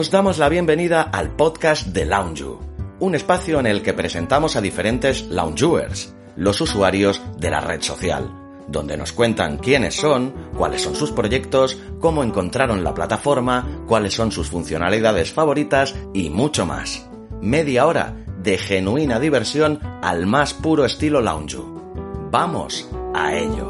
Os 0.00 0.12
damos 0.12 0.38
la 0.38 0.48
bienvenida 0.48 1.02
al 1.02 1.34
podcast 1.34 1.88
de 1.88 2.04
Loungeu, 2.06 2.60
un 3.00 3.16
espacio 3.16 3.58
en 3.58 3.66
el 3.66 3.82
que 3.82 3.92
presentamos 3.92 4.54
a 4.54 4.60
diferentes 4.60 5.22
loungers, 5.22 6.14
los 6.36 6.60
usuarios 6.60 7.20
de 7.36 7.50
la 7.50 7.60
red 7.60 7.82
social, 7.82 8.30
donde 8.68 8.96
nos 8.96 9.10
cuentan 9.10 9.58
quiénes 9.58 9.96
son, 9.96 10.32
cuáles 10.56 10.82
son 10.82 10.94
sus 10.94 11.10
proyectos, 11.10 11.76
cómo 11.98 12.22
encontraron 12.22 12.84
la 12.84 12.94
plataforma, 12.94 13.82
cuáles 13.88 14.14
son 14.14 14.30
sus 14.30 14.48
funcionalidades 14.48 15.32
favoritas 15.32 15.96
y 16.14 16.30
mucho 16.30 16.64
más. 16.64 17.04
Media 17.40 17.84
hora 17.84 18.24
de 18.40 18.56
genuina 18.56 19.18
diversión 19.18 19.80
al 20.00 20.26
más 20.26 20.54
puro 20.54 20.84
estilo 20.84 21.20
Loungeu. 21.20 22.28
Vamos 22.30 22.88
a 23.16 23.34
ello. 23.34 23.66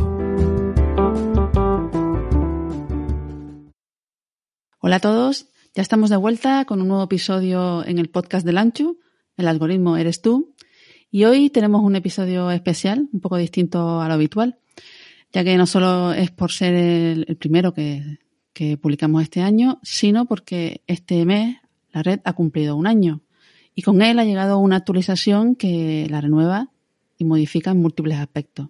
Hola 4.80 4.96
a 4.96 5.00
todos, 5.00 5.46
ya 5.78 5.82
estamos 5.82 6.10
de 6.10 6.16
vuelta 6.16 6.64
con 6.64 6.82
un 6.82 6.88
nuevo 6.88 7.04
episodio 7.04 7.86
en 7.86 8.00
el 8.00 8.10
podcast 8.10 8.44
del 8.44 8.58
Ancho. 8.58 8.96
El 9.36 9.46
algoritmo 9.46 9.96
eres 9.96 10.20
tú. 10.20 10.56
Y 11.08 11.22
hoy 11.22 11.50
tenemos 11.50 11.84
un 11.84 11.94
episodio 11.94 12.50
especial, 12.50 13.08
un 13.12 13.20
poco 13.20 13.36
distinto 13.36 14.00
a 14.00 14.08
lo 14.08 14.14
habitual, 14.14 14.58
ya 15.32 15.44
que 15.44 15.56
no 15.56 15.66
solo 15.66 16.12
es 16.12 16.32
por 16.32 16.50
ser 16.50 16.74
el, 16.74 17.36
primero 17.36 17.74
que, 17.74 18.18
que 18.52 18.76
publicamos 18.76 19.22
este 19.22 19.40
año, 19.40 19.78
sino 19.84 20.24
porque 20.24 20.82
este 20.88 21.24
mes 21.24 21.58
la 21.92 22.02
red 22.02 22.18
ha 22.24 22.32
cumplido 22.32 22.74
un 22.74 22.88
año 22.88 23.20
y 23.72 23.82
con 23.82 24.02
él 24.02 24.18
ha 24.18 24.24
llegado 24.24 24.58
una 24.58 24.74
actualización 24.74 25.54
que 25.54 26.08
la 26.10 26.20
renueva 26.20 26.72
y 27.18 27.24
modifica 27.24 27.70
en 27.70 27.80
múltiples 27.80 28.18
aspectos. 28.18 28.66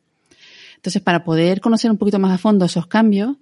Entonces, 0.77 1.01
para 1.01 1.25
poder 1.25 1.63
conocer 1.63 1.91
un 1.91 1.97
poquito 1.97 2.19
más 2.19 2.33
a 2.33 2.39
fondo 2.39 2.67
esos 2.67 2.87
cambios, 2.87 3.39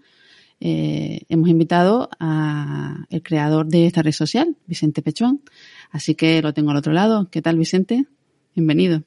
eh, 0.60 1.22
hemos 1.28 1.48
invitado 1.48 2.08
a 2.18 3.04
el 3.10 3.22
creador 3.22 3.66
de 3.66 3.86
esta 3.86 4.02
red 4.02 4.12
social, 4.12 4.56
Vicente 4.66 5.02
Pechón. 5.02 5.42
Así 5.90 6.14
que 6.14 6.40
lo 6.42 6.54
tengo 6.54 6.70
al 6.70 6.78
otro 6.78 6.92
lado. 6.92 7.28
¿Qué 7.30 7.42
tal, 7.42 7.58
Vicente? 7.58 8.06
Bienvenido. 8.54 9.02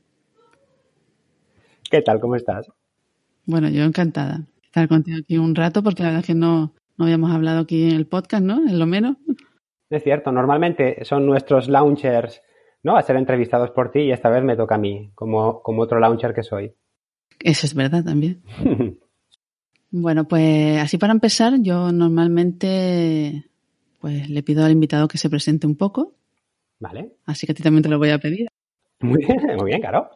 ¿Qué 1.89 2.01
tal? 2.01 2.19
¿Cómo 2.19 2.35
estás? 2.35 2.67
Bueno, 3.45 3.69
yo 3.69 3.83
encantada 3.83 4.37
de 4.37 4.45
estar 4.63 4.87
contigo 4.87 5.17
aquí 5.21 5.37
un 5.37 5.55
rato 5.55 5.81
porque 5.81 6.03
la 6.03 6.09
verdad 6.09 6.21
es 6.21 6.27
que 6.27 6.35
no, 6.35 6.75
no 6.97 7.05
habíamos 7.05 7.31
hablado 7.31 7.61
aquí 7.61 7.89
en 7.89 7.95
el 7.95 8.05
podcast, 8.05 8.43
¿no? 8.43 8.67
En 8.67 8.77
lo 8.77 8.85
menos. 8.85 9.17
Es 9.89 10.03
cierto, 10.03 10.31
normalmente 10.31 11.03
son 11.03 11.25
nuestros 11.25 11.67
launchers, 11.67 12.43
¿no? 12.83 12.95
A 12.95 13.01
ser 13.01 13.15
entrevistados 13.15 13.71
por 13.71 13.89
ti 13.89 14.01
y 14.01 14.11
esta 14.11 14.29
vez 14.29 14.43
me 14.43 14.55
toca 14.55 14.75
a 14.75 14.77
mí, 14.77 15.09
como, 15.15 15.63
como 15.63 15.81
otro 15.81 15.99
launcher 15.99 16.33
que 16.35 16.43
soy. 16.43 16.75
Eso 17.39 17.65
es 17.65 17.73
verdad 17.73 18.03
también. 18.03 18.43
Bueno, 19.91 20.27
pues 20.27 20.79
así 20.79 20.97
para 20.97 21.13
empezar, 21.13 21.53
yo 21.61 21.91
normalmente 21.91 23.45
pues 23.99 24.29
le 24.29 24.43
pido 24.43 24.63
al 24.63 24.71
invitado 24.71 25.07
que 25.07 25.17
se 25.17 25.29
presente 25.29 25.67
un 25.67 25.75
poco. 25.75 26.13
Vale. 26.79 27.13
Así 27.25 27.45
que 27.45 27.51
a 27.51 27.55
ti 27.55 27.63
también 27.63 27.83
te 27.83 27.89
lo 27.89 27.97
voy 27.97 28.11
a 28.11 28.19
pedir. 28.19 28.47
Muy 29.01 29.25
bien, 29.25 29.55
muy 29.57 29.65
bien, 29.65 29.81
claro. 29.81 30.09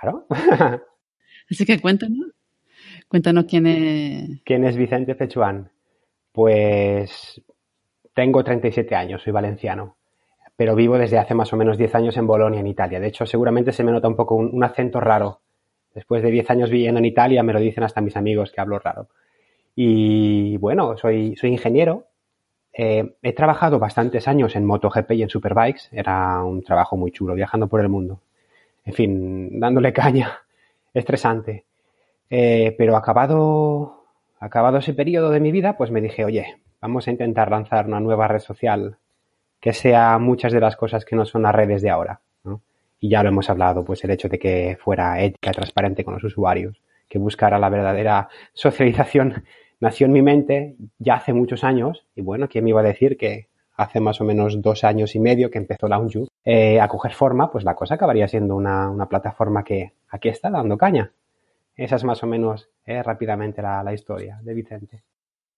Claro. 0.00 0.26
Así 1.50 1.64
que 1.64 1.80
cuéntanos. 1.80 2.32
Cuéntanos 3.08 3.44
quién 3.44 3.66
es. 3.66 4.42
¿Quién 4.44 4.64
es 4.64 4.76
Vicente 4.76 5.14
Fechuán? 5.14 5.70
Pues 6.32 7.40
tengo 8.12 8.42
37 8.42 8.94
años, 8.94 9.22
soy 9.22 9.32
valenciano, 9.32 9.96
pero 10.56 10.74
vivo 10.74 10.98
desde 10.98 11.18
hace 11.18 11.34
más 11.34 11.52
o 11.52 11.56
menos 11.56 11.78
10 11.78 11.94
años 11.94 12.16
en 12.16 12.26
Bolonia, 12.26 12.60
en 12.60 12.66
Italia. 12.66 13.00
De 13.00 13.06
hecho, 13.06 13.24
seguramente 13.24 13.72
se 13.72 13.84
me 13.84 13.92
nota 13.92 14.08
un 14.08 14.16
poco 14.16 14.34
un, 14.34 14.50
un 14.52 14.64
acento 14.64 15.00
raro 15.00 15.40
Después 15.96 16.22
de 16.22 16.30
10 16.30 16.50
años 16.50 16.68
viviendo 16.68 16.98
en 16.98 17.06
Italia, 17.06 17.42
me 17.42 17.54
lo 17.54 17.58
dicen 17.58 17.82
hasta 17.82 18.02
mis 18.02 18.18
amigos 18.18 18.52
que 18.52 18.60
hablo 18.60 18.78
raro. 18.78 19.08
Y 19.74 20.58
bueno, 20.58 20.94
soy, 20.98 21.34
ingeniero. 21.42 22.08
Eh, 22.70 23.14
he 23.22 23.32
trabajado 23.32 23.78
bastantes 23.78 24.28
años 24.28 24.56
en 24.56 24.66
MotoGP 24.66 25.12
y 25.12 25.22
en 25.22 25.30
Superbikes. 25.30 25.88
Era 25.92 26.44
un 26.44 26.62
trabajo 26.62 26.98
muy 26.98 27.12
chulo, 27.12 27.32
viajando 27.32 27.66
por 27.66 27.80
el 27.80 27.88
mundo. 27.88 28.20
En 28.84 28.92
fin, 28.92 29.58
dándole 29.58 29.90
caña. 29.94 30.40
Estresante. 30.92 31.64
Eh, 32.28 32.74
pero 32.76 32.94
acabado, 32.94 34.04
acabado 34.38 34.76
ese 34.76 34.92
periodo 34.92 35.30
de 35.30 35.40
mi 35.40 35.50
vida, 35.50 35.78
pues 35.78 35.90
me 35.90 36.02
dije, 36.02 36.26
oye, 36.26 36.58
vamos 36.82 37.08
a 37.08 37.10
intentar 37.10 37.50
lanzar 37.50 37.86
una 37.86 38.00
nueva 38.00 38.28
red 38.28 38.40
social 38.40 38.98
que 39.60 39.72
sea 39.72 40.18
muchas 40.18 40.52
de 40.52 40.60
las 40.60 40.76
cosas 40.76 41.06
que 41.06 41.16
no 41.16 41.24
son 41.24 41.40
las 41.40 41.54
redes 41.54 41.80
de 41.80 41.88
ahora 41.88 42.20
y 43.00 43.10
ya 43.10 43.22
lo 43.22 43.28
hemos 43.28 43.50
hablado, 43.50 43.84
pues 43.84 44.02
el 44.04 44.10
hecho 44.10 44.28
de 44.28 44.38
que 44.38 44.78
fuera 44.80 45.20
ética, 45.22 45.52
transparente 45.52 46.04
con 46.04 46.14
los 46.14 46.24
usuarios, 46.24 46.80
que 47.08 47.18
buscara 47.18 47.58
la 47.58 47.68
verdadera 47.68 48.28
socialización, 48.52 49.44
nació 49.80 50.06
en 50.06 50.12
mi 50.12 50.22
mente 50.22 50.76
ya 50.98 51.14
hace 51.14 51.32
muchos 51.32 51.64
años, 51.64 52.06
y 52.14 52.22
bueno, 52.22 52.48
¿quién 52.48 52.64
me 52.64 52.70
iba 52.70 52.80
a 52.80 52.84
decir 52.84 53.16
que 53.16 53.48
hace 53.76 54.00
más 54.00 54.20
o 54.20 54.24
menos 54.24 54.60
dos 54.62 54.84
años 54.84 55.14
y 55.14 55.20
medio 55.20 55.50
que 55.50 55.58
empezó 55.58 55.88
Lounge 55.88 56.26
eh, 56.44 56.80
a 56.80 56.88
coger 56.88 57.12
forma, 57.12 57.50
pues 57.50 57.64
la 57.64 57.74
cosa 57.74 57.94
acabaría 57.94 58.26
siendo 58.26 58.56
una, 58.56 58.90
una, 58.90 59.08
plataforma 59.08 59.64
que 59.64 59.92
aquí 60.08 60.28
está 60.28 60.50
dando 60.50 60.78
caña. 60.78 61.12
Esa 61.74 61.96
es 61.96 62.04
más 62.04 62.22
o 62.22 62.26
menos 62.26 62.70
eh, 62.86 63.02
rápidamente 63.02 63.60
la, 63.60 63.82
la, 63.82 63.92
historia 63.92 64.40
de 64.42 64.54
Vicente. 64.54 65.02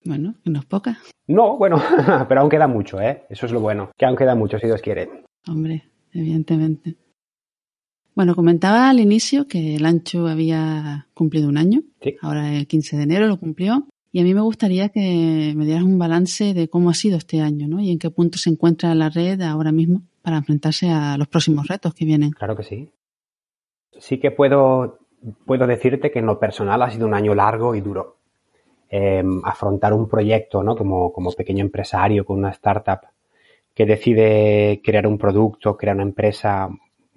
Bueno, 0.05 0.34
no 0.44 0.59
es 0.59 0.66
poca. 0.66 0.99
No, 1.28 1.56
bueno, 1.56 1.81
pero 2.28 2.41
aún 2.41 2.50
queda 2.50 2.66
mucho, 2.66 3.00
¿eh? 3.00 3.25
Eso 3.28 3.47
es 3.47 3.53
lo 3.53 3.60
bueno, 3.60 3.93
que 3.97 4.06
aún 4.06 4.16
queda 4.16 4.34
mucho, 4.34 4.59
si 4.59 4.66
Dios 4.66 4.82
quiere. 4.82 5.25
Hombre, 5.47 5.84
evidentemente. 6.12 6.97
Bueno, 8.19 8.34
comentaba 8.34 8.91
al 8.91 8.99
inicio 8.99 9.47
que 9.47 9.77
el 9.77 9.87
ancho 9.87 10.27
había 10.27 11.06
cumplido 11.15 11.49
un 11.49 11.56
año. 11.56 11.83
Sí. 12.03 12.17
Ahora 12.21 12.53
el 12.53 12.67
15 12.67 12.97
de 12.97 13.03
enero 13.05 13.29
lo 13.29 13.39
cumplió. 13.39 13.87
Y 14.11 14.19
a 14.19 14.25
mí 14.25 14.34
me 14.34 14.41
gustaría 14.41 14.89
que 14.89 15.53
me 15.55 15.65
dieras 15.65 15.84
un 15.84 16.01
balance 16.01 16.53
de 16.53 16.67
cómo 16.67 16.91
ha 16.91 16.95
sido 16.95 17.17
este 17.17 17.41
año, 17.41 17.69
¿no? 17.69 17.79
Y 17.79 17.93
en 17.93 18.01
qué 18.01 18.11
punto 18.11 18.37
se 18.37 18.51
encuentra 18.51 18.93
la 18.97 19.09
red 19.09 19.41
ahora 19.41 19.71
mismo 19.71 20.03
para 20.21 20.39
enfrentarse 20.39 20.91
a 20.91 21.17
los 21.17 21.29
próximos 21.29 21.69
retos 21.69 21.95
que 21.95 22.06
vienen. 22.06 22.33
Claro 22.33 22.56
que 22.56 22.65
sí. 22.65 22.91
Sí 24.01 24.19
que 24.19 24.33
puedo, 24.33 24.99
puedo 25.47 25.69
decirte 25.69 26.11
que 26.11 26.19
en 26.19 26.27
lo 26.27 26.41
personal 26.41 26.83
ha 26.83 26.91
sido 26.91 27.06
un 27.06 27.15
año 27.15 27.37
largo 27.37 27.77
y 27.77 27.83
duro. 27.83 28.17
Eh, 28.91 29.23
afrontar 29.45 29.93
un 29.93 30.09
proyecto, 30.09 30.65
¿no? 30.65 30.75
Como, 30.75 31.12
como 31.12 31.31
pequeño 31.31 31.62
empresario 31.62 32.25
con 32.25 32.39
una 32.39 32.50
startup 32.50 32.99
que 33.77 33.87
decide 33.87 34.81
crear 34.83 35.06
un 35.06 35.19
producto, 35.19 35.77
crear 35.77 35.95
una 35.95 36.03
empresa 36.03 36.69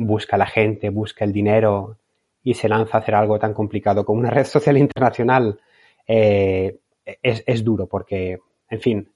busca 0.06 0.38
la 0.38 0.48
gente, 0.48 0.90
busca 0.90 1.26
el 1.26 1.34
dinero 1.34 1.98
y 2.44 2.54
se 2.56 2.70
lanza 2.70 2.98
a 2.98 3.02
hacer 3.02 3.16
algo 3.16 3.40
tan 3.40 3.54
complicado 3.54 4.04
como 4.06 4.20
una 4.20 4.32
red 4.32 4.46
social 4.46 4.78
internacional, 4.78 5.60
eh, 6.08 6.78
es, 7.06 7.64
duro 7.64 7.88
porque, 7.88 8.40
en 8.70 8.80
fin, 8.80 9.10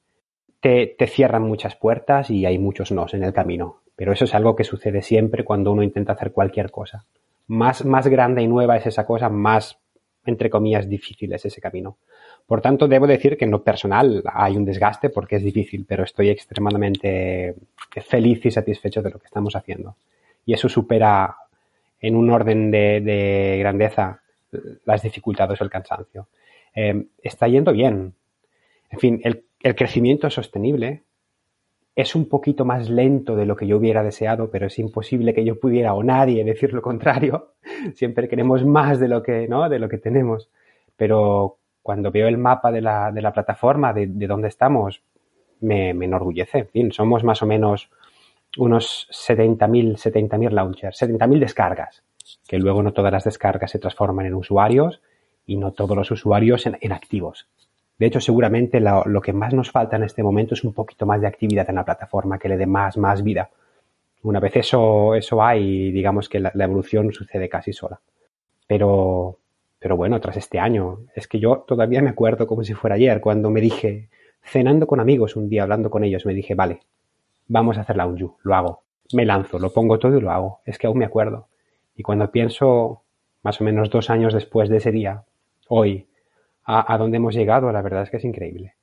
te, 0.59 0.95
te, 0.97 1.07
cierran 1.07 1.43
muchas 1.43 1.75
puertas 1.75 2.29
y 2.29 2.45
hay 2.45 2.57
muchos 2.57 2.91
nos 2.91 3.13
en 3.13 3.23
el 3.23 3.33
camino. 3.33 3.81
Pero 3.95 4.11
eso 4.11 4.25
es 4.25 4.35
algo 4.35 4.55
que 4.55 4.63
sucede 4.63 5.01
siempre 5.01 5.45
cuando 5.45 5.71
uno 5.71 5.81
intenta 5.81 6.13
hacer 6.13 6.31
cualquier 6.31 6.69
cosa. 6.69 7.05
Más, 7.47 7.85
más 7.85 8.07
grande 8.07 8.41
y 8.41 8.47
nueva 8.47 8.75
es 8.77 8.85
esa 8.87 9.05
cosa, 9.05 9.29
más, 9.29 9.79
entre 10.25 10.49
comillas, 10.49 10.89
difícil 10.89 11.31
es 11.33 11.45
ese 11.45 11.61
camino. 11.61 11.97
Por 12.45 12.61
tanto, 12.61 12.87
debo 12.87 13.07
decir 13.07 13.37
que 13.37 13.45
en 13.45 13.51
lo 13.51 13.63
personal 13.63 14.23
hay 14.33 14.57
un 14.57 14.65
desgaste 14.65 15.09
porque 15.09 15.37
es 15.37 15.43
difícil, 15.43 15.85
pero 15.87 16.03
estoy 16.03 16.29
extremadamente 16.29 17.55
feliz 18.07 18.45
y 18.45 18.51
satisfecho 18.51 19.01
de 19.01 19.11
lo 19.11 19.19
que 19.19 19.27
estamos 19.27 19.55
haciendo 19.55 19.95
y 20.45 20.53
eso 20.53 20.69
supera 20.69 21.35
en 21.99 22.15
un 22.15 22.29
orden 22.29 22.71
de, 22.71 23.01
de 23.01 23.57
grandeza 23.59 24.21
las 24.85 25.01
dificultades 25.01 25.59
o 25.59 25.63
el 25.63 25.69
cansancio. 25.69 26.27
Eh, 26.75 27.07
está 27.21 27.47
yendo 27.47 27.71
bien. 27.71 28.13
En 28.89 28.99
fin, 28.99 29.21
el, 29.23 29.45
el, 29.61 29.75
crecimiento 29.75 30.29
sostenible 30.29 31.03
es 31.95 32.15
un 32.15 32.27
poquito 32.27 32.65
más 32.65 32.89
lento 32.89 33.35
de 33.35 33.45
lo 33.45 33.55
que 33.55 33.67
yo 33.67 33.77
hubiera 33.77 34.03
deseado, 34.03 34.51
pero 34.51 34.67
es 34.67 34.77
imposible 34.79 35.33
que 35.33 35.45
yo 35.45 35.59
pudiera 35.59 35.93
o 35.93 36.03
nadie 36.03 36.43
decir 36.43 36.73
lo 36.73 36.81
contrario. 36.81 37.53
Siempre 37.95 38.27
queremos 38.27 38.65
más 38.65 38.99
de 38.99 39.07
lo 39.07 39.23
que, 39.23 39.47
¿no? 39.47 39.67
de 39.69 39.79
lo 39.79 39.89
que 39.89 39.97
tenemos. 39.97 40.49
Pero 40.97 41.57
cuando 41.81 42.11
veo 42.11 42.27
el 42.27 42.37
mapa 42.37 42.71
de 42.71 42.81
la, 42.81 43.11
de 43.11 43.21
la 43.21 43.33
plataforma, 43.33 43.93
de, 43.93 44.07
de 44.07 44.27
dónde 44.27 44.49
estamos, 44.49 45.01
me, 45.61 45.93
me 45.93 46.05
enorgullece. 46.05 46.59
En 46.59 46.67
fin, 46.67 46.91
somos 46.91 47.23
más 47.23 47.41
o 47.41 47.45
menos 47.45 47.89
unos 48.57 49.07
70.000 49.11 49.97
70 49.97 50.37
launchers, 50.49 51.01
70.000 51.01 51.39
descargas, 51.39 52.03
que 52.47 52.57
luego 52.57 52.83
no 52.83 52.93
todas 52.93 53.11
las 53.11 53.23
descargas 53.23 53.71
se 53.71 53.79
transforman 53.79 54.25
en 54.25 54.33
usuarios 54.33 55.01
y 55.45 55.57
no 55.57 55.71
todos 55.71 55.95
los 55.95 56.11
usuarios 56.11 56.65
en, 56.65 56.77
en 56.81 56.91
activos. 56.91 57.47
De 57.97 58.07
hecho, 58.07 58.19
seguramente 58.19 58.79
lo, 58.81 59.21
que 59.21 59.31
más 59.31 59.53
nos 59.53 59.71
falta 59.71 59.95
en 59.95 60.03
este 60.03 60.21
momento 60.21 60.53
es 60.53 60.63
un 60.63 60.73
poquito 60.73 61.05
más 61.05 61.21
de 61.21 61.27
actividad 61.27 61.69
en 61.69 61.75
la 61.75 61.85
plataforma, 61.85 62.37
que 62.37 62.49
le 62.49 62.57
dé 62.57 62.65
más, 62.65 62.97
más 62.97 63.23
vida. 63.23 63.49
Una 64.23 64.39
vez 64.39 64.57
eso, 64.57 65.15
eso 65.15 65.41
hay, 65.41 65.91
digamos 65.91 66.27
que 66.27 66.39
la, 66.39 66.51
evolución 66.53 67.13
sucede 67.13 67.47
casi 67.47 67.71
sola. 67.71 67.99
Pero, 68.67 69.37
pero 69.79 69.95
bueno, 69.95 70.19
tras 70.19 70.35
este 70.35 70.59
año, 70.59 70.99
es 71.15 71.27
que 71.27 71.39
yo 71.39 71.63
todavía 71.65 72.01
me 72.01 72.09
acuerdo 72.09 72.47
como 72.47 72.63
si 72.63 72.73
fuera 72.73 72.95
ayer, 72.95 73.21
cuando 73.21 73.49
me 73.49 73.61
dije, 73.61 74.09
cenando 74.43 74.87
con 74.87 74.99
amigos 74.99 75.37
un 75.37 75.47
día, 75.47 75.63
hablando 75.63 75.89
con 75.89 76.03
ellos, 76.03 76.25
me 76.25 76.33
dije, 76.33 76.53
vale, 76.53 76.81
vamos 77.47 77.77
a 77.77 77.81
hacer 77.81 77.97
la 77.97 78.07
Unju, 78.07 78.37
lo 78.43 78.55
hago. 78.55 78.83
Me 79.13 79.25
lanzo, 79.25 79.59
lo 79.59 79.71
pongo 79.71 79.99
todo 79.99 80.17
y 80.17 80.21
lo 80.21 80.31
hago. 80.31 80.59
Es 80.65 80.77
que 80.77 80.87
aún 80.87 80.97
me 80.97 81.05
acuerdo. 81.05 81.47
Y 81.95 82.03
cuando 82.03 82.31
pienso, 82.31 83.03
más 83.43 83.61
o 83.61 83.63
menos 83.63 83.89
dos 83.89 84.09
años 84.09 84.33
después 84.33 84.69
de 84.69 84.77
ese 84.77 84.91
día, 84.91 85.23
hoy, 85.67 86.07
a, 86.63 86.93
a 86.93 86.97
dónde 86.97 87.17
hemos 87.17 87.35
llegado, 87.35 87.71
la 87.71 87.81
verdad 87.81 88.03
es 88.03 88.09
que 88.09 88.17
es 88.17 88.25
increíble. 88.25 88.75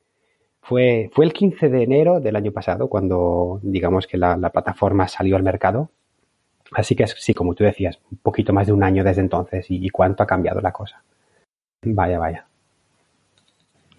Fue, 0.63 1.11
fue 1.13 1.25
el 1.25 1.33
15 1.33 1.69
de 1.69 1.83
enero 1.83 2.21
del 2.21 2.37
año 2.37 2.53
pasado 2.53 2.89
cuando, 2.89 3.59
digamos 3.63 4.07
que 4.07 4.17
la, 4.17 4.39
plataforma 4.51 5.09
salió 5.09 5.35
al 5.35 5.43
mercado. 5.43 5.91
Así 6.71 6.95
que 6.95 7.07
sí, 7.09 7.35
como 7.35 7.55
tú 7.55 7.65
decías, 7.65 7.99
un 8.11 8.19
poquito 8.19 8.53
más 8.53 8.69
de 8.69 8.73
un 8.73 8.85
año 8.85 9.03
desde 9.03 9.21
entonces 9.21 9.67
y, 9.69 9.91
cuánto 9.91 10.23
ha 10.23 10.27
cambiado 10.27 10.61
la 10.61 10.73
cosa. 10.73 11.03
Vaya, 11.83 12.19
vaya. 12.19 12.47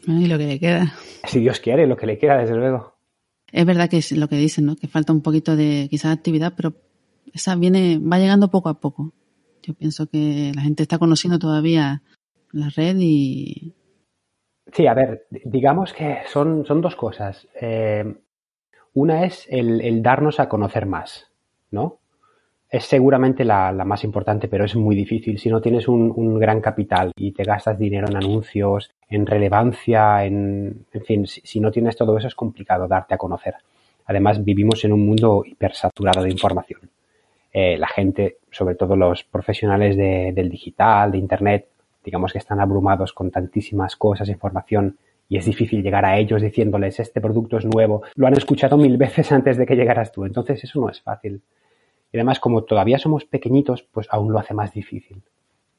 Y 0.07 0.27
lo 0.27 0.38
que 0.38 0.48
le 0.48 0.60
queda. 0.60 0.94
Si 1.25 1.42
Dios 1.42 1.60
quiere, 1.60 1.86
lo 1.86 1.98
que 1.98 2.07
le 2.07 2.18
queda, 2.18 2.38
desde 2.38 2.56
luego. 2.56 2.93
Es 3.54 3.66
verdad 3.68 3.88
que 3.88 3.98
es 3.98 4.12
lo 4.12 4.28
que 4.28 4.36
dicen, 4.36 4.66
¿no? 4.66 4.76
Que 4.76 4.88
falta 4.88 5.14
un 5.14 5.22
poquito 5.22 5.56
de 5.56 5.88
quizás 5.90 6.12
actividad, 6.12 6.54
pero 6.58 6.74
esa 7.34 7.56
viene, 7.56 8.00
va 8.00 8.18
llegando 8.18 8.50
poco 8.50 8.68
a 8.68 8.80
poco. 8.80 9.14
Yo 9.62 9.76
pienso 9.76 10.08
que 10.08 10.52
la 10.56 10.64
gente 10.64 10.82
está 10.82 10.98
conociendo 10.98 11.38
todavía 11.38 12.02
la 12.52 12.70
red 12.70 12.98
y... 13.00 13.76
Sí, 14.72 14.88
a 14.88 14.96
ver, 14.96 15.28
digamos 15.30 15.94
que 15.94 16.18
son, 16.26 16.66
son 16.66 16.82
dos 16.82 16.96
cosas. 16.96 17.48
Eh, 17.62 18.04
una 18.94 19.24
es 19.24 19.46
el, 19.50 20.02
darnos 20.02 20.40
a 20.40 20.50
conocer 20.50 20.88
más, 20.88 21.32
¿no? 21.70 22.00
Es 22.74 22.86
seguramente 22.86 23.46
la, 23.46 23.72
más 23.86 24.04
importante, 24.04 24.48
pero 24.48 24.66
es 24.66 24.75
muy 24.75 24.96
difícil. 24.96 25.38
Si 25.38 25.48
no 25.48 25.62
tienes 25.62 25.88
un, 25.88 26.40
gran 26.40 26.60
capital 26.60 27.12
y 27.16 27.31
te 27.31 27.44
gastas 27.44 27.78
dinero 27.78 28.08
en 28.10 28.18
anuncios, 28.18 28.90
en 29.08 29.28
relevancia, 29.28 30.25
en, 30.25 30.88
en 30.92 31.04
fin, 31.04 31.28
si, 31.28 31.60
no 31.60 31.70
tienes 31.70 31.96
todo 31.96 32.18
eso 32.18 32.25
es 32.25 32.34
complicado 32.34 32.88
darte 32.88 33.14
a 33.14 33.20
conocer. 33.20 33.54
Además, 34.08 34.44
vivimos 34.44 34.84
en 34.86 34.94
un 34.94 35.06
mundo 35.06 35.44
hipersaturado 35.46 36.24
de 36.24 36.31
información. 36.31 36.81
Eh, 37.54 37.78
la 37.78 37.88
gente, 37.88 38.38
sobre 38.50 38.74
todo 38.74 38.96
los 38.96 39.24
profesionales 39.24 39.96
del 39.96 40.50
digital, 40.50 41.12
de 41.12 41.20
Internet, 41.20 41.68
digamos 42.04 42.34
que 42.34 42.40
están 42.40 42.60
abrumados 42.60 43.14
con 43.14 43.30
tantísimas 43.30 43.96
cosas, 43.96 44.30
información, 44.30 44.98
y 45.30 45.38
es 45.38 45.46
difícil 45.46 45.84
llegar 45.84 46.06
a 46.06 46.18
ellos 46.18 46.42
diciéndoles 46.42 47.00
este 47.00 47.22
producto 47.22 47.60
es 47.60 47.66
nuevo. 47.66 48.02
Lo 48.16 48.25
han 48.25 48.34
escuchado 48.36 48.78
mil 48.78 48.98
veces 48.98 49.31
antes 49.31 49.58
de 49.58 49.68
que 49.68 49.75
llegaras 49.75 50.12
tú. 50.12 50.25
Entonces 50.25 50.64
eso 50.64 50.81
no 50.81 50.90
es 50.90 51.00
fácil. 51.00 51.40
Y 52.13 52.18
además, 52.18 52.39
como 52.39 52.63
todavía 52.63 53.00
somos 53.00 53.25
pequeñitos, 53.25 53.83
pues 53.83 54.07
aún 54.10 54.31
lo 54.31 54.39
hace 54.39 54.54
más 54.54 54.71
difícil. 54.71 55.24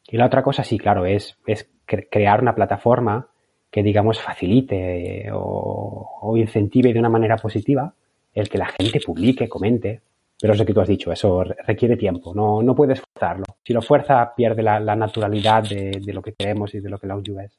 Y 0.07 0.19
la 0.19 0.27
otra 0.27 0.43
cosa, 0.43 0.65
sí, 0.65 0.77
claro, 0.77 1.07
es, 1.07 1.39
es 1.47 1.71
crear 1.87 2.43
una 2.43 2.55
plataforma 2.55 3.29
que, 3.71 3.83
digamos, 3.83 4.21
facilite 4.21 5.31
o, 5.33 6.19
o 6.21 6.37
incentive 6.37 6.93
de 6.93 6.99
una 6.99 7.09
manera 7.09 7.37
positiva 7.37 7.95
el 8.35 8.49
que 8.49 8.59
la 8.59 8.67
gente 8.67 9.01
publique, 9.01 9.49
comente, 9.49 10.03
pero 10.41 10.53
es 10.53 10.59
lo 10.59 10.67
que 10.67 10.75
tú 10.75 10.81
has 10.81 10.89
dicho, 10.89 11.13
eso 11.13 11.43
requiere 11.43 11.97
tiempo, 11.97 12.35
no, 12.35 12.63
no 12.63 12.75
puedes 12.75 13.01
forzarlo. 13.01 13.45
Si 13.65 13.73
lo 13.73 13.81
fuerza, 13.81 14.35
pierde 14.37 14.63
la, 14.63 14.97
naturalidad 14.97 15.63
de, 15.63 16.01
lo 16.13 16.21
que 16.21 16.35
queremos 16.35 16.75
y 16.75 16.81
de 16.81 16.91
lo 16.91 16.99
que 16.99 17.07
la 17.07 17.15
audio 17.15 17.41
es. 17.41 17.59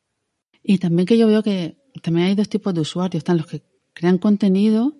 Y 0.61 0.77
también 0.77 1.05
que 1.05 1.17
yo 1.17 1.27
veo 1.27 1.41
que 1.41 1.77
también 2.01 2.27
hay 2.27 2.35
dos 2.35 2.49
tipos 2.49 2.73
de 2.73 2.81
usuarios, 2.81 3.19
están 3.19 3.37
los 3.37 3.47
que 3.47 3.61
crean 3.93 4.17
contenido 4.17 4.93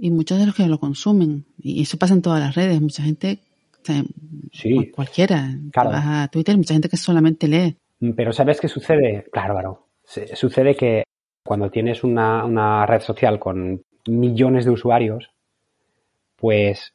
y 0.00 0.10
muchos 0.10 0.38
de 0.38 0.46
los 0.46 0.54
que 0.54 0.66
lo 0.66 0.80
consumen. 0.80 1.44
Y 1.58 1.82
eso 1.82 1.98
pasa 1.98 2.14
en 2.14 2.22
todas 2.22 2.40
las 2.40 2.54
redes, 2.54 2.80
mucha 2.80 3.02
gente, 3.02 3.38
sí. 4.52 4.90
cualquiera, 4.90 5.54
claro. 5.72 5.90
vas 5.90 6.04
a 6.06 6.28
Twitter, 6.28 6.56
mucha 6.56 6.74
gente 6.74 6.88
que 6.88 6.96
solamente 6.96 7.46
lee. 7.46 7.76
Mm, 8.00 8.12
pero 8.12 8.32
¿sabes 8.32 8.60
qué 8.60 8.68
sucede? 8.68 9.26
Claro, 9.30 9.54
claro. 9.54 9.86
Sucede 10.34 10.74
que 10.74 11.04
cuando 11.44 11.70
tienes 11.70 12.02
una, 12.02 12.44
una 12.44 12.86
red 12.86 13.00
social 13.00 13.38
con 13.38 13.82
millones 14.06 14.64
de 14.64 14.70
usuarios, 14.70 15.30
pues 16.36 16.94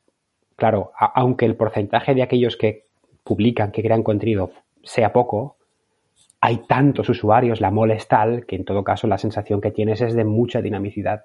claro, 0.55 0.91
aunque 1.13 1.45
el 1.45 1.55
porcentaje 1.55 2.15
de 2.15 2.23
aquellos 2.23 2.57
que 2.57 2.85
publican, 3.23 3.71
que 3.71 3.83
crean 3.83 4.03
contenido 4.03 4.51
sea 4.83 5.13
poco, 5.13 5.57
hay 6.41 6.57
tantos 6.67 7.07
usuarios, 7.09 7.61
la 7.61 7.71
mole 7.71 7.95
es 7.95 8.07
tal, 8.07 8.45
que 8.45 8.55
en 8.55 8.65
todo 8.65 8.83
caso 8.83 9.07
la 9.07 9.17
sensación 9.17 9.61
que 9.61 9.71
tienes 9.71 10.01
es 10.01 10.15
de 10.15 10.25
mucha 10.25 10.61
dinamicidad. 10.61 11.23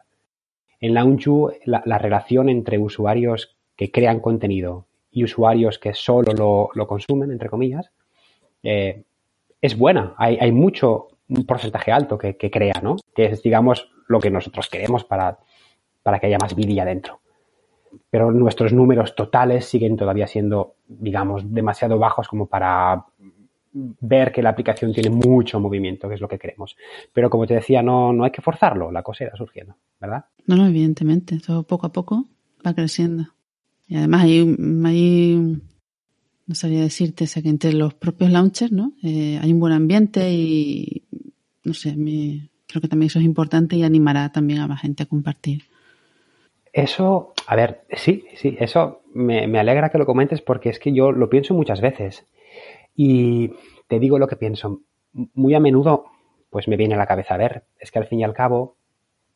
En 0.81 0.95
Launchu, 0.95 1.53
la, 1.65 1.83
la 1.85 1.99
relación 1.99 2.49
entre 2.49 2.79
usuarios 2.79 3.57
que 3.77 3.91
crean 3.91 4.21
contenido 4.21 4.87
y 5.11 5.25
usuarios 5.25 5.79
que 5.79 5.95
solo 5.95 6.71
lo, 6.75 6.87
consumen, 6.87 7.31
entre 7.31 7.49
comillas, 7.49 7.91
eh, 8.63 9.03
es 9.61 9.77
buena. 9.77 10.15
Hay, 10.17 10.53
mucho, 10.53 11.09
un 11.29 11.45
porcentaje 11.45 11.93
alto 11.93 12.17
que, 12.19 12.37
crea, 12.37 12.81
¿no? 12.83 12.97
Que 13.15 13.27
es, 13.27 13.43
digamos, 13.43 13.91
lo 14.07 14.21
que 14.21 14.31
nosotros 14.31 14.69
queremos 14.69 15.05
para, 15.05 15.39
para 16.03 16.19
que 16.19 16.27
haya 16.27 16.39
más 16.41 16.55
vidilla 16.55 16.85
dentro 16.85 17.21
pero 18.09 18.31
nuestros 18.31 18.73
números 18.73 19.17
totales 19.17 19.65
siguen 19.65 19.97
todavía 19.97 20.29
siendo, 20.29 20.75
digamos, 20.87 21.53
demasiado 21.53 21.99
bajos 21.99 22.29
como 22.29 22.47
para 22.47 23.07
ver 23.73 24.33
que 24.33 24.43
la 24.43 24.51
aplicación 24.51 24.93
tiene 24.93 25.11
mucho 25.11 25.61
movimiento, 25.61 26.09
que 26.09 26.15
es 26.15 26.21
lo 26.21 26.29
que 26.29 26.39
queremos. 26.39 26.77
Pero 27.13 27.31
como 27.31 27.47
te 27.47 27.55
decía, 27.55 27.83
no, 27.83 28.13
no 28.13 28.25
hay 28.25 28.31
que 28.31 28.43
forzarlo, 28.43 28.91
la 28.91 29.03
cosa 29.03 29.25
irá 29.25 29.37
surgiendo, 29.37 29.77
¿verdad? 30.01 30.25
No, 30.47 30.57
no, 30.57 30.67
evidentemente, 30.67 31.39
todo 31.39 31.63
poco 31.63 31.87
a 31.87 31.93
poco 31.93 32.27
va 32.67 32.75
creciendo. 32.75 33.29
Y 33.87 33.97
además 33.97 34.25
hay, 34.25 34.57
hay 34.85 35.61
no 36.51 36.57
sabría 36.57 36.81
decirte, 36.81 37.27
o 37.27 37.43
que 37.43 37.49
entre 37.49 37.73
los 37.73 37.95
propios 37.95 38.29
launchers, 38.29 38.73
¿no? 38.73 38.93
Eh, 39.05 39.39
hay 39.41 39.53
un 39.53 39.61
buen 39.61 39.73
ambiente 39.73 40.33
y, 40.33 41.05
no 41.63 41.75
sé, 41.75 41.95
creo 42.67 42.83
que 42.83 42.89
también 42.89 43.07
eso 43.07 43.21
es 43.21 43.25
importante 43.25 43.77
y 43.77 43.85
animará 43.85 44.33
también 44.33 44.59
a 44.59 44.67
más 44.67 44.81
gente 44.81 45.05
a 45.05 45.07
compartir. 45.07 45.63
Eso, 46.73 47.35
a 47.47 47.55
ver, 47.55 47.83
sí, 47.93 48.25
sí, 48.35 48.57
eso 48.59 49.03
me, 49.15 49.45
alegra 49.61 49.91
que 49.91 49.99
lo 49.99 50.07
comentes 50.07 50.41
porque 50.41 50.71
es 50.71 50.81
que 50.81 50.93
yo 50.93 51.13
lo 51.13 51.31
pienso 51.31 51.55
muchas 51.55 51.81
veces. 51.81 52.27
Y 52.95 53.53
te 53.89 53.99
digo 53.99 54.19
lo 54.19 54.29
que 54.29 54.37
pienso. 54.37 54.81
Muy 55.13 55.55
a 55.55 55.61
menudo, 55.61 56.05
pues 56.51 56.69
me 56.69 56.77
viene 56.77 56.95
a 56.95 56.99
la 56.99 57.07
cabeza, 57.07 57.35
a 57.35 57.39
ver, 57.39 57.65
es 57.79 57.91
que 57.91 57.99
al 57.99 58.07
fin 58.07 58.21
y 58.21 58.25
al 58.25 58.35
cabo, 58.35 58.77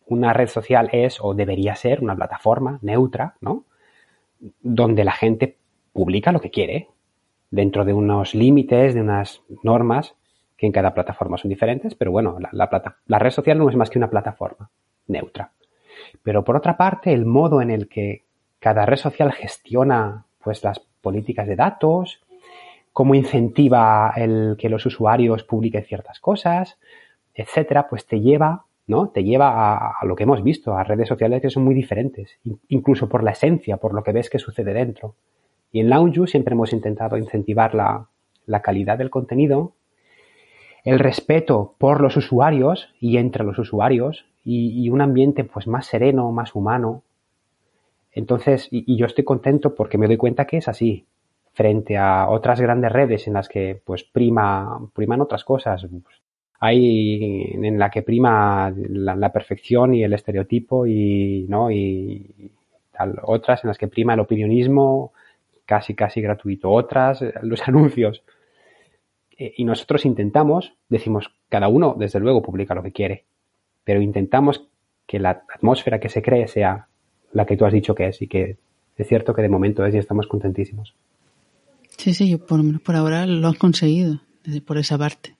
una 0.07 0.33
red 0.33 0.49
social 0.49 0.89
es 0.93 1.19
o 1.21 1.35
debería 1.35 1.75
ser 1.75 2.03
una 2.03 2.15
plataforma 2.15 2.79
neutra, 2.83 3.37
¿no? 3.41 3.65
Donde 4.61 5.05
la 5.05 5.13
gente 5.13 5.57
publica 5.93 6.33
lo 6.33 6.41
que 6.41 6.51
quiere, 6.51 6.89
dentro 7.51 7.85
de 7.85 7.93
unos 7.93 8.35
límites, 8.35 8.95
de 8.95 9.01
unas 9.01 9.43
normas 9.63 10.15
que 10.57 10.67
en 10.67 10.73
cada 10.73 10.95
plataforma 10.95 11.39
son 11.39 11.49
diferentes, 11.49 11.95
pero 11.95 12.13
bueno, 12.13 12.39
la, 12.41 12.99
la 13.07 13.19
red 13.19 13.31
social 13.31 13.59
no 13.59 13.69
es 13.69 13.77
más 13.77 13.91
que 13.91 13.99
una 13.99 14.11
plataforma 14.11 14.71
neutra. 15.07 15.53
Pero 16.23 16.45
por 16.45 16.57
otra 16.57 16.77
parte, 16.77 17.13
el 17.13 17.25
modo 17.25 17.63
en 17.63 17.71
el 17.71 17.89
que 17.89 18.25
cada 18.59 18.87
red 18.87 18.97
social 18.97 19.33
gestiona 19.33 20.27
pues 20.43 20.63
las 20.63 20.81
políticas 21.01 21.47
de 21.47 21.57
datos, 21.57 22.21
cómo 22.95 23.15
incentiva 23.15 24.15
el 24.17 24.57
que 24.59 24.71
los 24.71 24.87
usuarios 24.87 25.45
publiquen 25.45 25.85
ciertas 25.85 26.19
cosas, 26.21 26.79
etcétera, 27.35 27.87
pues 27.91 28.07
te 28.07 28.21
lleva, 28.21 28.65
¿no? 28.87 29.09
Te 29.09 29.23
lleva 29.23 29.77
a, 29.77 30.05
lo 30.07 30.17
que 30.17 30.23
hemos 30.23 30.43
visto, 30.43 30.75
a 30.75 30.85
redes 30.85 31.09
sociales 31.09 31.43
que 31.43 31.51
son 31.51 31.65
muy 31.65 31.75
diferentes, 31.75 32.39
incluso 32.69 33.09
por 33.09 33.23
la 33.23 33.33
esencia, 33.33 33.77
por 33.77 33.93
lo 33.93 34.03
que 34.03 34.13
ves 34.13 34.31
que 34.31 34.39
sucede 34.39 34.73
dentro. 34.73 35.17
Y 35.71 35.81
en 35.81 35.91
Lounge 35.91 36.27
siempre 36.27 36.55
hemos 36.55 36.73
intentado 36.73 37.19
incentivar 37.19 37.75
la 37.75 38.63
calidad 38.63 38.97
del 38.97 39.11
contenido, 39.11 39.75
el 40.85 40.99
respeto 40.99 41.75
por 41.79 42.01
los 42.01 42.17
usuarios 42.17 42.95
y 42.99 43.19
entre 43.19 43.45
los 43.45 43.59
usuarios, 43.59 44.27
y, 44.45 44.89
un 44.91 45.01
ambiente 45.01 45.45
pues 45.45 45.67
más 45.67 45.87
sereno, 45.87 46.31
más 46.31 46.55
humano. 46.55 47.03
Entonces, 48.13 48.69
y, 48.71 48.97
yo 48.97 49.07
estoy 49.07 49.25
contento 49.25 49.75
porque 49.75 49.99
me 49.99 50.07
doy 50.07 50.17
cuenta 50.17 50.47
que 50.47 50.59
es 50.59 50.69
así, 50.69 51.07
frente 51.55 51.97
a 51.97 52.29
otras 52.29 52.61
grandes 52.61 52.93
redes 52.93 53.27
en 53.27 53.35
las 53.35 53.49
que 53.49 53.81
pues 53.85 54.05
prima, 54.05 54.79
priman 54.95 55.21
otras 55.21 55.45
cosas. 55.45 55.87
Hay 56.61 57.53
en 57.53 57.79
la 57.79 57.91
que 57.91 58.03
prima 58.03 58.73
la, 58.77 59.33
perfección 59.33 59.95
y 59.95 60.05
el 60.05 60.13
estereotipo 60.13 60.87
y, 60.87 61.47
¿no? 61.49 61.71
y. 61.71 62.51
Otras 63.25 63.65
en 63.65 63.69
las 63.69 63.79
que 63.79 63.89
prima 63.89 64.15
el 64.15 64.21
opinionismo 64.21 65.13
casi, 65.67 65.95
casi 65.95 66.21
gratuito. 66.21 66.71
Otras, 66.71 67.25
los 67.43 67.67
anuncios. 67.67 68.23
Eh, 69.37 69.55
y 69.57 69.65
nosotros 69.65 70.05
intentamos, 70.05 70.75
decimos, 70.89 71.35
cada 71.49 71.67
uno 71.69 71.97
desde 71.99 72.21
luego 72.21 72.41
publica 72.41 72.75
lo 72.75 72.85
que 72.85 72.93
quiere 72.93 73.25
pero 73.85 74.01
intentamos 74.01 74.67
que 75.07 75.21
la 75.21 75.45
atmósfera 75.55 76.01
que 76.01 76.09
se 76.09 76.23
cree 76.23 76.49
sea 76.49 76.89
la 77.33 77.45
que 77.47 77.57
tú 77.57 77.67
has 77.67 77.73
dicho 77.73 77.95
que 77.95 78.09
es 78.09 78.23
y 78.23 78.27
que 78.27 78.57
es 78.97 79.07
cierto 79.07 79.35
que 79.35 79.43
de 79.43 79.49
momento 79.49 79.85
es 79.85 79.95
y 79.95 79.99
estamos 79.99 80.27
contentísimos. 80.27 80.95
Sí, 81.97 82.15
sí, 82.15 82.37
por 82.37 82.59
lo 82.59 82.65
menos 82.65 82.83
por 82.83 82.97
ahora 82.97 83.27
lo 83.27 83.49
has 83.49 83.59
conseguido, 83.59 84.21
por 84.67 84.79
esa 84.79 84.99
parte. 84.99 85.37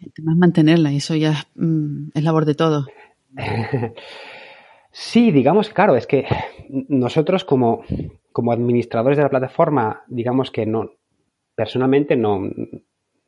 El 0.00 0.12
tema 0.12 0.32
es 0.32 0.38
mantenerla 0.38 0.92
y 0.92 0.96
eso 0.96 1.14
ya 1.14 1.46
mm, 1.54 2.10
es 2.14 2.24
labor 2.24 2.44
de 2.44 2.54
todos. 2.54 2.86
sí, 4.90 5.30
digamos, 5.30 5.70
claro, 5.70 5.96
es 5.96 6.06
que 6.06 6.26
nosotros 6.68 7.44
como, 7.44 7.84
como 8.32 8.52
administradores 8.52 9.16
de 9.16 9.24
la 9.24 9.30
plataforma, 9.30 10.02
digamos 10.08 10.50
que 10.50 10.66
no, 10.66 10.90
personalmente 11.54 12.16
no, 12.16 12.42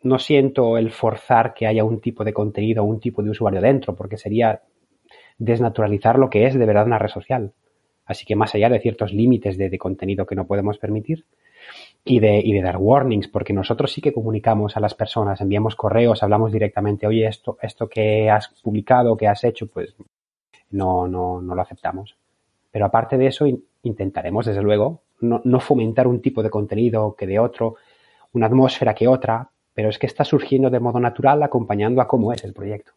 no 0.02 0.18
siento 0.18 0.78
el 0.78 0.90
forzar 0.90 1.54
que 1.54 1.66
haya 1.66 1.84
un 1.84 2.00
tipo 2.00 2.24
de 2.24 2.32
contenido 2.32 2.82
o 2.82 2.86
un 2.86 3.00
tipo 3.00 3.22
de 3.22 3.30
usuario 3.30 3.60
dentro, 3.60 3.94
porque 3.96 4.18
sería 4.18 4.62
desnaturalizar 5.38 6.18
lo 6.18 6.30
que 6.30 6.46
es 6.46 6.54
de 6.54 6.66
verdad 6.66 6.86
una 6.86 6.98
red 6.98 7.08
social. 7.08 7.52
Así 8.04 8.26
que 8.26 8.36
más 8.36 8.54
allá 8.54 8.68
de 8.68 8.80
ciertos 8.80 9.12
límites 9.12 9.56
de, 9.56 9.78
contenido 9.78 10.26
que 10.26 10.34
no 10.34 10.46
podemos 10.46 10.78
permitir 10.78 11.24
y 12.04 12.20
de, 12.20 12.40
y 12.44 12.52
de, 12.52 12.62
dar 12.62 12.76
warnings, 12.76 13.28
porque 13.28 13.52
nosotros 13.52 13.90
sí 13.92 14.00
que 14.00 14.12
comunicamos 14.12 14.76
a 14.76 14.80
las 14.80 14.94
personas, 14.94 15.40
enviamos 15.40 15.74
correos, 15.74 16.22
hablamos 16.22 16.52
directamente, 16.52 17.06
oye, 17.06 17.26
esto, 17.26 17.56
esto 17.62 17.88
que 17.88 18.30
has 18.30 18.48
publicado, 18.62 19.16
que 19.16 19.26
has 19.26 19.42
hecho, 19.44 19.66
pues 19.66 19.94
no, 20.70 21.08
no, 21.08 21.40
no 21.40 21.54
lo 21.54 21.62
aceptamos. 21.62 22.16
Pero 22.70 22.86
aparte 22.86 23.16
de 23.16 23.28
eso, 23.28 23.46
intentaremos, 23.82 24.44
desde 24.44 24.62
luego, 24.62 25.00
no, 25.20 25.40
no 25.44 25.60
fomentar 25.60 26.06
un 26.06 26.20
tipo 26.20 26.42
de 26.42 26.50
contenido 26.50 27.14
que 27.16 27.26
de 27.26 27.38
otro, 27.38 27.76
una 28.32 28.46
atmósfera 28.46 28.94
que 28.94 29.08
otra, 29.08 29.48
pero 29.72 29.88
es 29.88 29.98
que 29.98 30.06
está 30.06 30.24
surgiendo 30.24 30.68
de 30.70 30.80
modo 30.80 31.00
natural 31.00 31.42
acompañando 31.42 32.02
a 32.02 32.08
cómo 32.08 32.32
es 32.32 32.44
el 32.44 32.52
proyecto, 32.52 32.92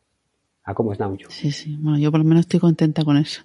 a 0.64 0.74
cómo 0.74 0.92
es 0.92 1.00
Naunju. 1.00 1.30
Sí, 1.30 1.52
sí, 1.52 1.78
bueno, 1.80 1.98
yo 1.98 2.12
por 2.12 2.20
lo 2.20 2.26
menos 2.26 2.42
estoy 2.42 2.60
contenta 2.60 3.06
con 3.06 3.18
eso. 3.18 3.44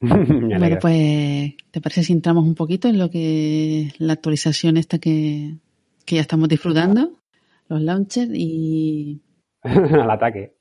bueno, 0.00 0.78
pues, 0.80 1.54
¿te 1.70 1.80
parece 1.80 2.02
si 2.02 2.12
entramos 2.12 2.44
un 2.44 2.54
poquito 2.54 2.88
en 2.88 2.98
lo 2.98 3.10
que 3.10 3.92
la 3.98 4.12
actualización 4.14 4.76
esta 4.76 4.98
que, 4.98 5.56
que 6.04 6.16
ya 6.16 6.20
estamos 6.20 6.48
disfrutando? 6.48 7.10
Los 7.68 7.82
launchers 7.82 8.30
y... 8.32 9.22
Al 9.62 10.10
ataque, 10.10 10.54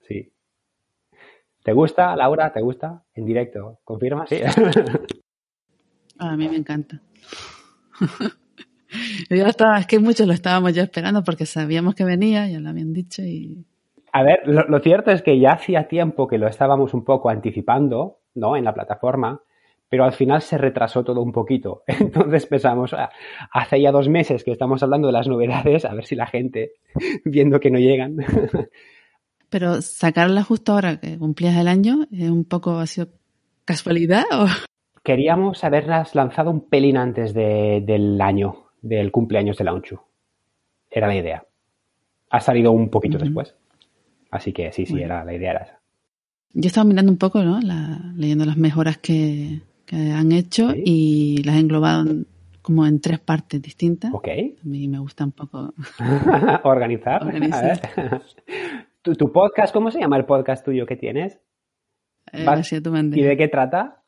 sí. 0.00 0.32
¿Te 1.62 1.72
gusta, 1.72 2.14
Laura? 2.14 2.52
¿Te 2.52 2.60
gusta? 2.60 3.04
En 3.14 3.26
directo, 3.26 3.80
¿confirmas? 3.82 4.28
Sí. 4.28 4.36
a 6.18 6.36
mí 6.36 6.48
me 6.48 6.56
encanta. 6.56 7.02
Yo 9.30 9.46
estaba, 9.46 9.78
es 9.78 9.86
que 9.86 9.98
muchos 9.98 10.26
lo 10.26 10.32
estábamos 10.32 10.72
ya 10.74 10.84
esperando 10.84 11.24
porque 11.24 11.46
sabíamos 11.46 11.94
que 11.94 12.04
venía, 12.04 12.48
ya 12.48 12.60
lo 12.60 12.68
habían 12.68 12.92
dicho 12.92 13.22
y... 13.22 13.66
A 14.12 14.22
ver, 14.22 14.40
lo, 14.46 14.80
cierto 14.80 15.10
es 15.10 15.22
que 15.22 15.38
ya 15.38 15.52
hacía 15.52 15.88
tiempo 15.88 16.26
que 16.26 16.38
lo 16.38 16.46
estábamos 16.46 16.94
un 16.94 17.04
poco 17.04 17.28
anticipando, 17.28 18.20
¿no? 18.36 18.56
En 18.56 18.64
la 18.64 18.74
plataforma, 18.74 19.40
pero 19.88 20.04
al 20.04 20.12
final 20.12 20.42
se 20.42 20.58
retrasó 20.58 21.04
todo 21.04 21.22
un 21.22 21.32
poquito. 21.32 21.82
Entonces 21.86 22.46
pensamos, 22.46 22.92
ah, 22.92 23.10
hace 23.52 23.80
ya 23.80 23.92
dos 23.92 24.08
meses 24.08 24.44
que 24.44 24.52
estamos 24.52 24.82
hablando 24.82 25.08
de 25.08 25.12
las 25.12 25.28
novedades, 25.28 25.84
a 25.84 25.94
ver 25.94 26.04
si 26.04 26.14
la 26.14 26.26
gente, 26.26 26.72
viendo 27.24 27.60
que 27.60 27.70
no 27.70 27.78
llegan. 27.78 28.16
Pero 29.48 29.80
sacarla 29.80 30.42
justo 30.42 30.72
ahora 30.72 30.98
que 30.98 31.18
cumplías 31.18 31.56
el 31.56 31.68
año, 31.68 32.06
¿es 32.10 32.28
un 32.28 32.44
poco 32.44 32.78
ha 32.78 32.86
sido 32.86 33.08
casualidad 33.64 34.24
o...? 34.32 34.46
Queríamos 35.04 35.62
haberlas 35.62 36.16
lanzado 36.16 36.50
un 36.50 36.68
pelín 36.68 36.96
antes 36.96 37.32
del 37.32 38.20
año, 38.20 38.70
del 38.82 39.12
cumpleaños 39.12 39.56
de 39.56 39.62
Launchu. 39.62 40.00
Era 40.90 41.06
la 41.06 41.14
idea. 41.14 41.46
Ha 42.30 42.40
salido 42.40 42.72
un 42.72 42.90
poquito 42.90 43.16
después. 43.16 43.54
Así 44.32 44.52
que 44.52 44.72
sí, 44.72 44.84
sí, 44.84 45.00
era, 45.00 45.24
la 45.24 45.32
idea 45.32 45.52
era 45.52 45.62
esa. 45.62 45.75
Yo 46.58 46.68
estaba 46.68 46.86
mirando 46.86 47.12
un 47.12 47.18
poco, 47.18 47.42
¿no? 47.42 47.60
leyendo 48.16 48.46
las 48.46 48.56
mejoras 48.56 48.96
que, 48.96 49.60
han 49.92 50.32
hecho 50.32 50.70
y 50.74 51.42
las 51.44 51.56
he 51.56 51.58
englobado 51.58 52.06
como 52.62 52.86
en 52.86 52.98
tres 52.98 53.20
partes 53.20 53.60
distintas. 53.60 54.10
Ok. 54.14 54.28
A 54.28 54.66
mí 54.66 54.88
me 54.88 54.98
gusta 54.98 55.24
un 55.24 55.32
poco 55.32 55.74
organizar. 56.64 57.22
¿Tu, 59.02 59.32
podcast, 59.32 59.74
cómo 59.74 59.90
se 59.90 60.00
llama 60.00 60.16
el 60.16 60.24
podcast 60.24 60.64
tuyo 60.64 60.86
que 60.86 60.96
tienes? 60.96 61.38
Eh, 62.32 62.46
¿Y 63.12 63.22
de 63.22 63.36
qué 63.36 63.48
trata? 63.48 64.02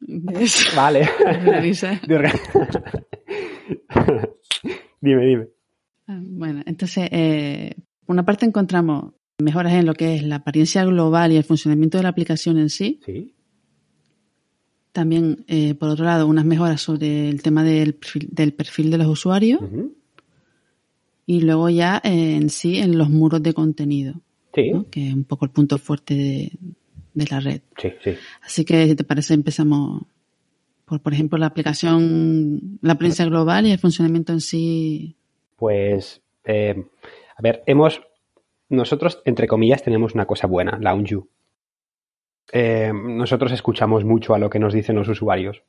Vale. 0.76 1.06
dime, 5.02 5.26
dime. 5.26 5.48
Ah, 6.08 6.18
bueno, 6.18 6.62
entonces, 6.64 7.08
eh, 7.12 7.74
una 8.06 8.24
parte 8.24 8.46
encontramos 8.46 9.12
mejoras 9.38 9.72
en 9.74 9.86
lo 9.86 9.94
que 9.94 10.16
es 10.16 10.22
la 10.22 10.36
apariencia 10.36 10.84
global 10.84 11.32
y 11.32 11.36
el 11.36 11.44
funcionamiento 11.44 11.98
de 11.98 12.02
la 12.02 12.10
aplicación 12.10 12.58
en 12.58 12.70
sí. 12.70 13.00
Sí. 13.04 13.34
También, 14.92 15.44
eh, 15.48 15.74
por 15.74 15.88
otro 15.88 16.04
lado, 16.04 16.26
unas 16.26 16.44
mejoras 16.44 16.80
sobre 16.80 17.28
el 17.28 17.42
tema 17.42 17.64
del 17.64 17.94
perfil, 17.94 18.90
de 18.90 18.98
los 18.98 19.08
usuarios. 19.08 19.60
Y 21.26 21.40
luego 21.40 21.68
ya 21.68 22.00
eh, 22.04 22.36
en 22.36 22.48
sí 22.48 22.78
en 22.78 22.96
los 22.96 23.10
muros 23.10 23.42
de 23.42 23.54
contenido. 23.54 24.14
Sí. 24.54 24.72
Que 24.90 25.08
es 25.08 25.14
un 25.14 25.24
poco 25.24 25.46
el 25.46 25.50
punto 25.50 25.78
fuerte 25.78 26.14
de, 26.14 26.52
de 27.14 27.26
la 27.28 27.40
red. 27.40 27.62
Sí, 27.76 27.88
sí. 28.02 28.10
Así 28.42 28.64
que, 28.64 28.86
si 28.86 28.94
te 28.94 29.04
parece, 29.04 29.34
empezamos 29.34 30.02
por, 30.84 31.00
por 31.00 31.14
ejemplo, 31.14 31.38
la 31.38 31.46
aplicación, 31.46 32.78
la 32.82 32.96
prensa 32.96 33.24
global 33.24 33.66
y 33.66 33.72
el 33.72 33.78
funcionamiento 33.78 34.32
en 34.32 34.40
sí. 34.40 35.16
Pues, 35.56 36.20
eh, 36.44 36.84
a 37.36 37.42
ver, 37.42 37.62
hemos, 37.66 38.00
nosotros, 38.68 39.22
entre 39.24 39.46
comillas, 39.46 39.82
tenemos 39.82 40.14
una 40.14 40.26
cosa 40.26 40.46
buena, 40.46 40.78
Lounge 40.78 41.20
eh, 42.52 42.92
nosotros 42.94 43.52
escuchamos 43.52 44.04
mucho 44.04 44.34
a 44.34 44.38
lo 44.38 44.50
que 44.50 44.58
nos 44.58 44.72
dicen 44.72 44.96
los 44.96 45.08
usuarios 45.08 45.62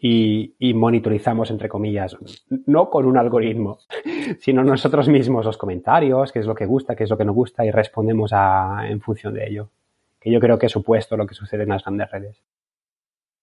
y, 0.00 0.54
monitorizamos, 0.74 1.50
entre 1.50 1.68
comillas, 1.68 2.16
no 2.66 2.90
con 2.90 3.06
un 3.06 3.16
algoritmo, 3.16 3.78
sino 4.40 4.62
nosotros 4.62 5.08
mismos 5.08 5.44
los 5.44 5.56
comentarios, 5.56 6.30
qué 6.32 6.40
es 6.40 6.46
lo 6.46 6.54
que 6.54 6.66
gusta, 6.66 6.94
qué 6.94 7.04
es 7.04 7.10
lo 7.10 7.18
que 7.18 7.24
no 7.24 7.32
gusta 7.32 7.64
y 7.64 7.70
respondemos 7.70 8.32
a, 8.32 8.88
en 8.88 9.00
función 9.00 9.34
de 9.34 9.48
ello. 9.48 9.70
Que 10.20 10.30
yo 10.30 10.40
creo 10.40 10.58
que 10.58 10.66
es 10.66 10.72
supuesto 10.72 11.16
lo 11.16 11.26
que 11.26 11.34
sucede 11.34 11.62
en 11.62 11.70
las 11.70 11.84
grandes 11.84 12.10
redes. 12.10 12.42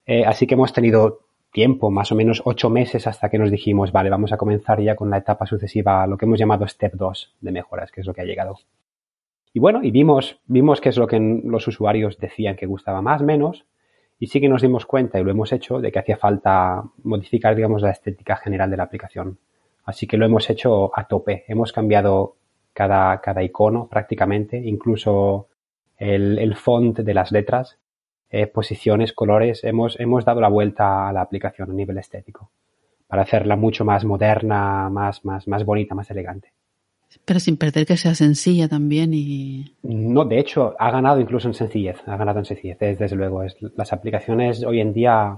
Eh, 0.06 0.24
así 0.26 0.46
que 0.46 0.54
hemos 0.54 0.72
tenido 0.72 1.22
tiempo, 1.52 1.90
más 1.90 2.12
o 2.12 2.16
menos 2.16 2.42
ocho 2.46 2.70
meses 2.70 3.08
hasta 3.08 3.30
que 3.30 3.40
nos 3.40 3.50
dijimos, 3.50 3.92
vale, 3.92 4.10
vamos 4.10 4.32
a 4.32 4.38
comenzar 4.38 4.82
ya 4.82 4.96
con 4.96 5.10
la 5.10 5.18
etapa 5.18 5.46
sucesiva, 5.46 6.06
lo 6.06 6.18
que 6.18 6.26
hemos 6.26 6.38
llamado 6.38 6.68
Step 6.68 6.94
2 6.94 7.36
de 7.42 7.52
mejoras, 7.52 7.92
que 7.92 8.02
es 8.02 8.08
lo 8.08 8.14
que 8.14 8.22
ha 8.22 8.26
llegado. 8.26 8.58
Y 9.56 9.60
bueno, 9.60 9.80
y 9.82 9.90
vimos, 9.90 10.42
vimos 10.48 10.82
qué 10.82 10.90
es 10.90 10.98
lo 10.98 11.08
que 11.08 11.18
los 11.18 11.66
usuarios 11.66 12.18
decían 12.18 12.58
que 12.58 12.66
gustaba 12.66 13.02
más, 13.02 13.22
menos, 13.22 13.66
y 14.20 14.28
sí 14.28 14.42
que 14.42 14.50
nos 14.50 14.62
dimos 14.62 14.86
cuenta, 14.86 15.18
y 15.18 15.24
lo 15.24 15.32
hemos 15.32 15.54
hecho, 15.54 15.80
de 15.80 15.94
que 15.94 16.00
hacía 16.00 16.18
falta 16.18 16.84
modificar, 17.04 17.56
digamos, 17.56 17.82
la 17.82 17.92
estética 17.92 18.36
general 18.36 18.70
de 18.70 18.76
la 18.76 18.84
aplicación. 18.84 19.40
Así 19.86 20.08
que 20.08 20.18
lo 20.18 20.26
hemos 20.26 20.50
hecho 20.50 20.92
a 20.94 21.08
tope. 21.08 21.46
Hemos 21.48 21.72
cambiado 21.72 22.36
cada, 22.74 23.22
cada 23.22 23.44
icono 23.44 23.88
prácticamente, 23.88 24.58
incluso 24.58 25.48
el, 25.96 26.38
el 26.38 26.56
font 26.58 27.00
de 27.00 27.14
las 27.14 27.32
letras 27.32 27.80
eh, 28.32 28.48
posiciones, 28.48 29.14
colores, 29.14 29.64
hemos, 29.64 29.98
hemos 30.02 30.26
dado 30.26 30.42
la 30.42 30.50
vuelta 30.50 31.08
a 31.08 31.14
la 31.14 31.22
aplicación 31.22 31.72
a 31.72 31.74
nivel 31.74 31.98
estético 31.98 32.52
para 33.08 33.22
hacerla 33.22 33.56
mucho 33.56 33.86
más 33.86 34.04
moderna, 34.04 34.90
más, 34.90 35.24
más, 35.24 35.48
más 35.48 35.64
bonita, 35.64 35.96
más 35.96 36.12
elegante. 36.12 36.52
Pero 37.24 37.40
sin 37.40 37.58
perder 37.58 37.86
que 37.86 37.98
sea 37.98 38.14
sencilla 38.14 38.68
también 38.68 39.14
y... 39.14 39.74
No, 39.84 40.26
de 40.26 40.40
hecho, 40.40 40.76
ha 40.78 40.92
ganado 40.92 41.20
incluso 41.20 41.48
en 41.48 41.54
sencillez, 41.54 41.98
ha 42.06 42.18
ganado 42.18 42.40
en 42.40 42.46
sencillez, 42.46 42.78
desde 42.80 43.16
luego. 43.16 43.44
Es, 43.44 43.56
las 43.76 43.94
aplicaciones 43.94 44.64
hoy 44.64 44.82
en 44.82 44.94
día 44.94 45.38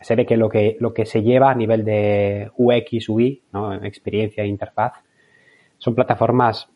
se 0.00 0.16
ve 0.16 0.24
que 0.26 0.36
lo 0.36 0.48
que, 0.48 0.76
lo 0.80 0.94
que 0.94 1.04
se 1.04 1.22
lleva 1.22 1.50
a 1.50 1.54
nivel 1.54 1.84
de 1.84 2.50
UX, 2.56 3.08
UI, 3.08 3.42
¿no? 3.52 3.74
experiencia 3.74 4.44
e 4.44 4.46
interfaz, 4.46 4.94
son 5.78 5.94
plataformas 5.94 6.68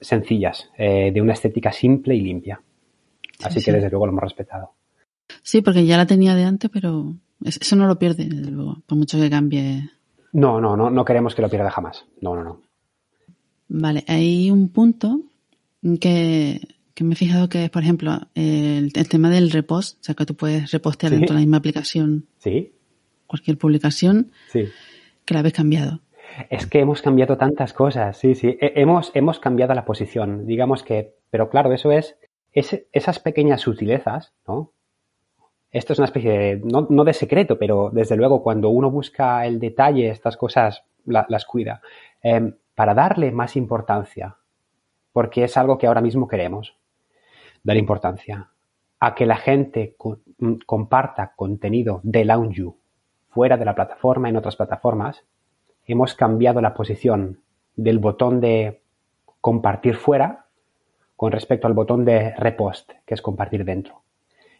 sencillas, 0.00 0.70
eh, 0.76 1.10
de 1.12 1.22
una 1.22 1.32
estética 1.32 1.72
simple 1.72 2.14
y 2.14 2.20
limpia. 2.20 2.60
Así 3.42 3.62
que 3.62 3.72
desde 3.72 3.90
luego 3.90 4.06
lo 4.06 4.12
hemos 4.12 4.24
respetado. 4.24 4.72
Sí, 5.42 5.62
porque 5.62 5.84
ya 5.84 5.96
la 5.96 6.06
tenía 6.06 6.34
de 6.34 6.44
antes, 6.44 6.70
pero 6.70 7.14
eso 7.44 7.76
no 7.76 7.86
lo 7.86 7.98
pierde, 7.98 8.26
desde 8.26 8.50
luego, 8.50 8.82
por 8.86 8.98
mucho 8.98 9.18
que 9.18 9.30
cambie. 9.30 9.90
No, 10.32 10.60
no, 10.60 10.76
no, 10.76 10.90
no 10.90 11.04
queremos 11.04 11.34
que 11.34 11.42
lo 11.42 11.50
pierda 11.50 11.70
jamás. 11.70 12.06
No, 12.20 12.34
no, 12.34 12.44
no. 12.44 12.62
Vale, 13.68 14.04
hay 14.06 14.50
un 14.50 14.68
punto 14.68 15.20
que, 16.00 16.60
me 17.00 17.12
he 17.12 17.16
fijado 17.16 17.48
que 17.48 17.64
es, 17.64 17.70
por 17.70 17.82
ejemplo, 17.82 18.20
el, 18.34 18.92
tema 19.08 19.30
del 19.30 19.50
repost, 19.50 20.00
o 20.00 20.04
sea, 20.04 20.14
que 20.14 20.26
tú 20.26 20.34
puedes 20.34 20.70
repostear 20.70 21.12
dentro 21.12 21.28
de 21.28 21.34
la 21.34 21.40
misma 21.40 21.56
aplicación. 21.58 22.26
Sí. 22.38 22.72
Cualquier 23.26 23.58
publicación. 23.58 24.30
Sí. 24.48 24.64
Que 25.24 25.34
la 25.34 25.40
habéis 25.40 25.54
cambiado. 25.54 26.00
Es 26.50 26.66
que 26.66 26.80
hemos 26.80 27.02
cambiado 27.02 27.36
tantas 27.36 27.72
cosas, 27.72 28.18
sí, 28.18 28.34
sí. 28.34 28.56
Hemos, 28.60 29.10
hemos 29.14 29.40
cambiado 29.40 29.74
la 29.74 29.84
posición, 29.84 30.46
digamos 30.46 30.82
que, 30.82 31.14
pero 31.30 31.48
claro, 31.48 31.72
eso 31.72 31.90
es, 31.90 32.16
es 32.52 32.84
esas 32.92 33.18
pequeñas 33.18 33.62
sutilezas, 33.62 34.32
¿no? 34.46 34.72
esto 35.76 35.92
es 35.92 35.98
una 35.98 36.06
especie 36.06 36.30
de, 36.30 36.56
no, 36.64 37.04
de 37.04 37.12
secreto, 37.12 37.58
pero 37.58 37.90
desde 37.92 38.16
luego 38.16 38.42
cuando 38.42 38.70
uno 38.70 38.90
busca 38.90 39.46
el 39.46 39.58
detalle, 39.58 40.08
estas 40.08 40.36
cosas 40.36 40.82
las 41.04 41.44
cuida, 41.44 41.82
em, 42.22 42.54
para 42.76 42.94
darle 42.94 43.32
más 43.32 43.56
importancia, 43.56 44.36
porque 45.12 45.42
es 45.42 45.56
algo 45.56 45.78
que 45.78 45.88
ahora 45.88 46.02
mismo 46.02 46.28
queremos, 46.28 46.76
dar 47.64 47.76
importancia 47.76 48.50
a 49.00 49.14
que 49.14 49.26
la 49.26 49.36
gente 49.36 49.96
mm, 50.38 50.54
comparta 50.66 51.32
contenido 51.34 52.00
de 52.04 52.24
Lounge 52.24 52.72
fuera 53.30 53.56
de 53.56 53.64
la 53.64 53.74
plataforma, 53.74 54.28
en 54.28 54.36
otras 54.36 54.56
plataformas, 54.56 55.24
hemos 55.86 56.14
cambiado 56.14 56.60
la 56.60 56.74
posición 56.74 57.40
del 57.74 57.98
botón 57.98 58.40
de 58.40 58.82
compartir 59.40 59.96
fuera 59.96 60.46
con 61.16 61.32
respecto 61.32 61.66
al 61.66 61.72
botón 61.72 62.04
de 62.04 62.34
repost, 62.36 62.92
que 63.04 63.14
es 63.14 63.22
compartir 63.22 63.64
dentro. 63.64 64.02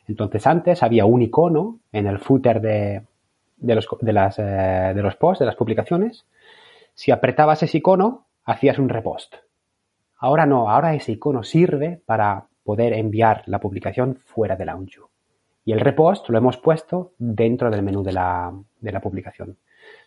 Entonces 0.08 0.46
antes 0.46 0.82
había 0.82 1.04
un 1.04 1.20
icono 1.22 1.80
en 1.92 2.06
el 2.06 2.18
footer 2.18 2.60
de, 2.60 3.02
los, 3.58 3.86
de, 4.00 4.32
eh, 4.38 4.92
de 4.94 5.02
los 5.02 5.16
posts, 5.16 5.40
de 5.40 5.46
las 5.46 5.56
publicaciones. 5.56 6.24
Si 6.96 7.12
apretabas 7.12 7.62
ese 7.62 7.76
icono, 7.76 8.26
hacías 8.42 8.78
un 8.78 8.88
repost. 8.88 9.34
Ahora 10.16 10.46
no, 10.46 10.70
ahora 10.70 10.94
ese 10.94 11.12
icono 11.12 11.42
sirve 11.42 12.00
para 12.06 12.46
poder 12.64 12.94
enviar 12.94 13.42
la 13.46 13.60
publicación 13.60 14.16
fuera 14.16 14.56
de 14.56 14.64
Launchview. 14.64 15.04
Y 15.66 15.72
el 15.72 15.80
repost 15.80 16.30
lo 16.30 16.38
hemos 16.38 16.56
puesto 16.56 17.12
dentro 17.18 17.70
del 17.70 17.82
menú 17.82 18.02
de 18.02 18.14
la, 18.14 18.50
de 18.80 18.92
la 18.92 19.00
publicación. 19.00 19.58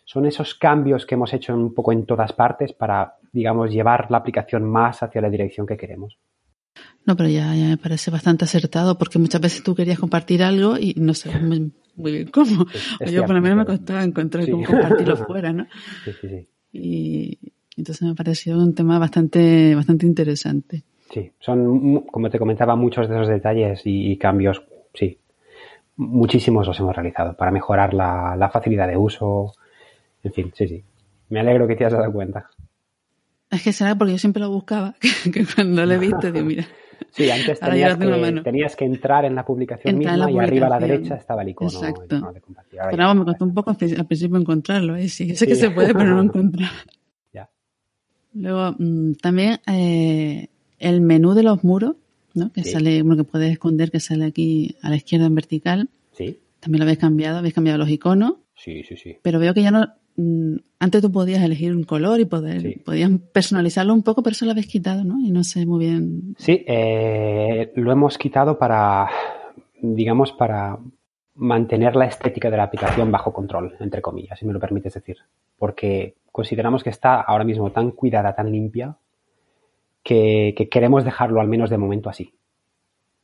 Son 0.04 0.26
esos 0.26 0.56
cambios 0.56 1.06
que 1.06 1.14
hemos 1.14 1.32
hecho 1.32 1.54
un 1.54 1.72
poco 1.72 1.92
en 1.92 2.06
todas 2.06 2.32
partes 2.32 2.72
para, 2.72 3.14
digamos, 3.32 3.70
llevar 3.70 4.10
la 4.10 4.18
aplicación 4.18 4.64
más 4.64 5.00
hacia 5.04 5.20
la 5.20 5.30
dirección 5.30 5.68
que 5.68 5.76
queremos. 5.76 6.18
No, 7.06 7.14
pero 7.14 7.28
ya, 7.28 7.52
me 7.52 7.76
parece 7.76 8.10
bastante 8.10 8.46
acertado 8.46 8.98
porque 8.98 9.20
muchas 9.20 9.40
veces 9.40 9.62
tú 9.62 9.76
querías 9.76 10.00
compartir 10.00 10.42
algo 10.42 10.76
y 10.76 10.94
no 10.96 11.14
sabes 11.14 11.40
muy, 11.40 11.70
bien 11.94 12.28
cómo. 12.32 12.66
yo 13.08 13.24
por 13.26 13.36
lo 13.36 13.40
menos 13.40 13.58
me 13.58 13.64
costaba 13.64 14.02
encontrar 14.02 14.50
cómo 14.50 14.64
compartirlo 14.64 15.16
fuera, 15.28 15.52
¿no? 15.52 15.68
Sí, 16.04 16.12
sí, 16.20 16.28
sí. 16.28 16.48
Y 16.72 17.38
entonces 17.76 18.02
me 18.02 18.10
ha 18.10 18.14
parecido 18.14 18.58
un 18.58 18.74
tema 18.74 18.98
bastante, 18.98 19.74
bastante 19.74 20.06
interesante. 20.06 20.82
Sí, 21.12 21.32
son, 21.40 22.02
como 22.02 22.30
te 22.30 22.38
comentaba, 22.38 22.76
muchos 22.76 23.08
de 23.08 23.16
esos 23.16 23.28
detalles 23.28 23.82
y, 23.84 24.16
cambios, 24.16 24.62
sí, 24.94 25.18
muchísimos 25.96 26.66
los 26.66 26.78
hemos 26.78 26.94
realizado 26.94 27.36
para 27.36 27.50
mejorar 27.50 27.94
la, 27.94 28.36
la 28.36 28.48
facilidad 28.50 28.86
de 28.86 28.96
uso. 28.96 29.54
En 30.22 30.32
fin, 30.32 30.52
sí, 30.54 30.68
sí. 30.68 30.84
Me 31.30 31.40
alegro 31.40 31.66
que 31.66 31.76
te 31.76 31.84
hayas 31.84 31.98
dado 31.98 32.12
cuenta. 32.12 32.50
Es 33.50 33.62
que 33.62 33.72
será 33.72 33.96
porque 33.96 34.12
yo 34.12 34.18
siempre 34.18 34.40
lo 34.40 34.50
buscaba, 34.50 34.94
que 35.32 35.44
cuando 35.44 35.84
lo 35.84 35.94
he 35.94 35.98
visto, 35.98 36.30
digo, 36.30 36.46
mira. 36.46 36.66
Sí, 37.10 37.30
antes 37.30 37.60
tenías 37.60 37.96
que, 37.96 38.40
tenías 38.42 38.76
que, 38.76 38.84
entrar 38.84 39.24
en 39.24 39.34
la 39.34 39.44
publicación 39.44 39.98
misma 39.98 40.30
y 40.30 40.38
arriba 40.38 40.66
a 40.66 40.70
la 40.70 40.78
derecha 40.78 41.16
estaba 41.16 41.42
el 41.42 41.50
icono, 41.50 41.70
Exacto. 41.70 42.32
de 42.32 42.40
compartir. 42.40 42.80
pero 42.90 43.04
vamos, 43.04 43.24
me 43.24 43.24
costó 43.24 43.44
un 43.44 43.54
poco 43.54 43.70
al 43.70 43.76
principio 43.76 44.36
encontrarlo, 44.36 44.96
¿eh? 44.96 45.08
sí, 45.08 45.34
sé 45.34 45.46
que 45.46 45.54
se 45.54 45.70
puede, 45.70 45.92
pero 45.92 46.10
no 46.10 46.16
lo 46.16 46.22
encontré. 46.24 46.66
ya. 47.32 47.48
Luego, 48.34 48.74
mm, 48.78 49.14
también 49.14 49.60
eh, 49.66 50.48
el 50.78 51.00
menú 51.00 51.34
de 51.34 51.42
los 51.42 51.64
muros, 51.64 51.96
¿no? 52.34 52.52
Que 52.52 52.64
sale, 52.64 53.02
bueno, 53.02 53.24
que 53.24 53.30
puedes 53.30 53.50
esconder, 53.50 53.90
que 53.90 54.00
sale 54.00 54.24
aquí 54.24 54.76
a 54.82 54.90
la 54.90 54.96
izquierda 54.96 55.26
en 55.26 55.34
vertical. 55.34 55.88
Sí. 56.12 56.38
También 56.60 56.80
lo 56.80 56.84
habéis 56.84 56.98
cambiado, 56.98 57.38
habéis 57.38 57.54
cambiado 57.54 57.78
los 57.78 57.88
iconos. 57.88 58.34
Sí, 58.54 58.82
sí, 58.84 58.96
sí. 58.96 59.16
Pero 59.22 59.38
veo 59.38 59.54
que 59.54 59.62
ya 59.62 59.70
no, 59.70 59.94
antes 60.16 61.02
tú 61.02 61.12
podías 61.12 61.42
elegir 61.42 61.74
un 61.74 61.84
color 61.84 62.20
y 62.20 62.24
poder, 62.24 62.80
podías 62.84 63.10
personalizarlo 63.32 63.94
un 63.94 64.02
poco, 64.02 64.22
pero 64.22 64.32
eso 64.32 64.44
lo 64.44 64.50
habéis 64.50 64.66
quitado, 64.66 65.04
¿no? 65.04 65.18
Y 65.20 65.30
no 65.30 65.44
sé 65.44 65.66
muy 65.66 65.86
bien. 65.86 66.34
Sí, 66.38 66.64
eh, 66.66 67.72
lo 67.76 67.92
hemos 67.92 68.18
quitado 68.18 68.58
para, 68.58 69.08
digamos, 69.80 70.32
para 70.32 70.78
mantener 71.34 71.96
la 71.96 72.06
estética 72.06 72.50
de 72.50 72.56
la 72.56 72.64
aplicación 72.64 73.10
bajo 73.10 73.32
control, 73.32 73.76
entre 73.80 74.02
comillas, 74.02 74.38
si 74.38 74.46
me 74.46 74.52
lo 74.52 74.60
permites 74.60 74.94
decir. 74.94 75.16
Porque 75.58 76.16
consideramos 76.32 76.84
que 76.84 76.90
está 76.90 77.20
ahora 77.20 77.44
mismo 77.44 77.70
tan 77.72 77.92
cuidada, 77.92 78.34
tan 78.34 78.52
limpia, 78.52 78.96
que, 80.02 80.68
queremos 80.70 81.04
dejarlo 81.04 81.40
al 81.40 81.48
menos 81.48 81.70
de 81.70 81.78
momento 81.78 82.10
así. 82.10 82.34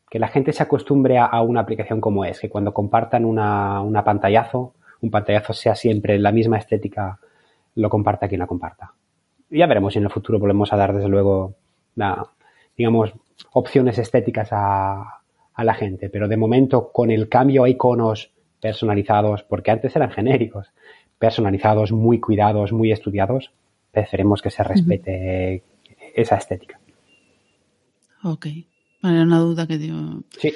Que 0.09 0.19
la 0.19 0.29
gente 0.29 0.53
se 0.53 0.63
acostumbre 0.63 1.19
a, 1.19 1.41
una 1.43 1.61
aplicación 1.61 2.01
como 2.01 2.25
es, 2.25 2.41
que 2.41 2.49
cuando 2.49 2.73
compartan 2.73 3.25
una, 3.25 3.83
una 3.83 4.05
pantallazo, 4.05 4.75
un 5.01 5.11
pantallazo 5.11 5.53
sea 5.53 5.75
siempre 5.75 6.19
la 6.19 6.33
misma 6.33 6.59
estética, 6.59 7.19
lo 7.75 7.89
comparta 7.89 8.29
quien 8.29 8.41
la 8.41 8.47
comparta. 8.47 8.95
Ya 9.51 9.67
veremos 9.67 9.93
si 9.93 9.99
en 9.99 10.05
el 10.05 10.11
futuro 10.11 10.39
volvemos 10.39 10.73
a 10.73 10.77
dar, 10.77 10.95
desde 10.95 11.09
luego, 11.09 11.55
digamos, 12.77 13.13
opciones 13.53 13.99
estéticas 13.99 14.49
a, 14.53 15.21
a 15.55 15.65
la 15.65 15.75
gente. 15.75 16.09
Pero 16.09 16.29
de 16.29 16.37
momento, 16.37 16.91
con 16.93 17.11
el 17.11 17.29
cambio 17.29 17.65
a 17.65 17.69
iconos 17.69 18.33
personalizados, 18.61 19.43
porque 19.43 19.71
antes 19.71 19.95
eran 19.95 20.11
genéricos, 20.11 20.73
personalizados, 21.19 21.93
muy 21.93 22.21
cuidados, 22.21 22.73
muy 22.73 22.93
estudiados, 22.93 23.53
preferemos 23.91 24.43
que 24.43 24.51
se 24.51 24.63
respete 24.63 25.63
esa 26.15 26.37
estética. 26.37 26.79
Ok. 28.23 28.47
Era 29.03 29.23
una 29.23 29.39
duda 29.39 29.67
que 29.67 29.79
dio. 29.79 30.25
Sí. 30.39 30.53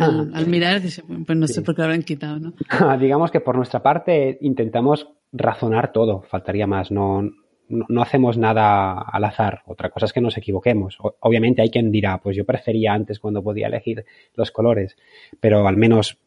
Al, 0.00 0.46
mirar, 0.46 0.80
pues 1.26 1.38
no 1.38 1.46
sé 1.46 1.62
por 1.62 1.74
qué 1.74 1.82
lo 1.82 1.86
habrán 1.86 2.02
quitado, 2.02 2.38
¿no? 2.38 2.52
Digamos 3.00 3.30
que 3.30 3.40
por 3.40 3.56
nuestra 3.56 3.82
parte 3.82 4.38
intentamos 4.40 5.08
razonar 5.32 5.92
todo, 5.92 6.22
faltaría 6.22 6.66
más. 6.66 6.90
No, 6.90 7.22
no, 7.68 8.02
hacemos 8.02 8.36
nada 8.36 9.00
al 9.00 9.24
azar. 9.24 9.62
Otra 9.66 9.90
cosa 9.90 10.06
es 10.06 10.12
que 10.12 10.20
nos 10.20 10.36
equivoquemos. 10.36 10.98
obviamente 11.20 11.62
hay 11.62 11.70
quien 11.70 11.90
dirá, 11.90 12.18
pues 12.18 12.36
yo 12.36 12.44
prefería 12.44 12.92
antes 12.92 13.18
cuando 13.18 13.42
podía 13.42 13.68
elegir 13.68 14.04
los 14.34 14.50
colores, 14.50 14.96
pero 15.40 15.66
al 15.66 15.76
menos 15.76 16.18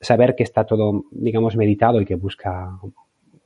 saber 0.00 0.34
que 0.34 0.42
está 0.42 0.64
todo, 0.64 1.04
digamos, 1.10 1.56
meditado 1.56 2.00
y 2.00 2.04
que 2.04 2.14
busca, 2.14 2.78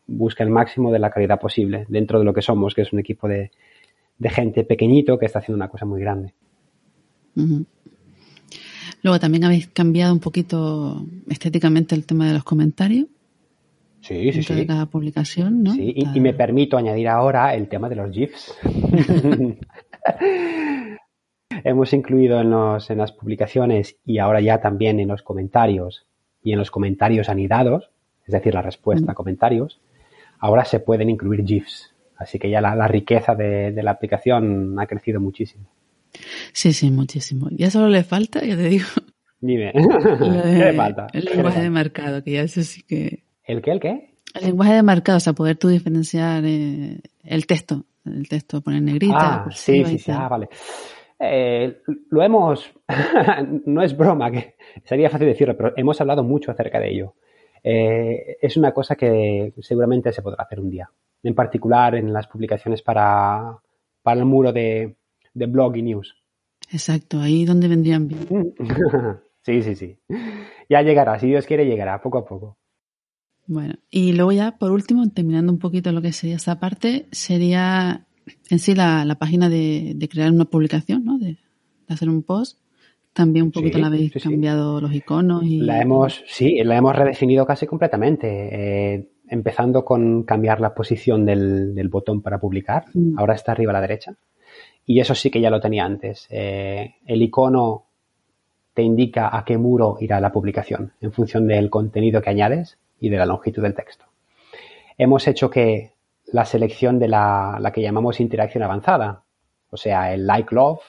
busca 0.07 0.45
el 0.45 0.51
máximo 0.51 0.93
de 0.93 0.99
la 0.99 1.11
calidad 1.11 1.41
posible 1.41 1.87
dentro 1.89 2.19
de 2.19 2.25
lo 2.25 2.35
que 2.35 2.43
somos, 2.43 2.75
que 2.75 2.83
es 2.83 2.93
un 2.93 3.01
equipo 3.01 3.29
de, 3.29 3.51
de 4.19 4.31
gente 4.31 4.65
pequeñito 4.65 5.19
que 5.19 5.27
está 5.27 5.41
haciendo 5.41 5.57
una 5.57 5.69
cosa 5.69 5.87
muy 5.87 6.01
grande. 6.01 6.35
Luego 9.03 9.21
también 9.21 9.45
habéis 9.45 9.69
cambiado 9.69 10.13
un 10.13 10.21
poquito 10.21 11.07
estéticamente 11.29 11.95
el 11.95 12.05
tema 12.05 12.27
de 12.27 12.35
los 12.35 12.45
comentarios. 12.45 13.07
Sí, 14.01 14.33
sí, 14.33 14.43
sí. 14.43 14.55
de 14.55 14.67
cada 14.67 14.87
publicación, 14.87 15.63
¿no? 15.65 15.73
Sí, 15.75 15.95
y, 15.97 16.21
me 16.21 16.33
permito 16.33 16.77
añadir 16.77 17.09
ahora 17.09 17.55
el 17.55 17.69
tema 17.69 17.89
de 17.89 17.97
los 17.97 18.13
GIFs. 18.13 18.55
Hemos 21.65 21.93
incluido 21.93 22.41
en, 22.41 22.51
los, 22.51 22.89
en 22.91 22.99
las 22.99 23.11
publicaciones 23.13 23.97
y 24.05 24.19
ahora 24.19 24.41
ya 24.41 24.61
también 24.61 25.01
en 25.01 25.09
los 25.09 25.23
comentarios 25.23 26.07
y 26.43 26.53
en 26.53 26.59
los 26.59 26.71
comentarios 26.71 27.29
anidados, 27.29 27.91
es 28.27 28.33
decir, 28.33 28.55
la 28.55 28.63
respuesta 28.63 29.11
a 29.13 29.15
comentarios, 29.17 29.81
ahora 30.39 30.65
se 30.65 30.79
pueden 30.79 31.11
incluir 31.11 31.45
GIFs. 31.45 31.93
Así 32.17 32.39
que 32.39 32.49
ya 32.49 32.61
la, 32.61 32.89
riqueza 32.89 33.35
de 33.35 33.83
la 33.83 33.91
aplicación 33.91 34.79
ha 34.79 34.87
crecido 34.87 35.21
muchísimo. 35.21 35.67
Sí, 36.53 36.73
sí, 36.73 36.91
muchísimo. 36.91 37.49
Ya 37.51 37.71
solo 37.71 37.89
le 37.89 38.05
falta, 38.05 38.45
ya 38.45 38.57
te 38.57 38.69
digo. 38.69 38.87
Dime. 39.41 39.73
¿Qué 39.75 40.65
le 40.65 40.73
falta? 40.73 41.07
El 41.13 41.25
lenguaje 41.25 41.63
de 41.63 41.71
marcado, 41.71 42.23
que 42.23 42.33
ya 42.33 42.43
eso 42.43 42.63
sí 42.63 42.83
que. 42.83 43.25
¿El 43.45 43.63
qué? 43.63 43.71
¿El 43.73 43.81
qué? 43.81 44.11
El 44.35 44.47
lenguaje 44.47 44.75
de 44.75 44.83
marcado, 44.83 45.19
o 45.19 45.21
sea, 45.21 45.33
poder 45.33 45.57
tú 45.57 45.69
diferenciar 45.69 46.45
eh, 46.45 47.01
el 47.25 47.47
texto. 47.47 47.85
El 48.05 48.29
texto 48.29 48.61
poner 48.61 48.83
negrita. 48.83 49.45
Ah, 49.45 49.49
sí, 49.51 49.85
sí, 49.85 49.99
sí. 49.99 50.11
Ah, 50.13 50.29
vale. 50.29 50.49
Eh, 51.19 51.83
lo 52.11 52.23
hemos. 52.23 52.73
no 53.67 53.83
es 53.83 53.97
broma, 53.97 54.31
que 54.31 54.57
sería 54.85 55.11
fácil 55.11 55.29
decirlo, 55.29 55.57
pero 55.57 55.73
hemos 55.77 56.01
hablado 56.01 56.23
mucho 56.23 56.51
acerca 56.51 56.79
de 56.79 56.91
ello. 56.91 57.15
Eh, 57.63 58.37
es 58.41 58.57
una 58.57 58.73
cosa 58.73 58.95
que 58.95 59.53
seguramente 59.61 60.13
se 60.13 60.23
podrá 60.23 60.45
hacer 60.45 60.61
un 60.61 60.71
día. 60.71 60.91
En 61.23 61.35
particular 61.35 61.97
en 61.97 62.13
las 62.13 62.29
publicaciones 62.29 62.83
para, 62.83 63.59
para 64.03 64.21
el 64.21 64.27
muro 64.27 64.53
de, 64.53 64.97
de 65.37 65.47
blog 65.47 65.77
y 65.77 65.83
news. 65.83 66.17
Exacto, 66.73 67.21
ahí 67.21 67.45
donde 67.45 67.69
vendrían 67.69 68.09
bien. 68.09 68.55
sí, 69.43 69.63
sí, 69.63 69.75
sí. 69.77 69.99
Ya 70.69 70.83
llegará, 70.83 71.19
si 71.19 71.29
Dios 71.29 71.47
quiere 71.47 71.67
llegará, 71.67 72.01
poco 72.01 72.19
a 72.19 72.25
poco. 72.25 72.57
Bueno, 73.47 73.75
y 73.91 74.13
luego 74.13 74.33
ya, 74.33 74.57
por 74.59 74.73
último, 74.73 75.09
terminando 75.11 75.53
un 75.53 75.59
poquito 75.59 75.93
lo 75.93 76.03
que 76.03 76.13
sería 76.13 76.37
esta 76.37 76.59
parte, 76.59 77.07
sería 77.13 78.07
en 78.51 78.59
sí 78.59 78.75
la, 78.75 79.17
página 79.21 79.49
de, 79.49 80.09
crear 80.11 80.33
una 80.33 80.47
publicación, 80.47 81.05
¿no? 81.05 81.19
De, 81.19 81.39
hacer 81.89 82.09
un 82.09 82.23
post. 82.23 82.59
También 83.13 83.47
un 83.47 83.53
poquito 83.53 83.79
la 83.79 83.87
habéis 83.87 84.13
cambiado 84.23 84.81
los 84.81 84.93
iconos 84.93 85.43
y... 85.45 85.61
La 85.61 85.81
hemos, 85.81 86.23
sí, 86.27 86.63
la 86.65 86.77
hemos 86.77 86.95
redefinido 86.95 87.47
casi 87.47 87.67
completamente. 87.67 88.27
Eh, 88.27 89.09
empezando 89.29 89.85
con 89.85 90.25
cambiar 90.25 90.61
la 90.61 90.75
posición 90.75 91.25
del, 91.25 91.89
botón 91.89 92.23
para 92.23 92.39
publicar. 92.39 92.85
Mm. 92.93 93.19
Ahora 93.19 93.35
está 93.35 93.53
arriba 93.53 93.71
a 93.71 93.75
la 93.75 93.81
derecha. 93.81 94.17
Y 94.87 95.01
eso 95.01 95.15
sí 95.15 95.31
que 95.31 95.41
ya 95.41 95.51
lo 95.51 95.61
tenía 95.61 95.85
antes. 95.85 96.27
Eh, 96.31 96.95
el 97.05 97.21
icono 97.21 97.87
te 98.73 98.83
indica 98.83 99.37
a 99.37 99.45
qué 99.45 99.59
muro 99.59 99.97
irá 100.01 100.21
la 100.21 100.33
publicación 100.33 100.93
en 101.01 101.13
función 101.13 101.47
del 101.47 101.69
contenido 101.71 102.23
que 102.23 102.31
añades 102.31 102.79
y 103.01 103.09
de 103.09 103.17
la 103.17 103.27
longitud 103.27 103.63
del 103.63 103.75
texto. 103.75 104.05
Hemos 104.97 105.27
hecho 105.27 105.51
que 105.51 105.93
la 106.27 106.45
selección 106.45 106.99
de 106.99 107.09
la, 107.09 107.71
que 107.75 107.83
llamamos 107.83 108.21
interacción 108.21 108.63
avanzada, 108.63 109.25
o 109.71 109.77
sea, 109.77 110.15
el 110.15 110.27
like 110.27 110.55
love 110.55 110.81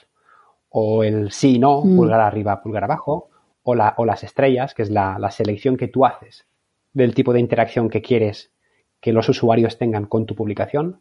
o 0.68 1.02
el 1.02 1.32
sí 1.32 1.58
no, 1.58 1.82
mm. 1.82 1.96
pulgar 1.96 2.20
arriba, 2.20 2.62
pulgar 2.62 2.84
abajo, 2.84 3.30
o, 3.62 3.74
la, 3.74 3.94
o 3.96 4.04
las 4.04 4.22
estrellas, 4.22 4.74
que 4.74 4.82
es 4.82 4.90
la, 4.90 5.18
la 5.18 5.30
selección 5.30 5.76
que 5.76 5.88
tú 5.88 6.06
haces 6.06 6.46
del 6.92 7.14
tipo 7.14 7.32
de 7.32 7.40
interacción 7.40 7.90
que 7.90 8.02
quieres 8.02 8.52
que 9.00 9.12
los 9.12 9.28
usuarios 9.28 9.78
tengan 9.78 10.06
con 10.06 10.26
tu 10.26 10.34
publicación, 10.34 11.00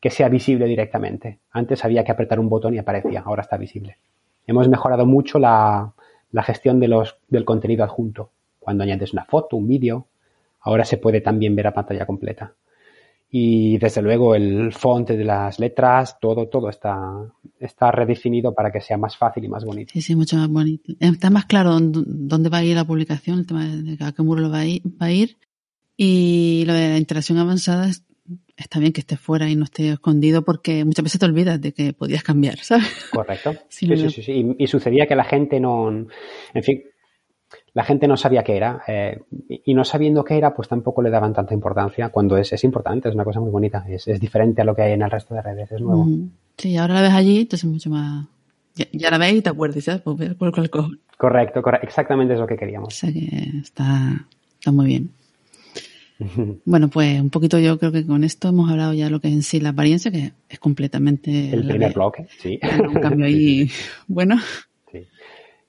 que 0.00 0.10
sea 0.10 0.28
visible 0.28 0.66
directamente. 0.66 1.40
Antes 1.50 1.84
había 1.84 2.04
que 2.04 2.12
apretar 2.12 2.38
un 2.38 2.48
botón 2.48 2.74
y 2.74 2.78
aparecía, 2.78 3.22
ahora 3.24 3.42
está 3.42 3.56
visible. 3.56 3.98
Hemos 4.46 4.68
mejorado 4.68 5.06
mucho 5.06 5.38
la, 5.38 5.92
gestión 6.42 6.80
de 6.80 6.88
los, 6.88 7.16
del 7.28 7.44
contenido 7.44 7.84
adjunto. 7.84 8.30
Cuando 8.58 8.84
añades 8.84 9.12
una 9.12 9.24
foto, 9.24 9.56
un 9.56 9.66
vídeo, 9.66 10.06
ahora 10.60 10.84
se 10.84 10.98
puede 10.98 11.20
también 11.20 11.56
ver 11.56 11.66
a 11.66 11.74
pantalla 11.74 12.06
completa. 12.06 12.54
y 13.30 13.76
desde 13.76 14.00
luego 14.00 14.34
el 14.34 14.72
font 14.72 15.10
de 15.10 15.24
las 15.24 15.58
letras, 15.58 16.18
todo, 16.18 16.48
todo 16.48 16.70
está, 16.70 16.96
está 17.60 17.90
redefinido 17.90 18.54
para 18.54 18.72
que 18.72 18.80
sea 18.80 18.96
más 18.96 19.18
fácil 19.18 19.44
y 19.44 19.48
más 19.48 19.66
bonito. 19.66 19.92
Sí, 19.92 20.00
sí, 20.00 20.16
mucho 20.16 20.36
más 20.36 20.48
bonito. 20.48 20.94
Está 20.98 21.28
más 21.28 21.44
claro 21.44 21.76
dónde 21.78 22.48
va 22.48 22.58
a 22.58 22.64
ir 22.64 22.74
la 22.76 22.86
publicación, 22.86 23.40
el 23.40 23.46
tema 23.46 23.66
de 23.66 23.98
a 24.02 24.12
qué 24.12 24.22
muro 24.22 24.40
lo 24.40 24.50
va 24.50 24.60
a 24.60 24.66
ir, 24.66 24.82
va 25.00 25.06
a 25.06 25.12
ir. 25.12 25.36
Y 25.94 26.64
lo 26.66 26.72
de 26.72 26.88
la 26.88 26.96
interacción 26.96 27.36
avanzada 27.38 27.90
está 28.58 28.80
bien 28.80 28.92
que 28.92 29.00
esté 29.00 29.16
fuera 29.16 29.48
y 29.48 29.56
no 29.56 29.64
esté 29.64 29.92
escondido 29.92 30.42
porque 30.42 30.84
muchas 30.84 31.04
veces 31.04 31.20
te 31.20 31.26
olvidas 31.26 31.60
de 31.60 31.72
que 31.72 31.92
podías 31.92 32.22
cambiar, 32.22 32.58
¿sabes? 32.58 33.08
Correcto. 33.12 33.54
Sí, 33.68 33.86
sí, 33.86 34.10
sí, 34.10 34.22
sí, 34.22 34.56
Y, 34.58 34.66
sucedía 34.66 35.06
que 35.06 35.14
la 35.14 35.24
gente 35.24 35.60
no, 35.60 35.88
en 35.88 36.62
fin, 36.62 36.82
la 37.72 37.84
gente 37.84 38.08
no 38.08 38.16
sabía 38.16 38.42
qué 38.42 38.56
era 38.56 38.82
eh, 38.88 39.20
y 39.48 39.72
no 39.74 39.84
sabiendo 39.84 40.24
qué 40.24 40.36
era, 40.36 40.54
pues 40.54 40.68
tampoco 40.68 41.00
le 41.00 41.10
daban 41.10 41.32
tanta 41.32 41.54
importancia 41.54 42.08
cuando 42.08 42.36
es, 42.36 42.52
es 42.52 42.64
importante, 42.64 43.08
es 43.08 43.14
una 43.14 43.24
cosa 43.24 43.40
muy 43.40 43.50
bonita, 43.50 43.84
es, 43.88 44.08
es, 44.08 44.18
diferente 44.18 44.62
a 44.62 44.64
lo 44.64 44.74
que 44.74 44.82
hay 44.82 44.92
en 44.92 45.02
el 45.02 45.10
resto 45.10 45.34
de 45.34 45.42
redes, 45.42 45.70
es 45.70 45.80
nuevo. 45.80 46.08
Sí, 46.56 46.76
ahora 46.76 46.94
la 46.94 47.02
ves 47.02 47.12
allí, 47.12 47.40
entonces 47.42 47.64
es 47.64 47.70
mucho 47.70 47.90
más... 47.90 48.26
Ya, 48.92 49.10
la 49.10 49.18
ves 49.18 49.34
y 49.34 49.42
te 49.42 49.50
acuerdas, 49.50 49.84
¿sabes? 49.84 50.02
Pues 50.02 50.34
por 50.34 50.58
el 50.58 50.70
Correcto, 51.16 51.62
correcto, 51.62 51.86
exactamente 51.86 52.34
es 52.34 52.40
lo 52.40 52.46
que 52.46 52.56
queríamos. 52.56 52.94
O 52.94 52.96
sea 52.96 53.12
que 53.12 53.58
está, 53.60 54.26
está 54.58 54.72
muy 54.72 54.86
bien. 54.86 55.10
Bueno, 56.64 56.88
pues 56.88 57.20
un 57.20 57.30
poquito 57.30 57.58
yo 57.58 57.78
creo 57.78 57.92
que 57.92 58.06
con 58.06 58.24
esto 58.24 58.48
hemos 58.48 58.70
hablado 58.70 58.92
ya 58.92 59.10
lo 59.10 59.20
que 59.20 59.28
es 59.28 59.34
en 59.34 59.42
sí 59.42 59.60
la 59.60 59.70
apariencia, 59.70 60.10
que 60.10 60.32
es 60.48 60.58
completamente... 60.58 61.50
El 61.50 61.66
primer 61.66 61.92
bloque, 61.92 62.26
sí. 62.38 62.58
Un 62.88 63.00
cambio 63.00 63.26
ahí 63.26 63.70
bueno. 64.06 64.36
Sí. 64.90 65.06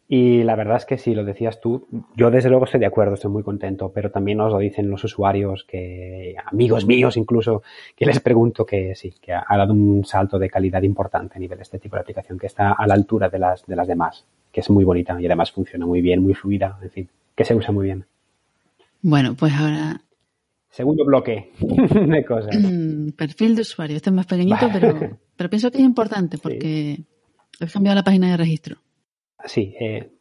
Y 0.07 0.43
la 0.43 0.55
verdad 0.55 0.77
es 0.77 0.85
que 0.85 0.97
si 0.97 1.13
lo 1.13 1.23
decías 1.23 1.61
tú, 1.61 1.87
yo 2.15 2.31
desde 2.31 2.49
luego 2.49 2.65
estoy 2.65 2.79
de 2.79 2.87
acuerdo, 2.87 3.13
estoy 3.13 3.29
muy 3.29 3.43
contento, 3.43 3.91
pero 3.93 4.09
también 4.09 4.39
nos 4.39 4.51
lo 4.51 4.57
dicen 4.57 4.89
los 4.89 5.03
usuarios, 5.03 5.65
que 5.65 6.35
amigos 6.45 6.85
míos 6.85 7.15
incluso, 7.15 7.61
que 7.95 8.07
les 8.07 8.19
pregunto 8.19 8.65
que 8.65 8.95
sí, 8.95 9.13
que 9.21 9.33
ha, 9.33 9.45
dado 9.49 9.73
un 9.73 10.03
salto 10.05 10.39
de 10.39 10.49
calidad 10.49 10.81
importante 10.81 11.35
a 11.35 11.39
nivel 11.39 11.59
de 11.59 11.63
este 11.63 11.77
tipo 11.77 11.95
de 11.95 12.01
aplicación, 12.01 12.39
que 12.39 12.47
está 12.47 12.71
a 12.71 12.87
la 12.87 12.95
altura 12.95 13.29
de 13.29 13.37
las, 13.37 13.65
de 13.67 13.75
las 13.75 13.87
demás, 13.87 14.25
que 14.51 14.61
es 14.61 14.69
muy 14.71 14.83
bonita 14.83 15.15
y 15.21 15.27
además 15.27 15.51
funciona 15.51 15.85
muy 15.85 16.01
bien, 16.01 16.23
muy 16.23 16.33
fluida, 16.33 16.79
en 16.81 16.89
fin, 16.89 17.09
que 17.35 17.45
se 17.45 17.53
usa 17.53 17.71
muy 17.71 17.85
bien. 17.85 18.05
Bueno, 19.03 19.35
pues 19.35 19.53
ahora 19.53 20.01
Segundo 20.69 21.03
bloque 21.05 21.51
de 21.59 22.25
cosas. 22.25 22.55
Perfil 23.17 23.55
de 23.55 23.61
usuario. 23.61 23.97
Este 23.97 24.09
es 24.09 24.15
más 24.15 24.27
pequeñito, 24.27 24.69
pero, 24.71 24.95
pero 25.35 25.49
pienso 25.49 25.71
que 25.71 25.77
es 25.77 25.83
importante 25.83 26.37
porque 26.37 26.99
he 27.59 27.67
cambiado 27.67 27.95
la 27.95 28.03
página 28.03 28.31
de 28.31 28.37
registro. 28.37 28.77
Sí, 29.45 29.75
eh, 29.79 30.11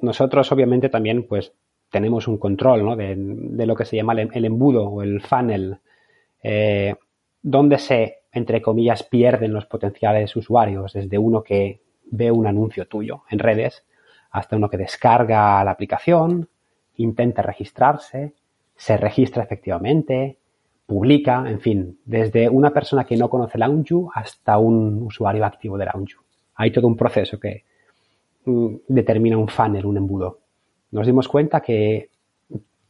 nosotros 0.00 0.50
obviamente 0.52 0.88
también 0.88 1.26
pues 1.26 1.52
tenemos 1.90 2.28
un 2.28 2.38
control 2.38 2.84
¿no? 2.84 2.96
de, 2.96 3.66
lo 3.66 3.74
que 3.74 3.84
se 3.84 3.96
llama 3.96 4.12
el, 4.12 4.44
embudo 4.44 4.88
o 4.88 5.02
el 5.02 5.20
funnel, 5.20 5.78
eh, 6.42 6.94
donde 7.42 7.78
se, 7.78 8.18
entre 8.32 8.60
comillas, 8.60 9.02
pierden 9.02 9.52
los 9.52 9.66
potenciales 9.66 10.34
usuarios, 10.36 10.92
desde 10.92 11.18
uno 11.18 11.42
que 11.42 11.80
ve 12.10 12.30
un 12.30 12.46
anuncio 12.46 12.86
tuyo 12.86 13.22
en 13.30 13.38
redes 13.38 13.84
hasta 14.30 14.56
uno 14.56 14.68
que 14.68 14.76
descarga 14.76 15.64
la 15.64 15.70
aplicación, 15.70 16.48
intenta 16.96 17.42
registrarse, 17.42 18.34
se 18.76 18.96
registra 18.96 19.42
efectivamente, 19.42 20.38
publica, 20.86 21.48
en 21.48 21.60
fin, 21.60 21.98
desde 22.04 22.48
una 22.48 22.70
persona 22.70 23.04
que 23.04 23.16
no 23.16 23.28
conoce 23.28 23.58
Launju 23.58 24.10
hasta 24.14 24.58
un 24.58 25.02
usuario 25.02 25.44
activo 25.44 25.76
de 25.76 25.86
Launju. 25.86 26.20
Hay 26.54 26.70
todo 26.70 26.86
un 26.86 26.96
proceso 26.96 27.40
que 27.40 27.64
mm, 28.44 28.76
determina 28.88 29.36
un 29.36 29.48
funnel, 29.48 29.86
un 29.86 29.96
embudo. 29.96 30.38
Nos 30.92 31.06
dimos 31.06 31.28
cuenta 31.28 31.60
que 31.60 32.10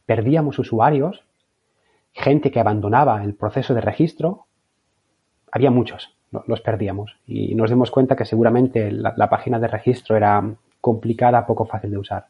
perdíamos 0.05 0.59
usuarios, 0.59 1.23
gente 2.13 2.51
que 2.51 2.59
abandonaba 2.59 3.23
el 3.23 3.33
proceso 3.33 3.73
de 3.73 3.81
registro, 3.81 4.45
había 5.51 5.71
muchos, 5.71 6.15
los 6.45 6.61
perdíamos. 6.61 7.17
Y 7.25 7.55
nos 7.55 7.69
dimos 7.69 7.91
cuenta 7.91 8.15
que 8.15 8.25
seguramente 8.25 8.91
la 8.91 9.29
página 9.29 9.59
de 9.59 9.67
registro 9.67 10.15
era 10.15 10.55
complicada, 10.79 11.45
poco 11.45 11.65
fácil 11.65 11.91
de 11.91 11.97
usar. 11.97 12.27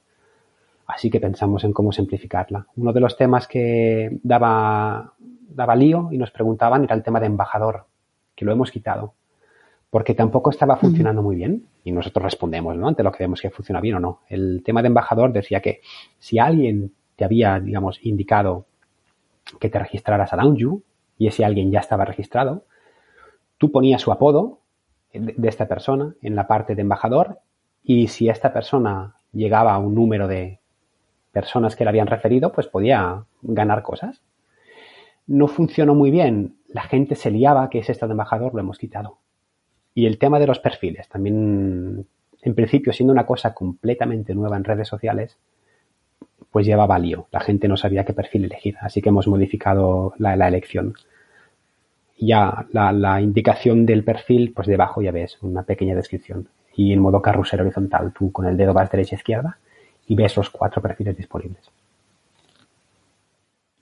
Así 0.88 1.10
que 1.10 1.20
pensamos 1.20 1.66
en 1.66 1.74
cómo 1.74 1.92
simplificarla. 1.92 2.66
Uno 2.78 2.94
de 2.94 3.02
los 3.02 3.18
temas 3.18 3.46
que 3.48 4.20
daba, 4.24 5.14
daba 5.20 5.76
lío 5.76 6.08
y 6.12 6.18
nos 6.18 6.32
preguntaban 6.32 6.86
era 6.86 6.96
el 6.96 7.04
tema 7.04 7.20
de 7.20 7.26
embajador, 7.26 7.86
que 8.34 8.46
lo 8.46 8.54
hemos 8.54 8.72
quitado, 8.72 9.14
porque 9.90 10.14
tampoco 10.14 10.50
estaba 10.50 10.78
funcionando 10.78 11.22
muy 11.22 11.36
bien. 11.36 11.66
Y 11.84 11.92
nosotros 11.92 12.24
respondemos, 12.24 12.76
¿no? 12.78 12.88
Ante 12.88 13.04
lo 13.04 13.12
que 13.12 13.24
vemos 13.24 13.42
que 13.42 13.50
funciona 13.50 13.82
bien 13.82 13.96
o 13.96 14.00
no. 14.00 14.22
El 14.30 14.64
tema 14.64 14.82
de 14.82 14.88
embajador 14.88 15.34
decía 15.34 15.62
que 15.62 15.82
si 16.20 16.40
alguien 16.40 16.94
te 17.18 17.26
había, 17.26 17.60
digamos, 17.60 18.00
indicado 18.06 18.66
que 19.60 19.70
te 19.70 19.80
registraras 19.80 20.32
a 20.32 20.38
Lounge 20.38 20.82
y 21.18 21.28
ese 21.28 21.44
alguien 21.44 21.70
ya 21.70 21.80
estaba 21.80 22.06
registrado, 22.06 22.64
tú 23.58 23.72
ponías 23.72 24.02
su 24.02 24.12
apodo 24.12 24.60
de 25.14 25.48
esta 25.48 25.68
persona 25.68 26.16
en 26.22 26.36
la 26.36 26.48
parte 26.48 26.76
de 26.76 26.82
embajador 26.82 27.40
y 27.84 28.08
si 28.08 28.30
esta 28.30 28.54
persona 28.54 29.16
llegaba 29.32 29.74
a 29.74 29.80
un 29.80 29.96
número 29.96 30.28
de 30.28 30.60
personas 31.38 31.76
que 31.76 31.84
le 31.84 31.92
habían 31.92 32.08
referido, 32.08 32.52
pues 32.52 32.68
podía 32.68 33.26
ganar 33.44 33.84
cosas. 33.84 34.24
No 35.28 35.48
funcionó 35.48 35.94
muy 35.94 36.10
bien, 36.10 36.56
la 36.68 36.82
gente 36.82 37.14
se 37.14 37.30
liaba 37.30 37.70
que 37.70 37.78
ese 37.78 37.92
estado 37.92 38.14
embajador 38.14 38.56
lo 38.56 38.60
hemos 38.60 38.80
quitado. 38.80 39.20
Y 39.94 40.08
el 40.08 40.18
tema 40.18 40.40
de 40.40 40.48
los 40.48 40.60
perfiles, 40.60 41.08
también 41.08 42.08
en 42.42 42.56
principio 42.56 42.92
siendo 42.92 43.14
una 43.14 43.28
cosa 43.28 43.54
completamente 43.54 44.34
nueva 44.34 44.58
en 44.58 44.64
redes 44.64 44.88
sociales, 44.88 45.38
pues 46.50 46.66
llevaba 46.66 46.98
lío. 46.98 47.28
La 47.32 47.42
gente 47.42 47.68
no 47.68 47.78
sabía 47.78 48.04
qué 48.04 48.14
perfil 48.14 48.46
elegir, 48.46 48.78
así 48.82 49.00
que 49.00 49.10
hemos 49.10 49.28
modificado 49.28 50.14
la, 50.18 50.34
elección. 50.48 50.96
Ya 52.18 52.66
la, 52.72 52.92
la, 52.92 53.22
indicación 53.22 53.86
del 53.86 54.04
perfil, 54.04 54.54
pues 54.56 54.68
debajo 54.68 55.04
ya 55.04 55.12
ves 55.12 55.38
una 55.44 55.62
pequeña 55.64 55.94
descripción. 55.94 56.50
Y 56.76 56.94
en 56.94 57.00
modo 57.00 57.22
carrusel 57.22 57.62
horizontal, 57.62 58.12
tú 58.12 58.32
con 58.32 58.48
el 58.48 58.58
dedo 58.58 58.74
vas 58.74 58.90
derecha 58.90 59.16
a 59.16 59.20
izquierda 59.20 59.60
y 60.08 60.16
ves 60.16 60.36
los 60.38 60.50
cuatro 60.50 60.82
perfiles 60.82 61.16
disponibles. 61.18 61.70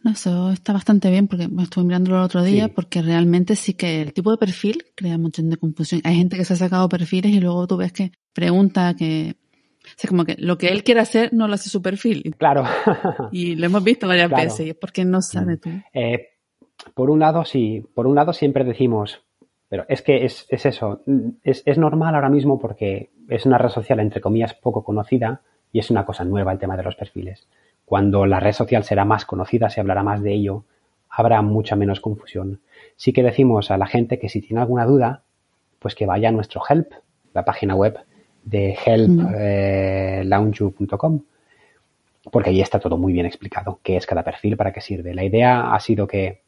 eso 0.05 0.51
está 0.51 0.73
bastante 0.73 1.09
bien 1.09 1.27
porque 1.27 1.47
me 1.47 1.63
estuve 1.63 1.85
mirándolo 1.85 2.17
el 2.17 2.23
otro 2.23 2.43
día 2.43 2.67
porque 2.67 3.01
realmente 3.01 3.55
sí 3.55 3.73
que 3.73 4.01
el 4.01 4.13
tipo 4.13 4.31
de 4.31 4.37
perfil 4.37 4.85
crea 4.95 5.17
mucha 5.17 5.41
de 5.41 5.57
confusión. 5.57 6.01
Hay 6.03 6.15
gente 6.15 6.37
que 6.37 6.45
se 6.45 6.53
ha 6.53 6.57
sacado 6.57 6.89
perfiles 6.89 7.31
y 7.31 7.39
luego 7.39 7.67
tú 7.67 7.77
ves 7.77 7.91
que 7.91 8.11
pregunta 8.33 8.93
que 8.95 9.35
o 9.85 9.97
sea, 9.97 10.09
como 10.09 10.25
que 10.25 10.35
lo 10.39 10.57
que 10.57 10.67
él 10.67 10.83
quiere 10.83 11.01
hacer 11.01 11.31
no 11.31 11.47
lo 11.47 11.53
hace 11.53 11.69
su 11.69 11.81
perfil. 11.81 12.35
Claro. 12.37 12.63
y 13.31 13.55
lo 13.55 13.67
hemos 13.67 13.83
visto 13.83 14.07
varias 14.07 14.31
veces, 14.31 14.67
es 14.67 14.75
porque 14.75 15.05
no 15.05 15.21
sabe 15.21 15.57
tú. 15.57 15.69
Eh, 15.93 16.29
por 16.93 17.09
un 17.09 17.19
lado, 17.19 17.45
sí. 17.45 17.85
Por 17.93 18.07
un 18.07 18.15
lado, 18.15 18.33
siempre 18.33 18.63
decimos, 18.63 19.23
pero 19.69 19.85
es 19.87 20.01
que 20.01 20.25
es, 20.25 20.47
eso. 20.49 21.01
Es, 21.43 21.61
es, 21.65 21.77
normal 21.77 22.15
ahora 22.15 22.29
mismo 22.29 22.59
porque 22.59 23.11
es 23.29 23.45
una 23.45 23.59
red 23.59 23.69
social, 23.69 23.99
entre 23.99 24.21
comillas, 24.21 24.55
poco 24.55 24.83
conocida 24.83 25.41
y 25.75 25.79
es 25.79 25.91
una 25.91 26.05
cosa 26.05 26.23
nueva 26.23 26.53
el 26.53 26.57
tema 26.57 26.77
de 26.77 26.83
los 26.83 26.95
perfiles. 26.95 27.49
Cuando 27.83 28.25
la 28.25 28.39
red 28.39 28.53
social 28.53 28.85
será 28.85 29.03
más 29.03 29.25
conocida, 29.25 29.69
se 29.69 29.81
hablará 29.81 30.03
más 30.03 30.21
de 30.21 30.31
ello, 30.31 30.63
habrá 31.09 31.41
mucha 31.41 31.75
menos 31.75 31.99
confusión. 31.99 32.61
Sí 32.95 33.11
que 33.11 33.23
decimos 33.23 33.71
a 33.71 33.77
la 33.77 33.85
gente 33.85 34.17
que 34.17 34.29
si 34.29 34.39
tiene 34.39 34.61
alguna 34.61 34.85
duda, 34.85 35.23
pues 35.79 35.93
que 35.93 36.05
vaya 36.05 36.29
a 36.29 36.31
nuestro 36.31 36.61
help, 36.69 36.93
la 37.33 37.43
página 37.43 37.75
web 37.75 37.99
de 38.45 38.77
help.launju.com, 38.85 41.15
eh, 41.15 41.19
porque 42.31 42.51
ahí 42.51 42.61
está 42.61 42.79
todo 42.79 42.97
muy 42.97 43.11
bien 43.11 43.25
explicado, 43.25 43.81
qué 43.83 43.97
es 43.97 44.05
cada 44.05 44.23
perfil, 44.23 44.55
para 44.55 44.71
qué 44.71 44.79
sirve. 44.79 45.13
La 45.13 45.25
idea 45.25 45.73
ha 45.73 45.79
sido 45.81 46.07
que 46.07 46.39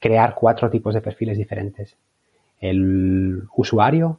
crear 0.00 0.34
cuatro 0.34 0.68
tipos 0.68 0.94
de 0.94 1.00
perfiles 1.00 1.38
diferentes. 1.38 1.96
El 2.58 3.44
usuario, 3.54 4.18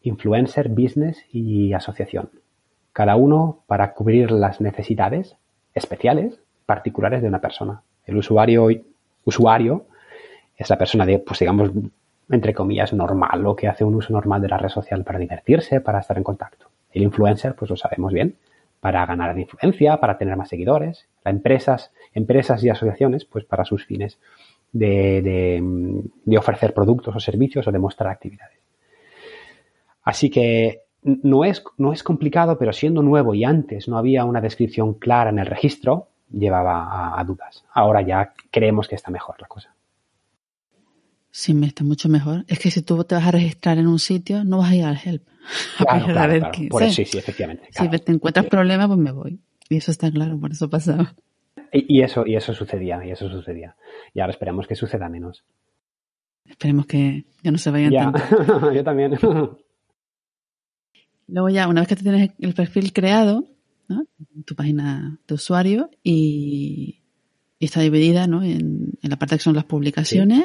influencer, 0.00 0.70
business 0.70 1.26
y 1.30 1.74
asociación 1.74 2.30
cada 2.94 3.16
uno 3.16 3.64
para 3.66 3.92
cubrir 3.92 4.30
las 4.30 4.60
necesidades 4.60 5.36
especiales, 5.74 6.38
particulares 6.64 7.20
de 7.20 7.28
una 7.28 7.40
persona. 7.40 7.82
El 8.06 8.16
usuario, 8.16 8.68
usuario 9.24 9.86
es 10.56 10.70
la 10.70 10.78
persona 10.78 11.04
de, 11.04 11.18
pues 11.18 11.40
digamos, 11.40 11.72
entre 12.30 12.54
comillas, 12.54 12.92
normal, 12.92 13.44
o 13.46 13.56
que 13.56 13.66
hace 13.66 13.82
un 13.82 13.96
uso 13.96 14.12
normal 14.12 14.40
de 14.40 14.48
la 14.48 14.58
red 14.58 14.68
social 14.68 15.02
para 15.02 15.18
divertirse, 15.18 15.80
para 15.80 15.98
estar 15.98 16.16
en 16.16 16.22
contacto. 16.22 16.68
El 16.92 17.02
influencer, 17.02 17.56
pues 17.56 17.68
lo 17.68 17.76
sabemos 17.76 18.12
bien, 18.12 18.36
para 18.78 19.04
ganar 19.06 19.36
influencia, 19.36 19.96
para 19.96 20.16
tener 20.16 20.36
más 20.36 20.48
seguidores. 20.48 21.08
Las 21.24 21.34
empresas, 21.34 21.90
empresas 22.12 22.62
y 22.62 22.68
asociaciones, 22.68 23.24
pues 23.24 23.44
para 23.44 23.64
sus 23.64 23.84
fines 23.84 24.20
de, 24.70 25.60
de 26.24 26.38
ofrecer 26.38 26.72
productos 26.72 27.16
o 27.16 27.18
servicios 27.18 27.66
o 27.66 27.72
de 27.72 27.78
mostrar 27.80 28.12
actividades. 28.12 28.58
Así 30.04 30.30
que 30.30 30.83
no 31.04 31.44
es, 31.44 31.62
no 31.76 31.92
es 31.92 32.02
complicado, 32.02 32.58
pero 32.58 32.72
siendo 32.72 33.02
nuevo 33.02 33.34
y 33.34 33.44
antes 33.44 33.88
no 33.88 33.98
había 33.98 34.24
una 34.24 34.40
descripción 34.40 34.94
clara 34.94 35.30
en 35.30 35.38
el 35.38 35.46
registro, 35.46 36.08
llevaba 36.30 37.18
a, 37.18 37.24
dudas. 37.24 37.64
Ahora 37.72 38.02
ya 38.02 38.32
creemos 38.50 38.88
que 38.88 38.94
está 38.94 39.10
mejor 39.10 39.36
la 39.40 39.46
cosa. 39.46 39.74
Sí, 41.30 41.52
me 41.52 41.66
está 41.66 41.84
mucho 41.84 42.08
mejor. 42.08 42.44
Es 42.48 42.58
que 42.58 42.70
si 42.70 42.82
tú 42.82 43.02
te 43.04 43.14
vas 43.14 43.26
a 43.26 43.32
registrar 43.32 43.78
en 43.78 43.86
un 43.86 43.98
sitio, 43.98 44.44
no 44.44 44.58
vas 44.58 44.70
a 44.70 44.74
ir 44.74 44.84
al 44.84 44.98
help. 45.02 45.22
Claro, 45.76 46.06
claro, 46.06 46.90
sí, 46.90 47.04
sí, 47.04 47.18
efectivamente. 47.18 47.68
Si 47.70 47.86
te 47.86 48.12
encuentras 48.12 48.46
problemas, 48.46 48.86
pues 48.86 48.98
me 48.98 49.12
voy. 49.12 49.40
Y 49.68 49.76
eso 49.76 49.90
está 49.90 50.10
claro, 50.10 50.38
por 50.40 50.52
eso 50.52 50.70
pasaba. 50.70 51.14
Y, 51.70 52.00
eso, 52.00 52.24
y 52.24 52.36
eso 52.36 52.54
sucedía, 52.54 53.04
y 53.04 53.10
eso 53.10 53.28
sucedía. 53.28 53.76
Y 54.14 54.20
ahora 54.20 54.30
esperemos 54.30 54.66
que 54.66 54.74
suceda 54.74 55.08
menos. 55.10 55.44
Esperemos 56.46 56.86
que 56.86 57.24
ya 57.42 57.50
no 57.50 57.58
se 57.58 57.70
vayan 57.70 57.90
ya. 57.90 58.12
tanto. 58.12 58.72
Yo 58.72 58.84
también. 58.84 59.18
Luego 61.28 61.48
ya, 61.48 61.68
una 61.68 61.80
vez 61.80 61.88
que 61.88 61.96
tú 61.96 62.02
tienes 62.02 62.30
el 62.38 62.54
perfil 62.54 62.92
creado, 62.92 63.44
¿no? 63.88 64.04
tu 64.44 64.54
página 64.54 65.18
de 65.26 65.34
usuario 65.34 65.90
y, 66.02 67.00
y 67.58 67.64
está 67.64 67.80
dividida 67.80 68.26
¿no? 68.26 68.42
en, 68.42 68.92
en, 69.02 69.10
la 69.10 69.16
parte 69.16 69.36
que 69.36 69.42
son 69.42 69.54
las 69.54 69.64
publicaciones, 69.64 70.44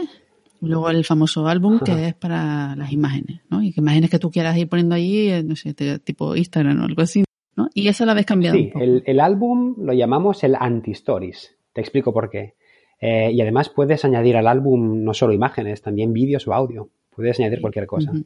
y 0.62 0.68
luego 0.68 0.89
el 0.89 1.06
famoso 1.06 1.48
álbum 1.48 1.80
que 1.80 2.08
es 2.08 2.13
para 2.15 2.76
las 2.76 2.92
imágenes, 2.92 3.42
¿no? 3.50 3.63
Y 3.63 3.72
que 3.72 3.80
imágenes 3.80 4.10
que 4.10 4.20
tú 4.20 4.30
quieras 4.30 4.58
ir 4.58 4.68
poniendo 4.68 4.96
allí, 4.96 5.32
no 5.44 5.56
sé, 5.56 5.74
tipo 6.04 6.36
Instagram 6.36 6.82
o 6.82 6.86
algo 6.86 7.02
así, 7.02 7.24
¿no? 7.56 7.70
Y 7.74 7.88
eso 7.88 8.06
lo 8.06 8.12
habéis 8.12 8.26
cambiado. 8.26 8.58
Sí, 8.58 8.72
El, 8.76 9.04
el, 9.06 9.20
álbum 9.22 9.76
lo 9.78 9.94
llamamos 9.94 10.44
el 10.44 10.56
anti-stories. 10.56 11.56
Te 11.72 11.80
explico 11.82 12.12
por 12.13 12.30
qué. 12.30 12.56
Eh, 13.00 13.32
y 13.32 13.42
además 13.42 13.70
puedes 13.70 14.04
añadir 14.04 14.36
al 14.36 14.48
álbum 14.48 15.04
no 15.04 15.13
solo 15.13 15.32
imágenes, 15.32 15.82
también 15.82 16.12
vídeos 16.12 16.46
o 16.48 16.54
audio. 16.54 16.89
Puedes 17.15 17.39
añadir 17.39 17.62
cualquier 17.62 17.86
cosa. 17.86 18.12
Uh 18.12 18.15
-huh. 18.15 18.26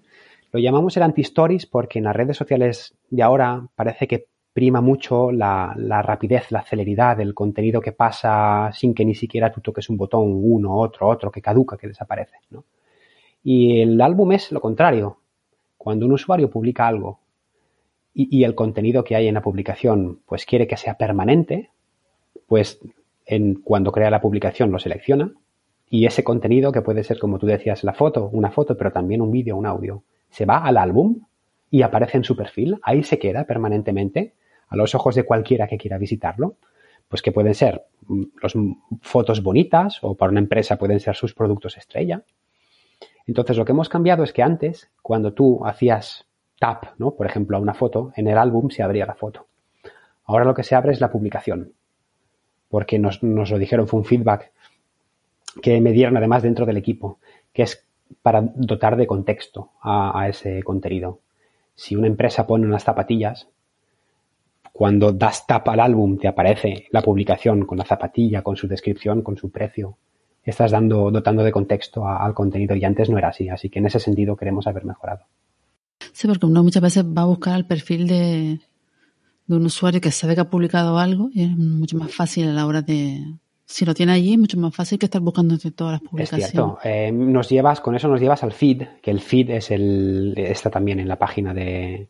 Lo 0.53 0.59
llamamos 0.59 0.95
el 0.95 1.03
anti-stories 1.03 1.65
porque 1.65 1.97
en 1.97 2.05
las 2.05 2.15
redes 2.15 2.37
sociales 2.37 2.95
de 3.09 3.23
ahora 3.23 3.67
parece 3.75 4.07
que 4.07 4.27
prima 4.53 4.81
mucho 4.81 5.31
la, 5.31 5.73
rapidez, 6.03 6.51
la 6.51 6.61
celeridad 6.61 7.17
del 7.17 7.33
contenido 7.33 7.81
que 7.81 7.91
pasa 7.91 8.69
sin 8.71 8.93
que 8.93 9.03
ni 9.03 9.15
siquiera 9.15 9.51
tú 9.51 9.61
toques 9.61 9.89
un 9.89 9.97
botón, 9.97 10.21
uno, 10.27 10.77
otro, 10.77 11.09
otro, 11.09 11.31
que 11.31 11.41
caduca, 11.41 11.75
que 11.75 11.87
desaparece. 11.87 12.37
Y 13.43 13.81
el 13.81 13.99
álbum 13.99 14.31
es 14.33 14.51
lo 14.51 14.61
contrario. 14.61 15.17
Cuando 15.75 16.05
un 16.05 16.11
usuario 16.11 16.51
publica 16.51 16.87
algo 16.87 17.19
y, 18.13 18.43
el 18.43 18.53
contenido 18.53 19.03
que 19.03 19.15
hay 19.15 19.27
en 19.27 19.33
la 19.33 19.41
publicación 19.41 20.19
pues 20.27 20.45
quiere 20.45 20.67
que 20.67 20.77
sea 20.77 20.99
permanente, 20.99 21.71
pues 22.45 22.79
cuando 23.63 23.91
crea 23.91 24.11
la 24.11 24.21
publicación 24.21 24.71
lo 24.71 24.77
selecciona 24.77 25.33
y 25.89 26.05
ese 26.05 26.23
contenido, 26.23 26.71
que 26.71 26.83
puede 26.83 27.03
ser 27.03 27.17
como 27.17 27.39
tú 27.39 27.47
decías, 27.47 27.83
la 27.83 27.93
foto, 27.93 28.29
una 28.31 28.51
foto, 28.51 28.77
pero 28.77 28.91
también 28.91 29.19
un 29.19 29.31
vídeo, 29.31 29.57
un 29.57 29.65
audio, 29.65 30.03
se 30.33 30.45
va 30.45 30.57
al 30.57 30.77
álbum 30.77 31.21
y 31.69 31.83
aparece 31.83 32.17
en 32.17 32.23
su 32.23 32.35
perfil, 32.35 32.79
ahí 32.81 33.03
se 33.03 33.19
queda 33.19 33.45
permanentemente 33.45 34.33
a 34.67 34.75
los 34.75 34.95
ojos 34.95 35.13
de 35.13 35.25
cualquiera 35.25 35.67
que 35.67 35.77
quiera 35.77 35.99
visitarlo, 35.99 36.55
pues 37.07 37.21
que 37.21 37.31
pueden 37.31 37.53
ser 37.53 37.85
los 38.41 38.53
fotos 39.01 39.43
bonitas 39.43 39.99
o 40.01 40.15
para 40.15 40.31
una 40.31 40.39
empresa 40.39 40.77
pueden 40.77 40.99
ser 40.99 41.15
sus 41.15 41.35
productos 41.35 41.77
estrella. 41.77 42.23
Entonces 43.27 43.57
lo 43.57 43.63
que 43.63 43.73
hemos 43.73 43.89
cambiado 43.89 44.23
es 44.23 44.33
que 44.33 44.41
antes, 44.41 44.89
cuando 45.03 45.33
tú 45.33 45.63
hacías 45.67 46.25
tap, 46.59 46.85
¿no? 46.97 47.11
por 47.11 47.27
ejemplo, 47.27 47.55
a 47.55 47.59
una 47.59 47.75
foto, 47.75 48.11
en 48.15 48.27
el 48.27 48.39
álbum 48.39 48.71
se 48.71 48.81
abría 48.81 49.05
la 49.05 49.13
foto. 49.13 49.45
Ahora 50.25 50.45
lo 50.45 50.55
que 50.55 50.63
se 50.63 50.73
abre 50.73 50.93
es 50.93 50.99
la 50.99 51.11
publicación, 51.11 51.73
porque 52.69 52.97
nos, 52.97 53.21
nos 53.21 53.51
lo 53.51 53.59
dijeron, 53.59 53.87
fue 53.87 53.99
un 53.99 54.05
feedback 54.05 54.51
que 55.61 55.79
me 55.79 55.91
dieron 55.91 56.17
además 56.17 56.41
dentro 56.41 56.65
del 56.65 56.77
equipo, 56.77 57.19
que 57.53 57.61
es 57.61 57.85
para 58.21 58.41
dotar 58.41 58.95
de 58.95 59.07
contexto 59.07 59.71
a, 59.81 60.27
ese 60.27 60.63
contenido. 60.63 61.19
Si 61.75 61.95
una 61.95 62.07
empresa 62.07 62.45
pone 62.45 62.65
unas 62.65 62.83
zapatillas, 62.83 63.47
cuando 64.71 65.11
das 65.11 65.45
tap 65.45 65.67
al 65.69 65.79
álbum 65.79 66.17
te 66.17 66.27
aparece 66.27 66.87
la 66.91 67.01
publicación 67.01 67.65
con 67.65 67.77
la 67.77 67.85
zapatilla, 67.85 68.41
con 68.41 68.55
su 68.55 68.67
descripción, 68.67 69.21
con 69.21 69.37
su 69.37 69.51
precio. 69.51 69.97
Estás 70.43 70.71
dando, 70.71 71.09
dotando 71.09 71.43
de 71.43 71.51
contexto 71.51 72.07
al 72.07 72.33
contenido 72.33 72.75
y 72.75 72.83
antes 72.83 73.09
no 73.09 73.17
era 73.17 73.29
así, 73.29 73.49
así 73.49 73.69
que 73.69 73.79
en 73.79 73.85
ese 73.85 73.99
sentido 73.99 74.35
queremos 74.35 74.67
haber 74.67 74.83
mejorado. 74.83 75.25
Sí, 76.11 76.27
porque 76.27 76.45
uno 76.45 76.63
muchas 76.63 76.83
veces 76.83 77.05
va 77.05 77.21
a 77.21 77.25
buscar 77.25 77.55
el 77.55 77.65
perfil 77.65 78.07
de, 78.07 78.59
de 79.47 79.55
un 79.55 79.65
usuario 79.65 80.01
que 80.01 80.11
sabe 80.11 80.35
que 80.35 80.41
ha 80.41 80.49
publicado 80.49 80.97
algo 80.97 81.29
y 81.33 81.43
es 81.43 81.57
mucho 81.57 81.97
más 81.97 82.13
fácil 82.13 82.49
a 82.49 82.53
la 82.53 82.65
hora 82.65 82.81
de, 82.81 83.23
si 83.73 83.85
lo 83.85 83.95
tiene 83.95 84.11
allí, 84.11 84.33
es 84.33 84.39
mucho 84.39 84.59
más 84.59 84.75
fácil 84.75 84.99
que 84.99 85.07
estar 85.07 85.19
buscando 85.19 85.55
entre 85.55 85.71
todas 85.71 85.93
las 85.93 86.01
publicaciones. 86.01 86.45
Es 86.45 86.51
cierto. 86.51 86.77
Eh, 86.83 87.11
nos 87.11 87.49
llevas, 87.49 87.81
con 87.81 87.95
eso 87.95 88.07
nos 88.07 88.21
llevas 88.21 88.43
al 88.43 88.53
feed, 88.53 88.83
que 89.01 89.09
el 89.09 89.19
feed 89.19 89.49
es 89.49 89.71
el, 89.71 90.35
está 90.37 90.69
también 90.69 90.99
en 90.99 91.07
la 91.07 91.17
página 91.17 91.55
de, 91.55 92.07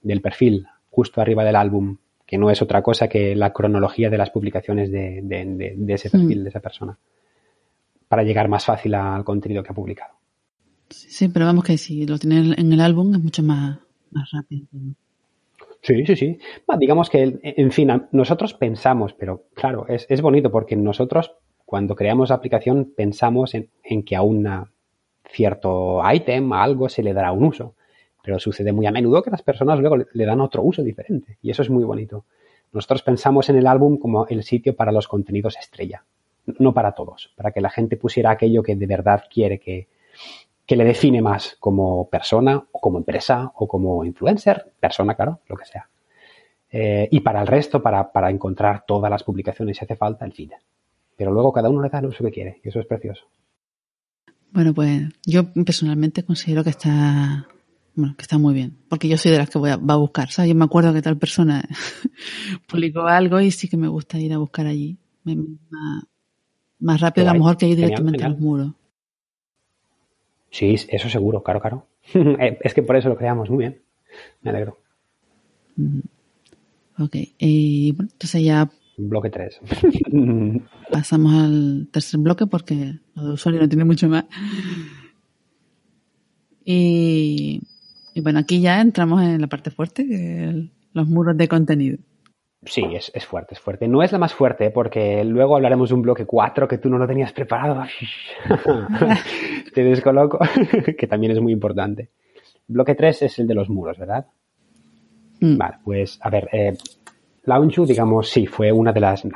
del 0.00 0.22
perfil, 0.22 0.66
justo 0.88 1.20
arriba 1.20 1.44
del 1.44 1.56
álbum, 1.56 1.98
que 2.26 2.38
no 2.38 2.50
es 2.50 2.62
otra 2.62 2.82
cosa 2.82 3.08
que 3.08 3.36
la 3.36 3.52
cronología 3.52 4.08
de 4.08 4.16
las 4.16 4.30
publicaciones 4.30 4.90
de, 4.90 5.20
de, 5.22 5.44
de, 5.44 5.74
de 5.76 5.92
ese 5.92 6.08
perfil, 6.08 6.40
mm. 6.40 6.42
de 6.44 6.48
esa 6.48 6.60
persona, 6.60 6.98
para 8.08 8.22
llegar 8.22 8.48
más 8.48 8.64
fácil 8.64 8.94
al 8.94 9.22
contenido 9.22 9.62
que 9.62 9.70
ha 9.70 9.74
publicado. 9.74 10.14
Sí, 10.88 11.28
pero 11.28 11.44
vamos 11.44 11.64
que 11.64 11.76
si 11.76 12.06
lo 12.06 12.18
tiene 12.18 12.54
en 12.56 12.72
el 12.72 12.80
álbum 12.80 13.14
es 13.14 13.22
mucho 13.22 13.42
más, 13.42 13.78
más 14.10 14.30
rápido. 14.32 14.66
Sí, 15.82 16.06
sí, 16.06 16.16
sí. 16.16 16.38
Digamos 16.78 17.10
que, 17.10 17.40
en 17.42 17.72
fin, 17.72 17.90
nosotros 18.12 18.54
pensamos, 18.54 19.14
pero 19.14 19.46
claro, 19.52 19.86
es, 19.88 20.06
es 20.08 20.22
bonito 20.22 20.50
porque 20.50 20.76
nosotros 20.76 21.34
cuando 21.66 21.96
creamos 21.96 22.28
la 22.28 22.36
aplicación 22.36 22.92
pensamos 22.96 23.54
en, 23.54 23.68
en 23.82 24.04
que 24.04 24.14
a 24.14 24.22
un 24.22 24.48
cierto 25.28 26.00
ítem, 26.12 26.52
a 26.52 26.62
algo, 26.62 26.88
se 26.88 27.02
le 27.02 27.12
dará 27.12 27.32
un 27.32 27.44
uso. 27.44 27.74
Pero 28.22 28.38
sucede 28.38 28.72
muy 28.72 28.86
a 28.86 28.92
menudo 28.92 29.22
que 29.22 29.30
las 29.30 29.42
personas 29.42 29.80
luego 29.80 29.96
le 29.96 30.24
dan 30.24 30.40
otro 30.40 30.62
uso 30.62 30.84
diferente 30.84 31.38
y 31.42 31.50
eso 31.50 31.62
es 31.62 31.70
muy 31.70 31.82
bonito. 31.82 32.24
Nosotros 32.70 33.02
pensamos 33.02 33.48
en 33.48 33.56
el 33.56 33.66
álbum 33.66 33.98
como 33.98 34.26
el 34.28 34.44
sitio 34.44 34.76
para 34.76 34.92
los 34.92 35.08
contenidos 35.08 35.56
estrella, 35.58 36.04
no 36.46 36.72
para 36.72 36.92
todos, 36.92 37.32
para 37.36 37.50
que 37.50 37.60
la 37.60 37.70
gente 37.70 37.96
pusiera 37.96 38.30
aquello 38.30 38.62
que 38.62 38.76
de 38.76 38.86
verdad 38.86 39.24
quiere 39.28 39.58
que, 39.58 39.88
que 40.72 40.76
le 40.76 40.84
define 40.84 41.20
más 41.20 41.58
como 41.60 42.08
persona 42.08 42.56
o 42.56 42.80
como 42.80 42.96
empresa 42.96 43.52
o 43.56 43.68
como 43.68 44.06
influencer, 44.06 44.72
persona, 44.80 45.14
claro, 45.14 45.40
lo 45.46 45.54
que 45.54 45.66
sea. 45.66 45.86
Eh, 46.70 47.08
y 47.10 47.20
para 47.20 47.42
el 47.42 47.46
resto, 47.46 47.82
para, 47.82 48.10
para 48.10 48.30
encontrar 48.30 48.86
todas 48.86 49.10
las 49.10 49.22
publicaciones 49.22 49.76
si 49.76 49.84
hace 49.84 49.96
falta, 49.96 50.24
el 50.24 50.32
feed. 50.32 50.52
Pero 51.14 51.30
luego 51.30 51.52
cada 51.52 51.68
uno 51.68 51.82
le 51.82 51.90
da 51.90 51.98
el 51.98 52.06
uso 52.06 52.24
que 52.24 52.30
quiere 52.30 52.58
y 52.64 52.70
eso 52.70 52.80
es 52.80 52.86
precioso. 52.86 53.26
Bueno, 54.50 54.72
pues 54.72 55.02
yo 55.26 55.52
personalmente 55.52 56.24
considero 56.24 56.64
que 56.64 56.70
está 56.70 57.46
bueno, 57.94 58.14
que 58.16 58.22
está 58.22 58.38
muy 58.38 58.54
bien, 58.54 58.78
porque 58.88 59.08
yo 59.08 59.18
soy 59.18 59.30
de 59.30 59.36
las 59.36 59.50
que 59.50 59.58
voy 59.58 59.68
a, 59.68 59.76
va 59.76 59.92
a 59.92 59.98
buscar, 59.98 60.30
¿sabes? 60.30 60.48
Yo 60.48 60.54
me 60.54 60.64
acuerdo 60.64 60.94
que 60.94 61.02
tal 61.02 61.18
persona 61.18 61.62
publicó 62.66 63.02
algo 63.02 63.42
y 63.42 63.50
sí 63.50 63.68
que 63.68 63.76
me 63.76 63.88
gusta 63.88 64.18
ir 64.18 64.32
a 64.32 64.38
buscar 64.38 64.66
allí. 64.66 64.96
Más, 65.24 65.36
más, 66.78 66.98
rápido 67.02 67.28
a 67.28 67.34
lo 67.34 67.40
mejor 67.40 67.58
que 67.58 67.68
ir 67.68 67.76
directamente 67.76 68.20
genial, 68.20 68.30
genial. 68.30 68.32
a 68.32 68.34
los 68.34 68.40
muros. 68.40 68.81
Sí, 70.52 70.76
eso 70.88 71.08
seguro, 71.08 71.42
claro, 71.42 71.60
claro. 71.60 71.86
es 72.38 72.74
que 72.74 72.82
por 72.84 72.94
eso 72.94 73.08
lo 73.08 73.16
creamos, 73.16 73.50
muy 73.50 73.58
bien. 73.58 73.82
Me 74.42 74.50
alegro. 74.50 74.78
Ok, 76.98 77.16
y 77.38 77.90
bueno, 77.92 78.10
entonces 78.12 78.44
ya... 78.44 78.70
Bloque 78.96 79.30
3. 79.30 79.60
pasamos 80.92 81.32
al 81.34 81.88
tercer 81.90 82.20
bloque 82.20 82.46
porque 82.46 83.00
lo 83.14 83.24
de 83.24 83.32
usuario 83.32 83.60
no 83.60 83.68
tiene 83.68 83.84
mucho 83.84 84.08
más. 84.08 84.26
Y 86.64 87.60
y 88.14 88.20
bueno, 88.20 88.40
aquí 88.40 88.60
ya 88.60 88.80
entramos 88.80 89.22
en 89.22 89.40
la 89.40 89.46
parte 89.46 89.70
fuerte, 89.70 90.06
que 90.06 90.68
los 90.92 91.08
muros 91.08 91.36
de 91.36 91.48
contenido. 91.48 91.98
Sí, 92.64 92.84
es, 92.92 93.10
es, 93.14 93.26
fuerte, 93.26 93.54
es 93.54 93.60
fuerte. 93.60 93.88
No 93.88 94.02
es 94.02 94.12
la 94.12 94.18
más 94.18 94.34
fuerte, 94.34 94.70
porque 94.70 95.24
luego 95.24 95.56
hablaremos 95.56 95.88
de 95.88 95.94
un 95.96 96.02
bloque 96.02 96.26
4 96.26 96.68
que 96.68 96.78
tú 96.78 96.90
no 96.90 96.98
lo 96.98 97.08
tenías 97.08 97.32
preparado. 97.32 97.82
Te 99.72 99.82
descoloco, 99.84 100.38
que 100.98 101.06
también 101.06 101.32
es 101.32 101.40
muy 101.40 101.52
importante. 101.52 102.10
Bloque 102.68 102.94
3 102.94 103.22
es 103.22 103.38
el 103.38 103.46
de 103.46 103.54
los 103.54 103.68
muros, 103.68 103.98
¿verdad? 103.98 104.26
Mm. 105.40 105.56
Vale, 105.56 105.76
pues 105.84 106.18
a 106.22 106.30
ver, 106.30 106.48
eh, 106.52 106.76
Launchu, 107.44 107.84
digamos, 107.84 108.30
sí, 108.30 108.46
fue 108.46 108.70
una 108.72 108.92
de 108.92 109.00
las... 109.00 109.26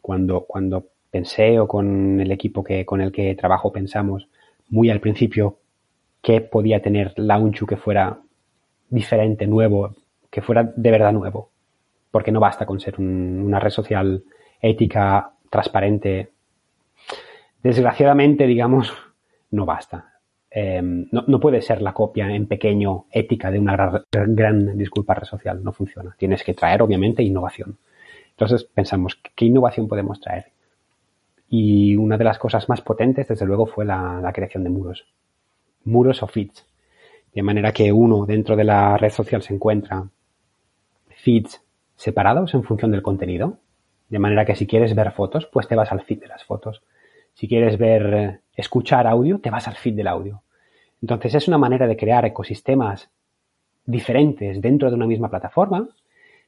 Cuando, 0.00 0.42
cuando 0.42 0.86
pensé 1.10 1.58
o 1.58 1.66
con 1.66 2.20
el 2.20 2.30
equipo 2.30 2.62
que, 2.62 2.84
con 2.84 3.00
el 3.00 3.10
que 3.10 3.34
trabajo 3.34 3.72
pensamos 3.72 4.28
muy 4.68 4.90
al 4.90 5.00
principio 5.00 5.58
que 6.22 6.40
podía 6.40 6.82
tener 6.82 7.14
Launchu 7.16 7.66
que 7.66 7.76
fuera 7.76 8.18
diferente, 8.88 9.46
nuevo, 9.46 9.94
que 10.30 10.42
fuera 10.42 10.72
de 10.74 10.90
verdad 10.90 11.12
nuevo. 11.12 11.50
Porque 12.10 12.32
no 12.32 12.40
basta 12.40 12.66
con 12.66 12.80
ser 12.80 12.98
un, 12.98 13.42
una 13.44 13.60
red 13.60 13.70
social 13.70 14.24
ética, 14.60 15.32
transparente. 15.50 16.30
Desgraciadamente, 17.62 18.46
digamos, 18.46 18.92
no 19.50 19.66
basta. 19.66 20.12
Eh, 20.50 20.80
no, 20.82 21.24
no, 21.26 21.40
puede 21.40 21.60
ser 21.60 21.82
la 21.82 21.92
copia 21.92 22.28
en 22.34 22.46
pequeño 22.46 23.06
ética 23.10 23.50
de 23.50 23.58
una 23.58 23.76
gran, 23.76 24.34
gran, 24.34 24.78
disculpa, 24.78 25.14
red 25.14 25.26
social. 25.26 25.62
No 25.62 25.72
funciona. 25.72 26.14
Tienes 26.18 26.42
que 26.44 26.54
traer, 26.54 26.82
obviamente, 26.82 27.22
innovación. 27.22 27.78
Entonces 28.30 28.64
pensamos, 28.64 29.20
¿qué 29.34 29.46
innovación 29.46 29.88
podemos 29.88 30.20
traer? 30.20 30.46
Y 31.48 31.96
una 31.96 32.16
de 32.18 32.24
las 32.24 32.38
cosas 32.38 32.68
más 32.68 32.80
potentes, 32.80 33.28
desde 33.28 33.46
luego, 33.46 33.66
fue 33.66 33.84
la, 33.84 34.20
la 34.22 34.32
creación 34.32 34.64
de 34.64 34.70
muros 34.70 35.06
muros 35.86 36.22
o 36.22 36.26
feeds. 36.26 36.66
De 37.32 37.42
manera 37.42 37.72
que 37.72 37.92
uno 37.92 38.26
dentro 38.26 38.56
de 38.56 38.64
la 38.64 38.96
red 38.96 39.10
social 39.10 39.42
se 39.42 39.54
encuentra 39.54 40.08
feeds 41.08 41.62
separados 41.96 42.54
en 42.54 42.62
función 42.62 42.90
del 42.90 43.02
contenido. 43.02 43.58
De 44.08 44.18
manera 44.18 44.44
que 44.44 44.54
si 44.56 44.66
quieres 44.66 44.94
ver 44.94 45.12
fotos, 45.12 45.46
pues 45.46 45.66
te 45.66 45.74
vas 45.74 45.90
al 45.92 46.02
feed 46.02 46.20
de 46.20 46.28
las 46.28 46.44
fotos. 46.44 46.82
Si 47.34 47.48
quieres 47.48 47.78
ver, 47.78 48.40
escuchar 48.56 49.06
audio, 49.06 49.38
te 49.38 49.50
vas 49.50 49.68
al 49.68 49.76
feed 49.76 49.94
del 49.94 50.08
audio. 50.08 50.42
Entonces 51.02 51.34
es 51.34 51.48
una 51.48 51.58
manera 51.58 51.86
de 51.86 51.96
crear 51.96 52.24
ecosistemas 52.24 53.10
diferentes 53.84 54.60
dentro 54.60 54.90
de 54.90 54.96
una 54.96 55.06
misma 55.06 55.30
plataforma, 55.30 55.88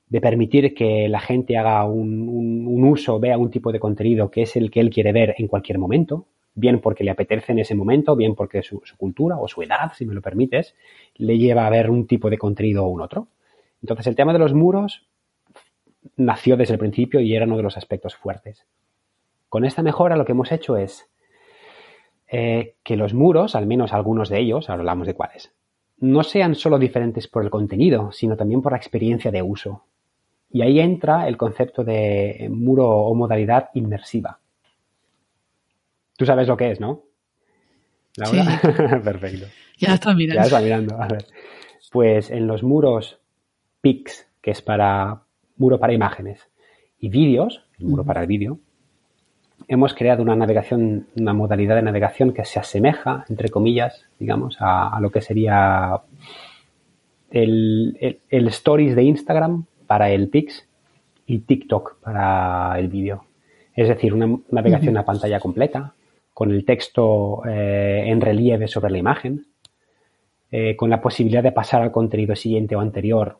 de 0.08 0.20
permitir 0.20 0.74
que 0.74 1.08
la 1.08 1.20
gente 1.20 1.58
haga 1.58 1.84
un, 1.84 2.82
uso, 2.84 3.20
vea 3.20 3.36
un 3.36 3.50
tipo 3.50 3.72
de 3.72 3.78
contenido 3.78 4.30
que 4.30 4.42
es 4.42 4.56
el 4.56 4.70
que 4.70 4.80
él 4.80 4.90
quiere 4.90 5.12
ver 5.12 5.34
en 5.38 5.48
cualquier 5.48 5.78
momento, 5.78 6.26
bien 6.54 6.80
porque 6.80 7.04
le 7.04 7.10
apetece 7.10 7.52
en 7.52 7.58
ese 7.58 7.74
momento, 7.74 8.16
bien 8.16 8.34
porque 8.34 8.62
su, 8.62 8.80
su, 8.84 8.96
cultura 8.96 9.36
o 9.38 9.46
su 9.46 9.62
edad, 9.62 9.92
si 9.94 10.06
me 10.06 10.14
lo 10.14 10.22
permites, 10.22 10.74
le 11.16 11.38
lleva 11.38 11.66
a 11.66 11.70
ver 11.70 11.90
un 11.90 12.06
tipo 12.06 12.30
de 12.30 12.38
contenido 12.38 12.84
o 12.84 12.88
un 12.88 13.02
otro. 13.02 13.28
Entonces 13.82 14.06
el 14.06 14.16
tema 14.16 14.32
de 14.32 14.38
los 14.38 14.54
muros 14.54 15.06
nació 16.16 16.56
desde 16.56 16.74
el 16.74 16.78
principio 16.78 17.20
y 17.20 17.34
era 17.34 17.44
uno 17.44 17.58
de 17.58 17.62
los 17.62 17.76
aspectos 17.76 18.16
fuertes. 18.16 18.66
Con 19.48 19.64
esta 19.64 19.82
mejora 19.82 20.16
lo 20.16 20.24
que 20.24 20.32
hemos 20.32 20.52
hecho 20.52 20.76
es 20.76 21.08
eh, 22.30 22.76
que 22.82 22.96
los 22.96 23.14
muros, 23.14 23.54
al 23.54 23.66
menos 23.66 23.92
algunos 23.92 24.28
de 24.28 24.40
ellos, 24.40 24.68
ahora 24.68 24.82
hablamos 24.82 25.06
de 25.06 25.14
cuáles, 25.14 25.52
no 25.98 26.22
sean 26.22 26.54
solo 26.54 26.78
diferentes 26.78 27.26
por 27.26 27.42
el 27.42 27.50
contenido, 27.50 28.12
sino 28.12 28.36
también 28.36 28.62
por 28.62 28.72
la 28.72 28.78
experiencia 28.78 29.30
de 29.30 29.42
uso. 29.42 29.84
Y 30.50 30.62
ahí 30.62 30.80
entra 30.80 31.28
el 31.28 31.36
concepto 31.36 31.84
de 31.84 32.48
muro 32.50 32.88
o 32.88 33.14
modalidad 33.14 33.70
inmersiva. 33.74 34.38
Tú 36.16 36.24
sabes 36.24 36.48
lo 36.48 36.56
que 36.56 36.70
es, 36.70 36.80
¿no? 36.80 37.02
¿Laura? 38.16 38.60
Sí. 38.60 38.68
Perfecto. 39.04 39.46
Ya 39.78 39.94
está 39.94 40.14
mirando. 40.14 40.40
Ya 40.40 40.46
está 40.46 40.60
mirando. 40.60 41.00
A 41.00 41.08
ver. 41.08 41.26
Pues 41.92 42.30
en 42.30 42.46
los 42.46 42.62
muros 42.62 43.18
PIX, 43.80 44.26
que 44.42 44.50
es 44.50 44.62
para 44.62 45.22
muro 45.56 45.78
para 45.78 45.92
imágenes, 45.92 46.48
y 46.98 47.08
vídeos, 47.08 47.64
el 47.78 47.86
muro 47.86 48.04
para 48.04 48.22
el 48.22 48.26
vídeo, 48.26 48.58
hemos 49.66 49.94
creado 49.94 50.22
una 50.22 50.36
navegación, 50.36 51.06
una 51.16 51.32
modalidad 51.32 51.76
de 51.76 51.82
navegación 51.82 52.32
que 52.32 52.44
se 52.44 52.60
asemeja, 52.60 53.24
entre 53.28 53.48
comillas, 53.48 54.04
digamos, 54.18 54.56
a, 54.60 54.98
lo 55.00 55.10
que 55.10 55.20
sería 55.20 56.00
el, 57.30 58.20
el, 58.30 58.48
Stories 58.48 58.94
de 58.94 59.02
Instagram 59.02 59.64
para 59.86 60.10
el 60.10 60.28
Pix 60.28 60.66
y 61.26 61.40
TikTok 61.40 62.00
para 62.00 62.78
el 62.78 62.88
vídeo. 62.88 63.24
Es 63.74 63.88
decir, 63.88 64.14
una 64.14 64.38
navegación 64.50 64.96
a 64.96 65.04
pantalla 65.04 65.40
completa, 65.40 65.94
con 66.32 66.52
el 66.52 66.64
texto 66.64 67.42
eh, 67.48 68.04
en 68.06 68.20
relieve 68.20 68.68
sobre 68.68 68.92
la 68.92 68.98
imagen, 68.98 69.46
eh, 70.50 70.76
con 70.76 70.88
la 70.88 71.00
posibilidad 71.00 71.42
de 71.42 71.52
pasar 71.52 71.82
al 71.82 71.92
contenido 71.92 72.34
siguiente 72.34 72.76
o 72.76 72.80
anterior 72.80 73.38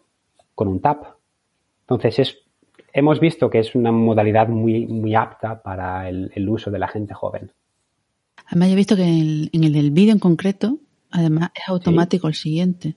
con 0.55 0.69
un 0.69 0.81
tap. 0.81 1.05
Entonces 1.83 2.19
es, 2.19 2.39
hemos 2.99 3.21
visto 3.21 3.51
que 3.51 3.61
es 3.61 3.75
una 3.75 3.93
modalidad 3.93 4.49
muy, 4.49 4.87
muy 4.87 5.15
apta 5.15 5.63
para 5.63 6.09
el, 6.09 6.49
uso 6.49 6.71
de 6.71 6.79
la 6.79 6.89
gente 6.89 7.15
joven. 7.15 7.53
Además, 8.47 8.69
yo 8.69 8.73
he 8.73 8.77
visto 8.77 8.97
que 8.97 9.05
en 9.05 9.65
el, 9.65 9.73
del 9.73 9.91
vídeo 9.91 10.13
en 10.13 10.19
concreto, 10.19 10.79
además 11.11 11.51
es 11.55 11.69
automático 11.69 12.29
el 12.29 12.35
siguiente. 12.35 12.97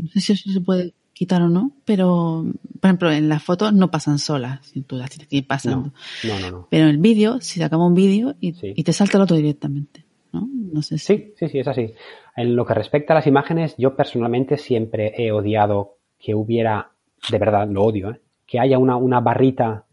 No 0.00 0.08
sé 0.08 0.20
si 0.20 0.32
eso 0.32 0.50
se 0.50 0.60
puede 0.60 0.94
quitar 1.12 1.42
o 1.42 1.48
no, 1.48 1.72
pero, 1.84 2.46
por 2.80 2.88
ejemplo, 2.88 3.12
en 3.12 3.28
las 3.28 3.42
fotos 3.42 3.74
no 3.74 3.90
pasan 3.90 4.18
solas, 4.18 4.66
si 4.66 4.80
tú 4.82 4.96
las 4.96 5.10
tienes 5.10 5.28
que 5.28 5.36
ir 5.36 5.46
pasando. 5.46 5.92
No, 6.24 6.40
no, 6.40 6.50
no. 6.50 6.68
Pero 6.70 6.84
en 6.84 6.90
el 6.90 6.98
vídeo, 6.98 7.40
si 7.40 7.62
acaba 7.62 7.86
un 7.86 7.94
vídeo 7.94 8.36
y, 8.40 8.54
y, 8.62 8.82
te 8.82 8.92
salta 8.92 9.18
el 9.18 9.24
otro 9.24 9.36
directamente, 9.36 10.06
¿no? 10.32 10.48
No 10.50 10.80
sé 10.82 10.96
si... 10.98 11.06
Sí, 11.06 11.34
sí, 11.36 11.48
sí, 11.48 11.58
es 11.58 11.68
así. 11.68 11.92
En 12.36 12.56
lo 12.56 12.64
que 12.64 12.72
respecta 12.72 13.12
a 13.12 13.16
las 13.16 13.26
imágenes, 13.26 13.74
yo 13.76 13.96
personalmente 13.96 14.56
siempre 14.56 15.12
he 15.18 15.30
odiado 15.30 15.98
que 16.18 16.34
hubiera, 16.34 16.92
de 17.30 17.38
verdad, 17.38 17.68
lo 17.68 17.82
odio, 17.82 18.12
¿eh? 18.12 18.20
Que 18.50 18.58
haya 18.58 18.78
una, 18.78 18.96
una, 18.96 19.20
barrita 19.20 19.84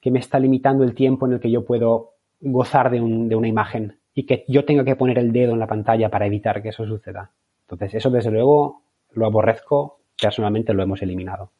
que 0.00 0.10
me 0.10 0.18
está 0.18 0.40
limitando 0.40 0.82
el 0.82 0.94
tiempo 0.94 1.26
en 1.26 1.34
el 1.34 1.40
que 1.40 1.52
yo 1.52 1.64
puedo 1.64 2.14
gozar 2.40 2.90
de, 2.90 2.98
de 2.98 3.36
una 3.36 3.46
imagen 3.46 4.00
y 4.12 4.26
que 4.26 4.44
yo 4.48 4.64
tenga 4.64 4.84
que 4.84 4.96
poner 4.96 5.18
el 5.18 5.32
dedo 5.32 5.52
en 5.52 5.60
la 5.60 5.68
pantalla 5.68 6.10
para 6.10 6.26
evitar 6.26 6.62
que 6.62 6.70
eso 6.70 6.84
suceda. 6.84 7.30
Entonces, 7.62 7.94
eso 7.94 8.10
desde 8.10 8.32
luego 8.32 8.82
lo 9.12 9.24
aborrezco 9.26 10.00
personalmente 10.20 10.74
lo 10.74 10.82
hemos 10.82 11.00
eliminado. 11.02 11.52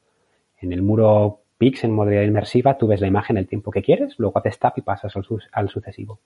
En 0.61 0.73
el 0.73 0.83
muro 0.83 1.43
Pix 1.59 1.85
en 1.85 1.93
modalidad 1.93 2.23
inmersiva 2.23 2.77
tú 2.77 2.87
ves 2.87 3.01
la 3.01 3.07
imagen 3.07 3.37
el 3.37 3.47
tiempo 3.47 3.71
que 3.71 3.83
quieres, 3.83 4.19
luego 4.19 4.39
haces 4.39 4.59
tap 4.59 4.77
y 4.79 4.83
pasas 4.83 5.15
al, 5.53 5.69
sucesivo. 5.69 6.21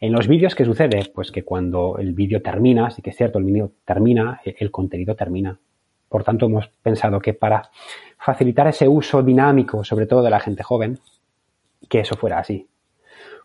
En 0.00 0.12
los 0.12 0.28
vídeos, 0.28 0.54
¿qué 0.54 0.64
sucede? 0.64 1.10
Pues 1.14 1.30
que 1.30 1.44
cuando 1.44 1.98
el 1.98 2.14
vídeo 2.14 2.40
termina, 2.40 2.90
sí 2.90 3.02
que 3.02 3.10
es 3.10 3.16
cierto, 3.16 3.38
el 3.38 3.44
vídeo 3.44 3.72
termina, 3.84 4.40
e, 4.44 4.56
el 4.58 4.70
contenido 4.70 5.14
termina. 5.14 5.58
Por 6.10 6.24
tanto, 6.24 6.46
hemos 6.46 6.66
pensado 6.82 7.20
que 7.20 7.34
para 7.34 7.70
facilitar 8.18 8.66
ese 8.66 8.88
uso 8.88 9.22
dinámico, 9.22 9.84
sobre 9.84 10.06
todo 10.06 10.22
de 10.24 10.30
la 10.30 10.40
gente 10.40 10.64
joven, 10.64 10.98
que 11.88 12.00
eso 12.00 12.16
fuera 12.16 12.40
así. 12.40 12.66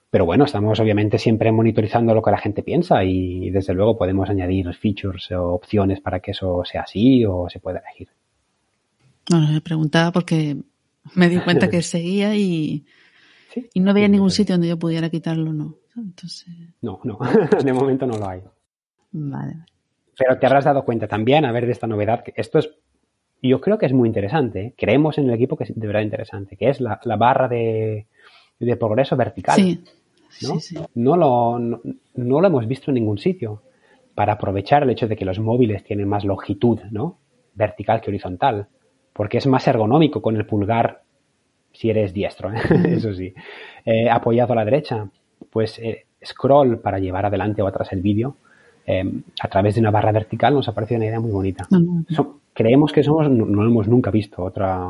Pero 0.09 0.25
bueno, 0.25 0.45
estamos 0.45 0.79
obviamente 0.79 1.19
siempre 1.19 1.51
monitorizando 1.51 2.15
lo 2.15 2.23
que 2.23 2.31
la 2.31 2.39
gente 2.39 2.63
piensa 2.63 3.03
y 3.03 3.51
desde 3.51 3.75
luego 3.75 3.97
podemos 3.97 4.29
añadir 4.29 4.73
features 4.73 5.31
o 5.31 5.53
opciones 5.53 6.01
para 6.01 6.21
que 6.21 6.31
eso 6.31 6.63
sea 6.65 6.81
así 6.81 7.23
o 7.23 7.47
se 7.49 7.59
pueda 7.59 7.79
elegir. 7.79 8.09
Bueno, 9.29 9.51
le 9.51 9.61
preguntaba 9.61 10.11
porque 10.11 10.57
me 11.13 11.29
di 11.29 11.37
cuenta 11.37 11.69
que 11.69 11.81
seguía 11.83 12.35
y, 12.35 12.83
y 13.73 13.79
no 13.79 13.93
veía 13.93 14.07
ningún 14.07 14.31
sitio 14.31 14.55
donde 14.55 14.69
yo 14.69 14.79
pudiera 14.79 15.09
quitarlo, 15.09 15.53
¿no? 15.53 15.75
Entonces... 15.95 16.47
No, 16.81 16.99
no, 17.03 17.19
de 17.63 17.73
momento 17.73 18.07
no 18.07 18.17
lo 18.17 18.27
hay. 18.27 18.41
Vale. 19.11 19.65
Pero 20.17 20.37
te 20.39 20.45
habrás 20.45 20.65
dado 20.65 20.85
cuenta 20.85 21.07
también, 21.07 21.45
a 21.45 21.51
ver, 21.51 21.65
de 21.65 21.71
esta 21.71 21.87
novedad, 21.87 22.23
que 22.23 22.33
esto 22.35 22.59
es, 22.59 22.69
yo 23.41 23.59
creo 23.61 23.77
que 23.77 23.85
es 23.85 23.93
muy 23.93 24.07
interesante, 24.07 24.61
¿eh? 24.61 24.73
creemos 24.77 25.17
en 25.17 25.29
el 25.29 25.35
equipo 25.35 25.57
que 25.57 25.65
es 25.65 25.77
de 25.77 25.87
verdad 25.87 26.01
interesante, 26.01 26.55
que 26.55 26.69
es 26.69 26.79
la, 26.79 26.99
la 27.03 27.17
barra 27.17 27.47
de, 27.47 28.07
de 28.59 28.75
progreso 28.77 29.15
vertical. 29.15 29.55
Sí. 29.55 29.83
¿no? 30.41 30.59
Sí, 30.59 30.77
No, 30.95 31.15
lo, 31.17 31.59
no, 31.59 32.41
lo 32.41 32.47
hemos 32.47 32.67
visto 32.67 32.91
en 32.91 32.95
ningún 32.95 33.17
sitio. 33.17 33.61
Para 34.13 34.33
aprovechar 34.33 34.83
el 34.83 34.89
hecho 34.89 35.07
de 35.07 35.17
que 35.17 35.25
los 35.25 35.39
móviles 35.39 35.83
tienen 35.83 36.07
más 36.07 36.23
longitud, 36.23 36.79
¿no? 36.89 37.19
Vertical 37.53 37.99
que 37.99 38.11
horizontal. 38.11 38.67
Porque 39.11 39.37
es 39.39 39.47
más 39.47 39.67
ergonómico 39.67 40.21
con 40.21 40.37
el 40.37 40.45
pulgar, 40.45 41.03
si 41.73 41.89
eres 41.89 42.13
diestro, 42.13 42.53
¿eh? 42.53 42.59
eso 42.95 43.13
sí. 43.13 43.33
Eh, 43.85 44.09
apoyado 44.09 44.53
a 44.53 44.55
la 44.55 44.65
derecha, 44.65 45.09
pues 45.49 45.79
eh, 45.79 46.05
scroll 46.23 46.79
para 46.79 46.99
llevar 46.99 47.25
adelante 47.25 47.61
o 47.61 47.67
atrás 47.67 47.91
el 47.91 48.01
vídeo. 48.01 48.37
A 48.87 49.47
través 49.47 49.75
de 49.75 49.81
una 49.81 49.91
barra 49.91 50.11
vertical 50.11 50.53
nos 50.53 50.67
ha 50.67 50.73
parecido 50.73 50.97
una 50.97 51.07
idea 51.07 51.19
muy 51.19 51.31
bonita. 51.31 51.67
creemos 52.53 52.91
que 52.91 53.03
somos, 53.03 53.29
no, 53.29 53.45
no, 53.45 53.65
hemos 53.65 53.87
nunca 53.87 54.11
visto 54.11 54.43
otra, 54.43 54.87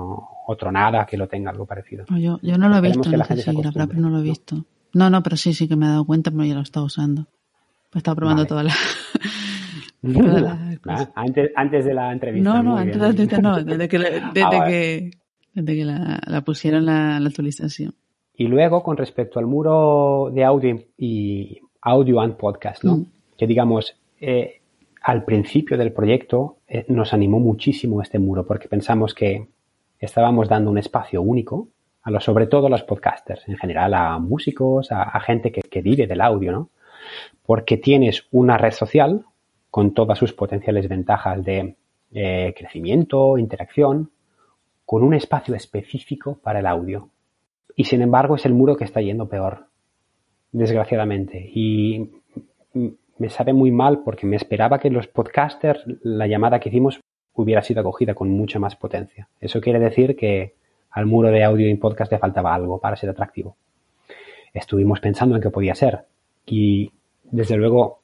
otro 0.48 0.72
nada 0.72 1.06
que 1.06 1.18
lo 1.18 1.28
tenga 1.28 1.52
algo 1.52 1.66
parecido. 1.66 2.06
Yo, 2.18 2.40
yo 2.42 2.58
no 2.58 2.70
lo 2.70 2.78
he 2.78 2.82
visto, 2.82 3.10
no 3.10 3.24
sé 3.24 3.38
si 3.38 3.52
la 3.52 3.88
pero 3.88 4.00
no 4.00 4.10
lo 4.10 4.20
he 4.20 4.24
visto. 4.24 4.66
No, 4.94 5.10
no, 5.10 5.22
pero 5.24 5.36
sí, 5.36 5.54
sí 5.54 5.68
que 5.68 5.76
me 5.76 5.86
he 5.86 5.90
dado 5.90 6.06
cuenta, 6.06 6.32
pero 6.32 6.46
ya 6.46 6.54
lo 6.54 6.62
he 6.62 6.64
estado 6.64 6.86
usando. 6.86 7.28
He 7.94 7.98
estado 7.98 8.16
probando 8.16 8.46
todas 8.46 8.66
las... 8.66 8.78
Ah, 10.88 11.10
antes, 11.16 11.52
antes 11.56 11.84
de 11.84 11.94
la 11.96 12.12
entrevista. 12.12 12.48
No, 12.48 12.62
no, 12.62 12.78
antes 12.78 12.94
de 12.96 13.02
la 13.02 13.08
entrevista 13.08 13.40
no, 13.40 13.56
desde 13.64 13.88
que, 13.88 13.98
desde 13.98 14.44
ah, 14.44 14.66
que, 14.68 15.12
desde 15.52 15.76
que 15.76 15.84
la, 15.84 16.22
la 16.28 16.42
pusieron 16.42 16.86
la, 16.86 17.20
la, 17.20 17.28
actualización. 17.28 17.96
Y 18.36 18.48
luego, 18.48 18.84
con 18.84 18.98
respecto 18.98 19.40
al 19.40 19.48
muro 19.48 20.30
de 20.32 20.44
audio 20.44 20.80
y 20.96 21.58
audio 21.82 22.22
and 22.22 22.38
podcast, 22.38 22.84
¿no? 22.84 22.98
Mm. 22.98 23.06
Que 23.38 23.48
digamos, 23.48 23.98
eh, 24.20 24.62
al 25.02 25.24
principio 25.24 25.78
del 25.78 25.92
proyecto 25.92 26.58
eh, 26.68 26.86
nos 26.88 27.14
animó 27.14 27.40
muchísimo 27.40 28.02
este 28.02 28.18
muro 28.18 28.46
porque 28.46 28.68
pensamos 28.68 29.14
que 29.14 29.48
estábamos 30.00 30.50
dando 30.50 30.72
un 30.72 30.78
espacio 30.78 31.22
único 31.22 31.68
a 32.02 32.12
los, 32.12 32.24
sobre 32.24 32.48
todo 32.48 32.68
a 32.68 32.70
los 32.70 32.84
podcasters, 32.84 33.48
en 33.48 33.58
general 33.58 33.94
a 33.94 34.18
músicos, 34.20 34.92
a, 34.92 35.20
gente 35.20 35.52
que, 35.52 35.82
vive 35.82 36.08
del 36.08 36.22
audio, 36.22 36.52
¿no? 36.52 36.70
Porque 37.46 37.78
tienes 37.78 38.28
una 38.32 38.58
red 38.58 38.72
social 38.72 39.26
con 39.72 39.94
todas 39.94 40.18
sus 40.18 40.34
potenciales 40.34 40.88
ventajas 40.88 41.44
de 41.44 41.76
eh, 42.14 42.54
crecimiento, 42.58 43.38
interacción, 43.38 44.12
con 44.86 45.04
un 45.04 45.14
espacio 45.14 45.56
específico 45.56 46.40
para 46.42 46.60
el 46.60 46.68
audio. 46.68 47.10
Y 47.76 47.86
sin 47.86 48.02
embargo 48.02 48.36
es 48.36 48.46
el 48.46 48.54
muro 48.54 48.76
que 48.78 48.84
está 48.84 49.02
yendo 49.02 49.28
peor, 49.28 49.68
desgraciadamente. 50.52 51.40
Y 51.54 52.10
me 53.18 53.30
sabe 53.30 53.54
muy 53.54 53.72
mal 53.72 54.04
porque 54.04 54.26
me 54.26 54.36
esperaba 54.36 54.80
que 54.80 54.90
los 54.90 55.08
podcasters, 55.08 55.84
la 56.04 56.28
llamada 56.28 56.60
que 56.60 56.70
hicimos, 56.70 57.00
hubiera 57.34 57.62
sido 57.62 57.82
acogida 57.82 58.14
con 58.14 58.30
mucha 58.30 58.60
más 58.60 58.76
potencia. 58.76 59.28
Eso 59.40 59.62
quiere 59.62 59.80
decir 59.80 60.16
que 60.16 60.56
al 60.92 61.06
muro 61.06 61.30
de 61.30 61.44
audio 61.44 61.70
y 61.70 61.76
podcast 61.76 62.12
le 62.12 62.20
faltaba 62.20 62.54
algo 62.54 62.80
para 62.80 62.96
ser 62.96 63.10
atractivo. 63.10 63.58
Estuvimos 64.54 65.02
pensando 65.02 65.36
en 65.36 65.42
qué 65.42 65.50
podía 65.50 65.76
ser 65.76 66.06
y 66.46 66.92
desde 67.24 67.58
luego 67.58 68.00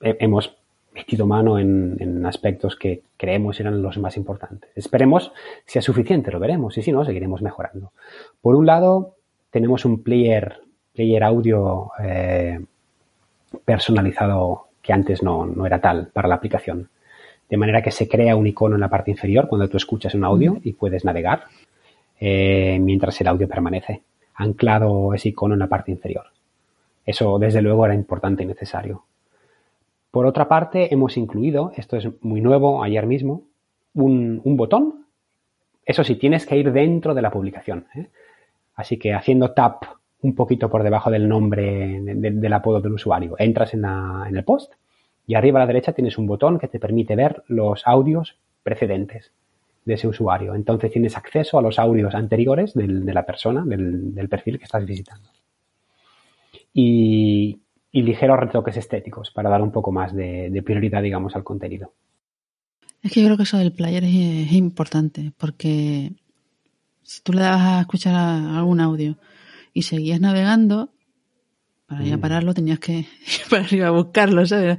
hemos 0.00 0.56
metido 0.94 1.26
mano 1.26 1.58
en, 1.58 2.24
aspectos 2.24 2.76
que 2.76 3.02
creemos 3.16 3.60
eran 3.60 3.82
los 3.82 3.98
más 3.98 4.16
importantes. 4.16 4.70
Esperemos 4.74 5.32
sea 5.66 5.82
suficiente, 5.82 6.30
lo 6.30 6.38
veremos 6.38 6.78
y 6.78 6.82
si 6.82 6.92
no, 6.92 7.04
seguiremos 7.04 7.42
mejorando. 7.42 7.92
Por 8.40 8.54
un 8.54 8.66
lado, 8.66 9.16
tenemos 9.50 9.84
un 9.84 10.02
player, 10.02 10.60
player 10.94 11.24
audio 11.24 11.90
eh, 12.02 12.60
personalizado 13.64 14.68
que 14.80 14.92
antes 14.92 15.22
no, 15.22 15.46
no 15.46 15.66
era 15.66 15.80
tal 15.80 16.08
para 16.08 16.28
la 16.28 16.36
aplicación. 16.36 16.88
De 17.48 17.56
manera 17.56 17.82
que 17.82 17.90
se 17.90 18.08
crea 18.08 18.36
un 18.36 18.46
icono 18.46 18.74
en 18.76 18.80
la 18.80 18.88
parte 18.88 19.10
inferior 19.10 19.48
cuando 19.48 19.68
tú 19.68 19.76
escuchas 19.76 20.14
un 20.14 20.24
audio 20.24 20.58
y 20.62 20.72
puedes 20.72 21.04
navegar 21.04 21.44
eh, 22.18 22.78
mientras 22.80 23.20
el 23.20 23.28
audio 23.28 23.48
permanece 23.48 24.02
anclado 24.34 25.14
ese 25.14 25.30
icono 25.30 25.54
en 25.54 25.60
la 25.60 25.66
parte 25.68 25.90
inferior. 25.90 26.26
Eso, 27.04 27.38
desde 27.38 27.62
luego, 27.62 27.84
era 27.84 27.94
importante 27.94 28.42
y 28.42 28.46
necesario. 28.46 29.04
Por 30.10 30.26
otra 30.26 30.48
parte, 30.48 30.92
hemos 30.92 31.16
incluido, 31.16 31.72
esto 31.76 31.96
es 31.96 32.08
muy 32.22 32.40
nuevo, 32.40 32.82
ayer 32.82 33.06
mismo, 33.06 33.42
un, 33.94 34.40
botón 34.44 35.06
Eso 35.84 36.04
sí, 36.04 36.16
tienes 36.16 36.46
que 36.46 36.56
ir 36.56 36.72
dentro 36.72 37.14
de 37.14 37.22
la 37.22 37.30
publicación. 37.30 37.86
¿eh? 37.94 38.08
Así 38.74 38.98
que 38.98 39.14
haciendo 39.14 39.52
tap 39.52 39.84
un 40.22 40.34
poquito 40.34 40.70
por 40.70 40.82
debajo 40.82 41.10
del 41.10 41.28
nombre 41.28 42.00
del 42.00 42.52
apodo 42.52 42.80
del 42.80 42.92
usuario, 42.92 43.34
entras 43.38 43.74
en, 43.74 43.84
el 43.84 44.44
post 44.44 44.72
y 45.26 45.34
arriba 45.34 45.58
a 45.58 45.64
la 45.64 45.66
derecha 45.66 45.92
tienes 45.92 46.16
un 46.16 46.26
botón 46.26 46.58
que 46.58 46.68
te 46.68 46.78
permite 46.78 47.16
ver 47.16 47.42
los 47.48 47.86
audios 47.86 48.38
precedentes 48.62 49.32
de 49.84 49.94
ese 49.94 50.06
usuario. 50.06 50.54
Entonces 50.54 50.92
tienes 50.92 51.16
acceso 51.16 51.58
a 51.58 51.62
los 51.62 51.78
audios 51.78 52.14
anteriores 52.14 52.72
de 52.74 53.14
la 53.14 53.26
persona, 53.26 53.64
del, 53.64 54.28
perfil 54.28 54.58
que 54.58 54.64
estás 54.64 54.84
visitando. 54.86 55.28
Y, 56.72 57.58
ligeros 57.92 58.38
retoques 58.38 58.76
estéticos 58.76 59.30
para 59.30 59.50
dar 59.50 59.60
un 59.60 59.70
poco 59.72 59.92
más 59.92 60.14
de, 60.14 60.62
prioridad, 60.64 61.02
digamos, 61.02 61.34
al 61.34 61.44
contenido. 61.44 61.92
Es 63.02 63.12
que 63.12 63.20
yo 63.20 63.26
creo 63.26 63.36
que 63.36 63.42
eso 63.42 63.58
del 63.58 63.72
player 63.72 64.04
es, 64.04 64.52
importante, 64.52 65.32
porque 65.36 66.12
si 67.02 67.22
tú 67.22 67.32
le 67.32 67.42
dabas 67.42 67.60
a 67.60 67.80
escuchar 67.80 68.14
algún 68.14 68.80
audio 68.80 69.16
y 69.72 69.82
seguías 69.82 70.20
navegando, 70.20 70.92
para 71.86 72.04
ir 72.04 72.12
a 72.14 72.16
mm. 72.16 72.20
pararlo 72.20 72.54
tenías 72.54 72.78
que 72.78 72.92
ir 72.98 73.06
para 73.50 73.62
arriba 73.62 73.88
a 73.88 73.90
buscarlo, 73.90 74.46
¿sabes? 74.46 74.78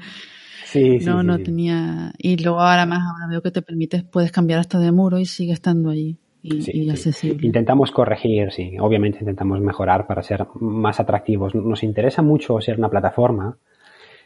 no, 1.06 1.24
no 1.24 1.40
tenía. 1.40 2.14
Y 2.18 2.38
luego 2.38 2.60
ahora 2.60 2.86
más, 2.86 3.02
ahora 3.02 3.28
veo 3.30 3.42
que 3.42 3.52
te 3.52 3.62
permites, 3.62 4.04
puedes 4.04 4.32
cambiar 4.32 4.60
hasta 4.60 4.80
de 4.80 4.92
muro 4.92 5.20
y 5.20 5.26
sigue 5.26 5.54
estando 5.54 5.90
allí. 5.90 6.18
Y, 6.42 6.90
accesible. 6.90 7.46
Intentamos 7.48 7.92
corregir, 7.92 8.52
sí, 8.52 8.76
obviamente 8.78 9.20
intentamos 9.22 9.62
mejorar 9.62 10.06
para 10.08 10.22
ser 10.24 10.46
más 10.56 11.00
atractivos. 11.00 11.56
Nos 11.56 11.84
interesa 11.84 12.22
mucho 12.22 12.60
ser 12.60 12.78
una 12.78 12.90
plataforma 12.90 13.58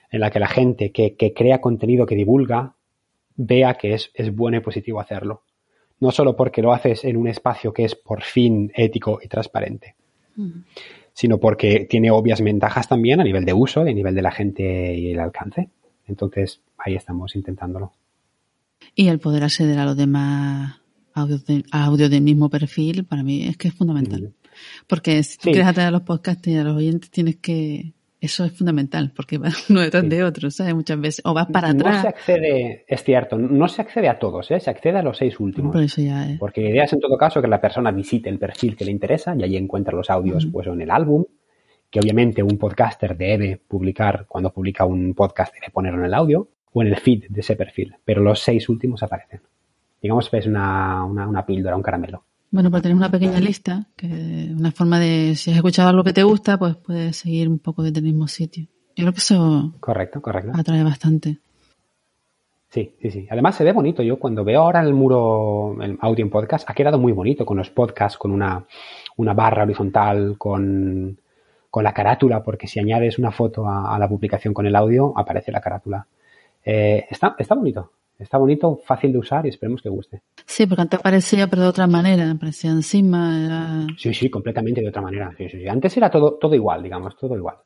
en 0.10 0.22
la 0.22 0.32
que 0.32 0.40
la 0.40 0.48
gente 0.48 0.92
que, 0.92 1.16
crea 1.36 1.62
contenido 1.62 2.08
que 2.08 2.16
divulga 2.16 2.74
vea 3.36 3.76
que 3.76 3.94
es, 3.94 4.10
es 4.16 4.36
bueno 4.36 4.58
y 4.58 4.62
positivo 4.62 5.00
hacerlo. 5.00 5.44
No 6.00 6.10
solo 6.10 6.36
porque 6.36 6.64
lo 6.64 6.74
haces 6.74 7.04
en 7.04 7.18
un 7.18 7.28
espacio 7.28 7.72
que 7.72 7.86
es 7.86 7.94
por 7.94 8.24
fin 8.24 8.72
ético 8.76 9.20
y 9.24 9.28
transparente, 9.28 9.96
sino 11.14 11.40
porque 11.40 11.88
tiene 11.90 12.12
obvias 12.12 12.42
ventajas 12.42 12.88
también 12.88 13.20
a 13.20 13.24
nivel 13.24 13.46
de 13.46 13.54
uso, 13.54 13.82
a 13.82 13.86
nivel 13.86 14.16
de 14.16 14.22
la 14.22 14.32
gente 14.32 14.96
y 14.96 15.12
el 15.12 15.20
alcance. 15.20 15.70
Entonces, 16.06 16.62
ahí 16.78 16.96
estamos 16.96 17.36
intentándolo. 17.36 17.94
Y 18.96 19.08
el 19.08 19.20
poder 19.20 19.44
acceder 19.44 19.80
a 19.80 19.86
los 19.86 19.98
demás 19.98 20.80
audios, 21.14 21.44
audio 21.72 22.10
del 22.10 22.22
mismo 22.22 22.50
perfil, 22.50 23.06
para 23.06 23.24
mí 23.24 23.48
es 23.48 23.58
que 23.58 23.70
es 23.70 23.74
fundamental. 23.74 24.34
Porque 24.88 25.22
si 25.24 25.38
tú 25.38 25.50
quieres 25.52 25.68
atraer 25.68 25.90
a 25.90 25.92
los 25.92 26.02
podcasts 26.02 26.48
y 26.48 26.56
a 26.56 26.64
los 26.64 26.78
oyentes, 26.78 27.10
tienes 27.10 27.38
que 27.38 27.94
eso 28.20 28.46
es 28.46 28.52
fundamental, 28.52 29.12
porque 29.16 29.38
va 29.38 29.50
uno 29.70 29.82
detrás 29.82 30.08
de 30.08 30.24
otro, 30.24 30.50
¿sabes? 30.52 30.74
Muchas 30.74 31.00
veces. 31.00 31.22
O 31.26 31.34
vas 31.34 31.48
para 31.48 31.70
atrás. 31.70 31.96
No 31.96 32.02
se 32.02 32.08
accede, 32.08 32.86
es 32.88 33.04
cierto, 33.04 33.38
no 33.38 33.68
se 33.68 33.82
accede 33.82 34.10
a 34.10 34.20
todos, 34.20 34.50
¿eh? 34.52 34.60
Se 34.60 34.70
accede 34.70 34.98
a 34.98 35.04
los 35.04 35.18
seis 35.18 35.40
últimos. 35.40 35.74
Por 35.74 35.84
eso 35.84 36.02
ya. 36.02 36.36
Porque 36.40 36.62
la 36.62 36.70
idea 36.70 36.84
es 36.86 36.94
en 36.94 37.00
todo 37.00 37.18
caso 37.18 37.42
que 37.42 37.48
la 37.48 37.62
persona 37.62 37.92
visite 37.92 38.30
el 38.30 38.40
perfil 38.40 38.76
que 38.76 38.86
le 38.86 38.92
interesa 38.92 39.36
y 39.38 39.44
allí 39.44 39.58
encuentra 39.58 39.96
los 39.96 40.10
audios, 40.10 40.48
pues, 40.52 40.68
en 40.68 40.82
el 40.82 40.92
álbum 40.92 41.26
que 41.90 42.00
obviamente 42.00 42.44
un 42.44 42.58
podcaster 42.58 43.16
debe 43.16 43.58
publicar, 43.58 44.26
cuando 44.28 44.52
publica 44.52 44.86
un 44.86 45.14
podcast 45.14 45.54
debe 45.54 45.72
ponerlo 45.72 46.00
en 46.00 46.06
el 46.06 46.14
audio 46.14 46.50
o 46.74 46.82
en 46.82 46.90
el 46.90 46.98
feed 46.98 47.26
de 47.30 47.40
ese 47.40 47.56
perfil, 47.56 47.96
pero 48.04 48.22
los 48.22 48.40
seis 48.40 48.68
últimos 48.70 49.04
aparecen. 49.04 49.42
Digamos 50.02 50.30
que 50.30 50.38
es 50.38 50.48
una, 50.48 51.04
una, 51.06 51.46
píldora, 51.46 51.76
un 51.76 51.82
caramelo. 51.82 52.24
Bueno, 52.50 52.72
pues 52.72 52.82
tenemos 52.82 53.02
una 53.02 53.12
pequeña 53.12 53.40
lista, 53.40 53.88
que 53.96 54.08
una 54.58 54.72
forma 54.72 55.00
de, 55.00 55.36
si 55.36 55.52
has 55.52 55.58
escuchado 55.58 55.90
algo 55.90 56.04
que 56.04 56.14
te 56.14 56.24
gusta, 56.24 56.58
pues 56.58 56.76
puedes 56.78 57.18
seguir 57.18 57.50
un 57.50 57.60
poco 57.60 57.84
desde 57.84 58.00
el 58.00 58.06
mismo 58.06 58.28
sitio. 58.28 58.66
Yo 58.96 59.04
creo 59.04 59.14
que 59.14 59.20
eso 59.20 59.74
correcto, 59.80 60.22
correcto. 60.22 60.52
atrae 60.56 60.84
bastante. 60.84 61.40
Sí, 62.70 62.96
sí, 63.02 63.12
sí. 63.12 63.28
Además 63.30 63.56
se 63.56 63.64
ve 63.64 63.72
bonito. 63.72 64.04
Yo 64.04 64.20
cuando 64.20 64.44
veo 64.44 64.62
ahora 64.62 64.82
el 64.82 64.94
muro, 64.94 65.78
el 65.82 65.98
audio 66.02 66.24
en 66.24 66.32
podcast, 66.32 66.70
ha 66.70 66.74
quedado 66.74 66.98
muy 66.98 67.12
bonito 67.12 67.46
con 67.46 67.58
los 67.58 67.70
podcasts, 67.70 68.18
con 68.18 68.32
una, 68.32 68.66
una 69.18 69.34
barra 69.34 69.64
horizontal, 69.64 70.36
con, 70.38 71.18
con 71.70 71.84
la 71.84 71.94
carátula, 71.94 72.44
porque 72.44 72.68
si 72.68 72.80
añades 72.80 73.20
una 73.20 73.32
foto 73.32 73.68
a, 73.68 73.98
la 74.00 74.08
publicación 74.08 74.54
con 74.54 74.66
el 74.66 74.76
audio, 74.76 75.14
aparece 75.16 75.52
la 75.52 75.62
carátula. 75.62 76.08
Eh, 76.64 77.06
está, 77.10 77.36
está 77.38 77.56
bonito, 77.56 77.92
está 78.20 78.38
bonito, 78.38 78.80
fácil 78.86 79.12
de 79.12 79.20
usar 79.20 79.46
y 79.46 79.50
esperemos 79.50 79.82
que 79.82 79.90
guste. 79.90 80.22
Sí, 80.46 80.66
porque 80.66 80.82
antes 80.82 81.00
aparecía, 81.00 81.48
pero 81.48 81.64
de 81.64 81.68
otra 81.68 81.88
manera, 81.88 82.32
aparecía 82.32 82.72
encima. 82.72 83.88
Sí, 83.98 84.14
sí, 84.14 84.30
completamente 84.30 84.82
de 84.82 84.90
otra 84.90 85.02
manera. 85.02 85.34
Antes 85.70 85.98
era 85.98 86.10
todo, 86.10 86.34
todo 86.34 86.56
igual, 86.56 86.84
digamos, 86.84 87.16
todo 87.18 87.36
igual. 87.36 87.58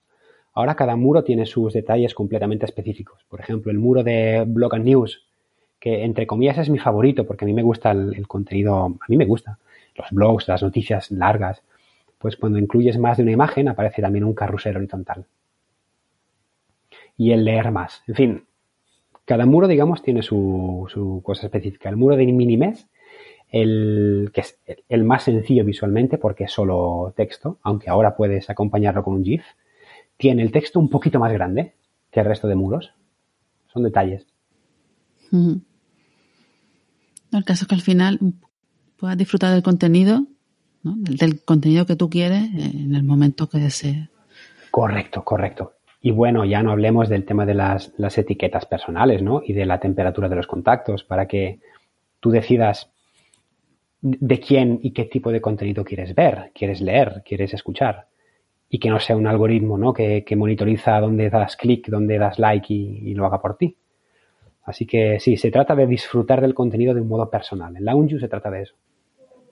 Ahora 0.53 0.75
cada 0.75 0.95
muro 0.95 1.23
tiene 1.23 1.45
sus 1.45 1.73
detalles 1.73 2.13
completamente 2.13 2.65
específicos. 2.65 3.23
Por 3.29 3.39
ejemplo, 3.39 3.71
el 3.71 3.79
muro 3.79 4.03
de 4.03 4.43
Blog 4.45 4.75
and 4.75 4.85
News, 4.85 5.25
que 5.79 6.03
entre 6.03 6.27
comillas 6.27 6.57
es 6.57 6.69
mi 6.69 6.77
favorito 6.77 7.25
porque 7.25 7.45
a 7.45 7.47
mí 7.47 7.53
me 7.53 7.63
gusta 7.63 7.91
el 7.91 8.27
contenido, 8.27 8.85
a 8.85 9.05
mí 9.07 9.17
me 9.17 9.25
gusta 9.25 9.57
los 9.95 10.09
blogs, 10.11 10.47
las 10.47 10.61
noticias 10.61 11.11
largas 11.11 11.63
pues 12.21 12.37
cuando 12.37 12.59
incluyes 12.59 12.99
más 12.99 13.17
de 13.17 13.23
una 13.23 13.31
imagen 13.31 13.67
aparece 13.67 14.01
también 14.01 14.23
un 14.23 14.35
carrusel 14.35 14.77
horizontal. 14.77 15.25
Y 17.17 17.31
el 17.31 17.43
leer 17.43 17.71
más. 17.71 18.03
En 18.07 18.15
fin, 18.15 18.45
cada 19.32 19.45
muro, 19.45 19.69
digamos, 19.69 20.03
tiene 20.03 20.23
su, 20.23 21.21
cosa 21.23 21.45
específica. 21.45 21.88
El 21.88 21.95
muro 21.95 22.17
de 22.17 22.25
Minimes, 22.25 22.89
el, 23.49 24.29
que 24.34 24.41
es 24.41 24.59
el 24.89 25.05
más 25.05 25.23
sencillo 25.23 25.63
visualmente 25.63 26.17
porque 26.17 26.43
es 26.43 26.51
solo 26.51 27.13
texto, 27.15 27.57
aunque 27.63 27.89
ahora 27.89 28.17
puedes 28.17 28.49
acompañarlo 28.49 29.05
con 29.05 29.13
un 29.13 29.23
GIF, 29.23 29.45
tiene 30.17 30.41
el 30.41 30.51
texto 30.51 30.82
un 30.82 30.89
poquito 30.89 31.17
más 31.17 31.32
grande 31.32 31.75
que 32.11 32.19
el 32.19 32.25
resto 32.25 32.49
de 32.49 32.55
muros. 32.55 32.91
Son 33.71 33.84
detalles. 33.84 34.27
El 35.32 35.61
caso 37.45 37.63
es 37.63 37.67
que 37.69 37.75
al 37.75 37.82
final 37.82 38.19
puedas 38.97 39.17
disfrutar 39.17 39.53
del 39.53 39.63
contenido 39.63 40.25
del, 40.84 41.41
contenido 41.45 41.86
que 41.86 41.95
tú 41.95 42.09
quieres 42.09 42.49
en 42.53 42.93
el 42.95 43.03
momento 43.03 43.47
que 43.47 43.59
desees. 43.59 44.09
Correcto, 44.71 45.23
correcto. 45.23 45.75
Y 46.01 46.09
bueno, 46.09 46.45
ya 46.45 46.63
no 46.63 46.71
hablemos 46.71 47.09
del 47.09 47.25
tema 47.25 47.45
de 47.45 47.53
las, 47.53 47.91
etiquetas 48.17 48.65
personales, 48.65 49.21
¿no? 49.21 49.43
Y 49.45 49.53
de 49.53 49.67
la 49.67 49.79
temperatura 49.79 50.27
de 50.27 50.35
los 50.35 50.47
contactos 50.47 51.03
para 51.03 51.27
que 51.27 51.59
tú 52.19 52.31
decidas 52.31 52.89
de 54.01 54.39
quién 54.39 54.79
y 54.81 54.91
qué 54.91 55.05
tipo 55.05 55.31
de 55.31 55.41
contenido 55.41 55.83
quieres 55.83 56.15
ver, 56.15 56.51
quieres 56.55 56.81
leer, 56.81 57.21
quieres 57.23 57.53
escuchar. 57.53 58.07
Y 58.67 58.79
que 58.79 58.89
no 58.89 58.99
sea 58.99 59.15
un 59.15 59.27
algoritmo, 59.27 59.77
¿no? 59.77 59.93
Que, 59.93 60.25
monitoriza 60.35 60.99
dónde 60.99 61.29
das 61.29 61.55
clic, 61.55 61.87
dónde 61.87 62.17
das 62.17 62.39
like 62.39 62.73
y, 62.73 63.13
lo 63.13 63.27
haga 63.27 63.39
por 63.39 63.57
ti. 63.57 63.77
Así 64.63 64.87
que 64.87 65.19
sí, 65.19 65.37
se 65.37 65.51
trata 65.51 65.75
de 65.75 65.85
disfrutar 65.85 66.41
del 66.41 66.55
contenido 66.55 66.95
de 66.95 67.01
un 67.01 67.09
modo 67.09 67.29
personal. 67.29 67.75
En 67.75 67.85
Lounge 67.85 68.19
se 68.19 68.27
trata 68.27 68.49
de 68.49 68.63
eso. 68.63 68.73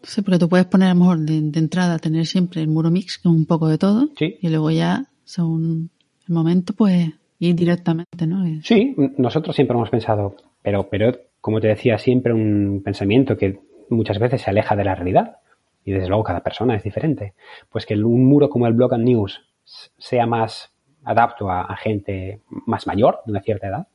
Sí, 0.01 0.21
porque 0.21 0.39
tú 0.39 0.49
puedes 0.49 0.65
poner 0.65 0.87
a 0.87 0.93
lo 0.93 0.99
mejor 1.01 1.19
de, 1.19 1.37
entrada, 1.59 1.99
tener 1.99 2.25
siempre 2.25 2.61
el 2.61 2.69
muro 2.69 2.89
mix 2.89 3.19
con 3.19 3.33
un 3.33 3.45
poco 3.45 3.67
de 3.67 3.77
todo. 3.77 4.09
Y 4.19 4.49
luego 4.49 4.71
ya, 4.71 5.07
según 5.25 5.91
momento, 6.30 6.73
pues 6.73 7.09
ir 7.39 7.55
directamente, 7.55 8.27
¿no? 8.27 8.43
Sí, 8.63 8.95
nosotros 9.17 9.55
siempre 9.55 9.75
hemos 9.75 9.89
pensado, 9.89 10.36
pero, 10.61 10.89
pero 10.89 11.13
como 11.41 11.61
te 11.61 11.67
decía, 11.67 11.97
siempre 11.97 12.34
un 12.34 12.82
pensamiento 12.84 13.38
que 13.38 13.59
muchas 13.89 14.19
veces 14.19 14.41
se 14.41 14.49
aleja 14.49 14.75
de 14.75 14.84
la 14.84 14.95
realidad. 14.95 15.38
Y 15.86 15.91
desde 15.91 16.07
luego 16.07 16.23
cada 16.23 16.41
persona 16.41 16.75
es 16.75 16.84
diferente. 16.84 17.34
Pues 17.69 17.86
que 17.86 17.95
un 17.95 18.25
muro 18.25 18.49
como 18.49 18.67
el 18.67 18.73
Blog 18.73 18.93
and 18.93 19.05
News 19.05 19.41
sea 19.63 20.25
más 20.25 20.73
adapto 21.03 21.49
a, 21.49 21.75
gente 21.77 22.41
más 22.49 22.86
mayor, 22.86 23.21
de 23.25 23.32
una 23.32 23.41
cierta 23.41 23.67
edad, 23.67 23.88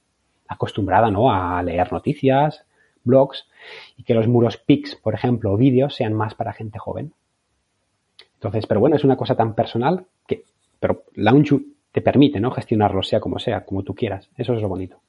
acostumbrada, 0.49 1.11
¿no? 1.11 1.31
A 1.31 1.63
leer 1.63 1.93
noticias, 1.93 2.65
blogs 3.05 3.47
y 3.97 4.03
que 4.03 4.15
los 4.15 4.27
muros 4.27 4.57
pics, 4.57 4.97
por 4.97 5.15
ejemplo, 5.15 5.53
o 5.53 5.57
vídeos 5.57 5.95
sean 5.95 6.15
más 6.15 6.35
para 6.35 6.53
gente 6.53 6.79
joven. 6.79 7.13
Entonces, 8.35 8.67
pero 8.67 8.81
bueno, 8.81 8.97
es 8.97 9.05
una 9.05 9.17
cosa 9.17 9.37
tan 9.37 9.55
personal 9.55 10.07
que, 10.27 10.45
pero 10.81 11.05
Launch 11.15 11.53
te 11.95 12.01
permite, 12.01 12.41
¿no? 12.41 12.51
Gestionarlo 12.51 13.05
sea 13.05 13.21
como 13.21 13.39
sea, 13.39 13.65
como 13.65 13.85
tú 13.85 13.95
quieras. 13.95 14.29
Eso 14.37 14.53
es 14.55 14.61
lo 14.61 14.69
bonito. 14.69 15.01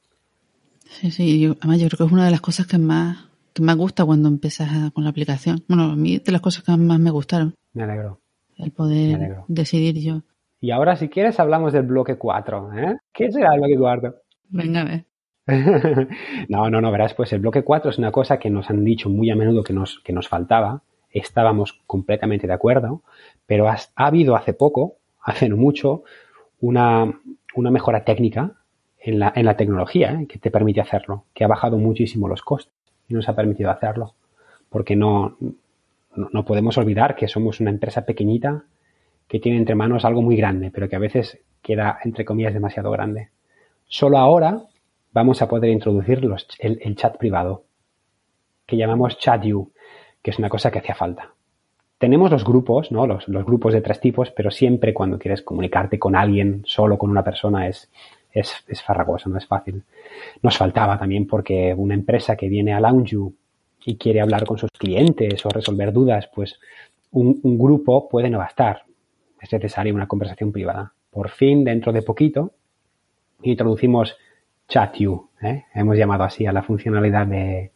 Sí, 0.83 1.09
sí, 1.09 1.39
yo, 1.41 1.55
además 1.59 1.79
yo 1.79 1.87
creo 1.87 1.97
que 1.97 2.03
es 2.03 2.11
una 2.11 2.25
de 2.25 2.31
las 2.31 2.41
cosas 2.41 2.67
que 2.67 2.77
más, 2.77 3.27
que 3.53 3.63
más 3.63 3.75
gusta 3.75 4.05
cuando 4.05 4.29
empiezas 4.29 4.91
con 4.91 5.03
la 5.03 5.09
aplicación. 5.09 5.63
Bueno, 5.67 5.85
a 5.85 5.95
mí 5.95 6.19
de 6.19 6.31
las 6.31 6.41
cosas 6.41 6.63
que 6.63 6.71
más 6.77 6.99
me 6.99 7.09
gustaron. 7.09 7.55
Me 7.73 7.83
alegro. 7.83 8.19
El 8.55 8.69
poder 8.69 9.37
decidir 9.47 9.97
yo. 9.99 10.21
Y 10.61 10.69
ahora, 10.69 10.95
si 10.95 11.09
quieres, 11.09 11.39
hablamos 11.39 11.73
del 11.73 11.87
bloque 11.87 12.17
4. 12.17 12.73
¿eh? 12.77 12.97
¿Qué 13.11 13.31
será 13.31 13.55
el 13.55 13.61
bloque 13.61 13.77
4? 13.79 14.15
Venga, 14.49 14.81
a 14.81 14.83
ver. 14.83 15.05
no, 16.49 16.69
no, 16.69 16.81
no, 16.81 16.91
verás, 16.91 17.15
pues 17.15 17.33
el 17.33 17.39
bloque 17.39 17.63
4 17.63 17.89
es 17.89 17.97
una 17.97 18.11
cosa 18.11 18.37
que 18.37 18.51
nos 18.51 18.69
han 18.69 18.83
dicho 18.83 19.09
muy 19.09 19.31
a 19.31 19.35
menudo 19.35 19.63
que 19.63 19.73
nos, 19.73 20.01
que 20.01 20.13
nos 20.13 20.27
faltaba. 20.27 20.83
Estábamos 21.09 21.81
completamente 21.87 22.45
de 22.45 22.53
acuerdo, 22.53 23.01
pero 23.47 23.67
ha 23.69 23.77
habido 23.95 24.35
hace 24.35 24.53
poco, 24.53 24.97
hace 25.23 25.49
no 25.49 25.57
mucho, 25.57 26.03
una, 26.65 27.21
una 27.55 27.71
mejora 27.71 28.03
técnica 28.03 28.53
en 28.99 29.19
la, 29.19 29.31
en 29.35 29.45
la 29.45 29.55
tecnología 29.55 30.13
¿eh? 30.13 30.27
que 30.27 30.39
te 30.39 30.49
permite 30.49 30.81
hacerlo, 30.81 31.25
que 31.33 31.43
ha 31.43 31.47
bajado 31.47 31.77
muchísimo 31.77 32.27
los 32.27 32.41
costes 32.41 32.73
y 33.07 33.13
nos 33.13 33.29
ha 33.29 33.35
permitido 33.35 33.69
hacerlo. 33.69 34.15
Porque 34.69 34.95
no, 34.95 35.37
no, 36.15 36.43
podemos 36.43 36.77
olvidar 36.77 37.15
que 37.15 37.27
somos 37.27 37.59
una 37.59 37.69
empresa 37.69 38.05
pequeñita 38.05 38.63
que 39.27 39.39
tiene 39.39 39.59
entre 39.59 39.75
manos 39.75 40.05
algo 40.05 40.23
muy 40.23 40.35
grande, 40.35 40.71
pero 40.71 40.89
que 40.89 40.95
a 40.95 40.99
veces 40.99 41.39
queda, 41.61 41.99
entre 42.03 42.25
comillas, 42.25 42.53
demasiado 42.53 42.89
grande. 42.91 43.29
Solo 43.85 44.17
ahora 44.17 44.63
vamos 45.13 45.41
a 45.41 45.47
poder 45.47 45.69
introducir 45.69 46.21
el, 46.59 46.95
chat 46.95 47.17
privado, 47.17 47.65
que 48.65 48.75
llamamos 48.75 49.19
ChatU, 49.19 49.71
que 50.21 50.31
es 50.31 50.39
una 50.39 50.49
cosa 50.49 50.71
que 50.71 50.79
hacía 50.79 50.95
falta. 50.95 51.34
Tenemos 51.97 52.29
los 52.29 52.43
grupos, 52.43 52.91
¿no? 52.91 53.07
Los, 53.07 53.25
grupos 53.27 53.73
de 53.73 53.81
tres 53.81 53.99
tipos, 53.99 54.31
pero 54.31 54.51
siempre 54.51 54.93
cuando 54.93 55.17
quieres 55.17 55.41
comunicarte 55.41 55.97
con 55.97 56.15
alguien, 56.15 56.61
solo 56.65 56.97
con 56.97 57.09
una 57.09 57.23
persona, 57.23 57.67
es, 57.67 57.89
farragoso, 58.85 59.29
no 59.29 59.37
es 59.37 59.47
fácil. 59.47 59.83
Nos 60.41 60.57
faltaba 60.57 60.99
también 60.99 61.25
porque 61.25 61.73
una 61.75 61.93
empresa 61.93 62.35
que 62.35 62.49
viene 62.49 62.73
a 62.73 62.81
Lounge 62.81 63.15
y 63.85 63.95
quiere 63.95 64.19
hablar 64.19 64.45
con 64.45 64.57
sus 64.57 64.71
clientes 64.71 65.45
o 65.45 65.49
resolver 65.49 65.93
dudas, 65.93 66.29
pues 66.33 66.59
un, 67.11 67.57
grupo 67.57 68.09
puede 68.09 68.29
no 68.29 68.39
bastar. 68.39 68.83
Es 69.39 69.53
necesaria 69.53 69.93
una 69.93 70.07
conversación 70.07 70.51
privada. 70.51 70.91
Por 71.09 71.29
fin, 71.29 71.63
dentro 71.63 71.93
de 71.93 72.01
poquito, 72.01 72.51
introducimos 73.43 74.17
ChatU. 74.67 75.29
¿eh? 75.41 75.63
Hemos 75.73 75.97
llamado 75.97 76.23
así 76.23 76.45
a 76.45 76.51
la 76.51 76.63
funcionalidad 76.63 77.25
de 77.25 77.71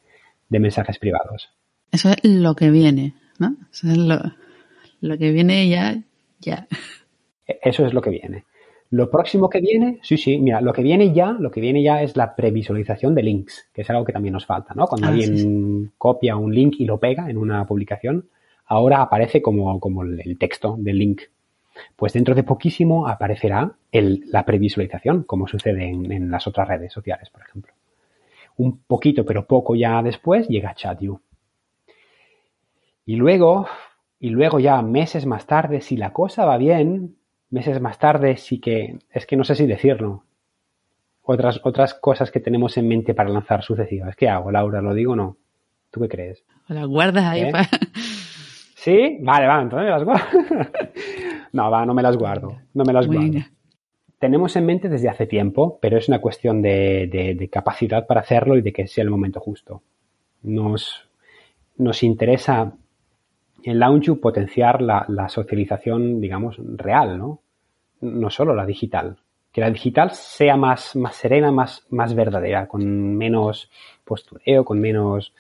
mensajes 0.50 1.00
privados. 1.00 1.50
Eso 1.92 2.10
es 2.10 2.24
lo 2.24 2.56
que 2.56 2.70
viene, 2.70 3.14
¿no? 3.40 3.56
Eso 3.72 3.90
es 3.90 3.98
lo, 3.98 4.20
lo 5.02 5.18
que 5.18 5.32
viene 5.32 5.68
ya, 5.70 6.02
ya. 6.42 6.68
E, 7.48 7.60
eso 7.64 7.86
es 7.86 7.94
lo 7.94 8.02
que 8.02 8.10
viene. 8.10 8.46
Lo 8.92 9.12
próximo 9.12 9.50
que 9.50 9.62
viene, 9.62 10.00
sí, 10.02 10.18
sí, 10.18 10.40
mira, 10.40 10.62
lo 10.62 10.74
que 10.74 10.82
viene 10.82 11.14
ya, 11.14 11.32
lo 11.40 11.52
que 11.52 11.62
viene 11.62 11.84
ya 11.84 12.02
es 12.02 12.18
la 12.18 12.36
previsualización 12.36 13.14
de 13.14 13.24
links, 13.24 13.70
que 13.74 13.82
es 13.84 13.90
algo 13.90 14.04
que 14.04 14.14
también 14.14 14.34
nos 14.34 14.46
falta, 14.48 14.74
¿no? 14.74 14.88
Cuando 14.88 15.08
Ah, 15.08 15.10
alguien 15.12 15.36
sí, 15.38 15.38
sí. 15.38 15.92
copia 15.98 16.36
un 16.38 16.54
link 16.56 16.76
y 16.80 16.86
lo 16.86 17.00
pega 17.00 17.30
en 17.30 17.38
una 17.38 17.66
publicación, 17.68 18.30
ahora 18.66 19.02
aparece 19.02 19.42
como, 19.44 19.80
como 19.80 20.04
el, 20.04 20.20
el 20.26 20.38
texto 20.40 20.76
del 20.80 20.98
link. 20.98 21.22
Pues 21.96 22.14
dentro 22.14 22.36
de 22.36 22.44
poquísimo 22.44 23.08
aparecerá 23.08 23.74
el- 23.92 24.24
la 24.28 24.46
previsualización, 24.46 25.24
como 25.24 25.48
sucede 25.48 25.88
en, 25.88 26.12
en 26.12 26.32
las 26.32 26.48
otras 26.48 26.68
redes 26.68 26.92
sociales, 26.92 27.30
por 27.30 27.42
ejemplo. 27.44 27.74
Un 28.58 28.80
poquito, 28.80 29.26
pero 29.26 29.46
poco 29.48 29.76
ya 29.76 30.02
después, 30.04 30.48
llega 30.48 30.76
ChatU. 30.76 31.20
Y 33.10 33.16
luego, 33.16 33.66
y 34.20 34.30
luego 34.30 34.60
ya 34.60 34.80
meses 34.84 35.26
más 35.26 35.48
tarde, 35.48 35.82
si 35.82 35.98
la 35.98 36.14
cosa 36.14 36.46
va 36.46 36.58
bien, 36.58 37.16
meses 37.50 37.82
más 37.82 37.98
tarde 37.98 38.38
sí 38.38 38.60
que, 38.60 39.00
es 39.12 39.26
que 39.26 39.36
no 39.36 39.44
sé 39.44 39.56
si 39.56 39.66
decirlo. 39.66 40.26
Otras, 41.24 41.60
otras 41.64 41.96
cosas 41.96 42.30
que 42.30 42.40
tenemos 42.40 42.78
en 42.78 42.88
mente 42.88 43.16
para 43.16 43.30
lanzar 43.32 43.64
sucesivas. 43.64 44.16
¿Qué 44.16 44.30
hago, 44.30 44.52
Laura? 44.52 44.80
¿Lo 44.84 44.94
digo 44.94 45.14
o 45.14 45.16
no? 45.16 45.38
¿Tú 45.90 46.02
qué 46.02 46.08
crees? 46.08 46.44
Las 46.68 46.86
guardas 46.86 47.24
ahí 47.26 47.42
¿Eh? 47.42 47.52
para... 47.52 47.68
¿Sí? 48.76 49.18
Vale, 49.22 49.48
va, 49.48 49.60
entonces 49.64 49.86
me 49.86 49.90
las 49.92 50.04
guardo. 50.04 50.70
no, 51.54 51.72
va, 51.72 51.86
no 51.88 51.96
me 51.96 52.04
las 52.04 52.16
guardo. 52.16 52.58
No 52.76 52.84
me 52.84 52.94
las 52.94 53.08
guardo. 53.08 53.40
Tenemos 54.20 54.56
en 54.56 54.68
mente 54.68 54.88
desde 54.88 55.10
hace 55.10 55.26
tiempo, 55.26 55.80
pero 55.82 55.98
es 55.98 56.08
una 56.10 56.22
cuestión 56.22 56.62
de, 56.62 57.08
de- 57.12 57.34
de 57.34 57.50
capacidad 57.50 58.06
para 58.06 58.22
hacerlo 58.22 58.56
y 58.56 58.62
de 58.62 58.72
que 58.72 58.86
sea 58.86 59.04
el 59.04 59.10
momento 59.10 59.40
justo. 59.40 59.82
Nos, 60.44 61.10
nos 61.76 62.04
interesa 62.04 62.74
en 63.64 63.80
Launchu 63.80 64.20
potenciar 64.20 64.82
la, 64.82 65.30
socialización, 65.30 66.22
digamos, 66.22 66.58
real, 66.60 67.18
¿no? 67.18 67.42
No 68.02 68.30
solo 68.30 68.56
la 68.56 68.66
digital. 68.66 69.18
Que 69.52 69.62
la 69.62 69.72
digital 69.72 70.12
sea 70.12 70.56
más, 70.58 70.94
serena, 71.12 71.52
más, 71.52 71.86
más 71.90 72.14
verdadera, 72.14 72.68
con 72.68 73.16
menos 73.16 73.70
postureo, 74.06 74.64
con 74.64 74.80
menos, 74.80 75.34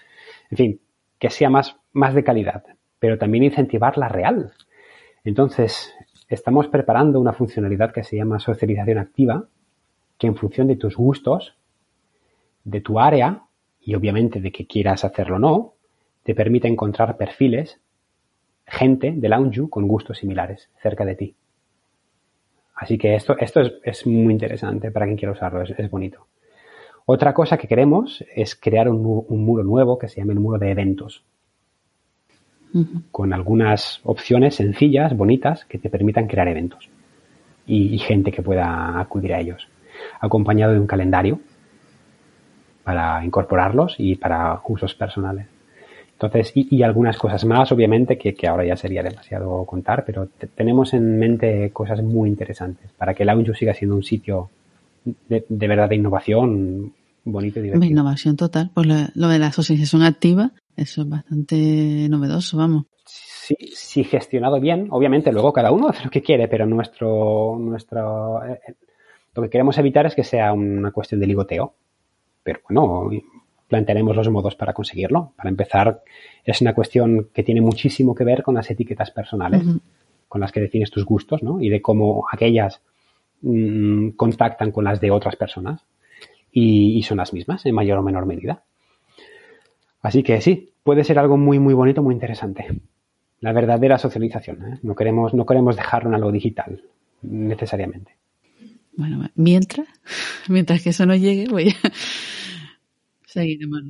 en 0.49 0.57
fin, 0.57 0.81
que 1.19 1.29
sea 1.29 1.49
más, 1.49 1.77
más 1.93 2.13
de 2.13 2.23
calidad, 2.23 2.63
pero 2.97 3.17
también 3.17 3.43
incentivar 3.43 3.97
la 3.97 4.09
real. 4.09 4.51
Entonces, 5.23 5.93
estamos 6.27 6.67
preparando 6.67 7.19
una 7.19 7.33
funcionalidad 7.33 7.91
que 7.91 8.03
se 8.03 8.17
llama 8.17 8.39
socialización 8.39 8.97
activa, 8.97 9.45
que 10.17 10.27
en 10.27 10.35
función 10.35 10.67
de 10.67 10.75
tus 10.75 10.95
gustos, 10.95 11.55
de 12.63 12.81
tu 12.81 12.99
área 12.99 13.43
y 13.81 13.95
obviamente 13.95 14.41
de 14.41 14.51
que 14.51 14.67
quieras 14.67 15.05
hacerlo 15.05 15.37
o 15.37 15.39
no, 15.39 15.73
te 16.23 16.35
permite 16.35 16.67
encontrar 16.67 17.17
perfiles, 17.17 17.79
gente 18.69 19.13
de 19.15 19.29
Lounge 19.29 19.69
con 19.69 19.87
gustos 19.87 20.17
similares 20.17 20.69
cerca 20.81 21.05
de 21.05 21.15
ti. 21.15 21.35
Así 22.75 22.97
que 22.97 23.15
esto, 23.15 23.37
esto 23.37 23.61
es, 23.61 23.73
es 23.83 24.07
muy 24.07 24.33
interesante 24.33 24.91
para 24.91 25.05
quien 25.05 25.17
quiera 25.17 25.33
usarlo, 25.33 25.61
es, 25.61 25.71
es 25.71 25.89
bonito. 25.89 26.27
Otra 27.05 27.33
cosa 27.33 27.57
que 27.57 27.67
queremos 27.67 28.23
es 28.35 28.55
crear 28.55 28.87
un, 28.87 29.25
un 29.27 29.43
muro 29.43 29.63
nuevo 29.63 29.97
que 29.97 30.07
se 30.07 30.21
llama 30.21 30.33
el 30.33 30.39
muro 30.39 30.59
de 30.59 30.71
eventos 30.71 31.23
con 33.11 33.33
algunas 33.33 33.99
opciones 34.03 34.55
sencillas, 34.55 35.17
bonitas, 35.17 35.65
que 35.65 35.79
te 35.79 35.89
permitan 35.89 36.27
crear 36.27 36.47
eventos 36.47 36.89
y, 37.65 37.95
y 37.95 37.97
gente 37.97 38.31
que 38.31 38.43
pueda 38.43 38.99
acudir 38.99 39.33
a 39.33 39.39
ellos, 39.39 39.67
acompañado 40.19 40.73
de 40.73 40.79
un 40.79 40.87
calendario 40.87 41.39
para 42.83 43.25
incorporarlos 43.25 43.95
y 43.97 44.15
para 44.15 44.61
usos 44.67 44.93
personales. 44.93 45.47
Entonces, 46.21 46.51
y, 46.53 46.67
y 46.75 46.83
algunas 46.83 47.17
cosas 47.17 47.45
más, 47.45 47.71
obviamente, 47.71 48.17
que, 48.17 48.33
que 48.33 48.45
ahora 48.45 48.65
ya 48.65 48.75
sería 48.75 49.01
demasiado 49.01 49.63
contar, 49.65 50.03
pero 50.05 50.25
te- 50.27 50.47
tenemos 50.47 50.93
en 50.93 51.17
mente 51.17 51.69
cosas 51.71 52.03
muy 52.03 52.27
interesantes 52.27 52.91
para 52.97 53.13
que 53.13 53.23
Lounge 53.23 53.53
siga 53.55 53.73
siendo 53.73 53.95
un 53.95 54.03
sitio 54.03 54.49
de, 55.29 55.45
de 55.47 55.67
verdad 55.67 55.87
de 55.87 55.95
innovación 55.95 56.93
bonito 57.23 57.59
y 57.59 57.63
divertido. 57.63 57.89
Innovación 57.91 58.35
total. 58.35 58.69
Pues 58.73 58.85
lo, 58.85 58.95
lo 59.15 59.27
de 59.29 59.39
la 59.39 59.47
asociación 59.47 60.03
activa, 60.03 60.51
eso 60.75 61.03
es 61.03 61.09
bastante 61.09 62.07
novedoso, 62.09 62.57
vamos. 62.57 62.83
si, 63.05 63.55
si 63.73 64.03
gestionado 64.03 64.59
bien, 64.59 64.87
obviamente 64.91 65.31
luego 65.31 65.53
cada 65.53 65.71
uno 65.71 65.87
hace 65.87 66.03
lo 66.03 66.09
que 66.11 66.21
quiere, 66.21 66.49
pero 66.49 66.65
nuestro, 66.65 67.57
nuestro, 67.59 68.43
eh, 68.45 68.59
eh, 68.67 68.73
lo 69.35 69.43
que 69.43 69.49
queremos 69.49 69.77
evitar 69.77 70.05
es 70.05 70.15
que 70.15 70.23
sea 70.25 70.51
una 70.51 70.91
cuestión 70.91 71.21
de 71.21 71.27
ligoteo. 71.27 71.73
Pero 72.43 72.59
bueno, 72.67 73.09
plantearemos 73.69 74.15
los 74.15 74.29
modos 74.29 74.55
para 74.55 74.73
conseguirlo. 74.73 75.31
Para 75.37 75.49
empezar, 75.49 76.01
es 76.43 76.59
una 76.59 76.73
cuestión 76.73 77.29
que 77.33 77.43
tiene 77.43 77.61
muchísimo 77.61 78.13
que 78.13 78.25
ver 78.25 78.43
con 78.43 78.55
las 78.55 78.69
etiquetas 78.69 79.11
personales, 79.11 79.63
con 80.27 80.41
las 80.41 80.51
que 80.51 80.59
defines 80.59 80.91
tus 80.91 81.05
gustos, 81.05 81.41
¿no? 81.43 81.61
Y 81.61 81.69
de 81.69 81.81
cómo 81.81 82.25
aquellas 82.29 82.81
mm, 83.41 84.09
contactan 84.09 84.71
con 84.71 84.83
las 84.83 84.99
de 84.99 85.11
otras 85.11 85.35
personas 85.37 85.85
y, 86.51 86.97
y 86.97 87.03
son 87.03 87.17
las 87.17 87.31
mismas 87.31 87.65
en 87.65 87.75
mayor 87.75 87.99
o 87.99 88.03
menor 88.03 88.25
medida. 88.25 88.63
Así 90.01 90.23
que 90.23 90.41
sí, 90.41 90.73
puede 90.83 91.03
ser 91.03 91.19
algo 91.19 91.37
muy, 91.37 91.59
muy 91.59 91.73
bonito, 91.73 92.01
muy 92.01 92.13
interesante. 92.13 92.65
La 93.41 93.53
verdadera 93.53 93.97
socialización. 93.97 94.63
¿eh? 94.63 94.79
No, 94.81 94.95
queremos, 94.95 95.33
no 95.33 95.45
queremos 95.45 95.75
dejarlo 95.75 96.09
en 96.09 96.15
algo 96.15 96.31
digital, 96.31 96.83
necesariamente. 97.21 98.17
Bueno, 98.97 99.29
mientras, 99.35 99.87
mientras 100.49 100.81
que 100.81 100.89
eso 100.89 101.05
no 101.05 101.15
llegue, 101.15 101.47
voy 101.49 101.69
a 101.69 101.91
seguiremos. 103.29 103.81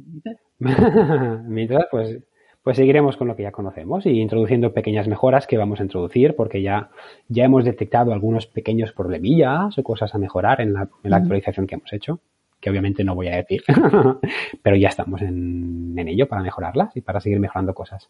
Mientras, 1.47 1.85
pues, 1.89 2.19
pues 2.61 2.77
seguiremos 2.77 3.17
con 3.17 3.27
lo 3.27 3.35
que 3.35 3.43
ya 3.43 3.51
conocemos 3.51 4.05
y 4.05 4.19
introduciendo 4.19 4.73
pequeñas 4.73 5.07
mejoras 5.07 5.47
que 5.47 5.57
vamos 5.57 5.79
a 5.79 5.83
introducir 5.83 6.35
porque 6.35 6.61
ya, 6.61 6.91
ya 7.27 7.45
hemos 7.45 7.63
detectado 7.65 8.13
algunos 8.13 8.47
pequeños 8.47 8.91
problemillas 8.91 9.77
o 9.77 9.83
cosas 9.83 10.13
a 10.13 10.17
mejorar 10.17 10.61
en 10.61 10.73
la, 10.73 10.89
en 11.03 11.11
la 11.11 11.17
actualización 11.17 11.67
que 11.67 11.75
hemos 11.75 11.91
hecho, 11.93 12.19
que 12.59 12.69
obviamente 12.69 13.03
no 13.03 13.15
voy 13.15 13.29
a 13.29 13.37
decir, 13.37 13.63
pero 14.61 14.75
ya 14.75 14.89
estamos 14.89 15.21
en, 15.21 15.95
en 15.97 16.07
ello 16.07 16.27
para 16.27 16.43
mejorarlas 16.43 16.95
y 16.97 17.01
para 17.01 17.21
seguir 17.21 17.39
mejorando 17.39 17.73
cosas. 17.73 18.09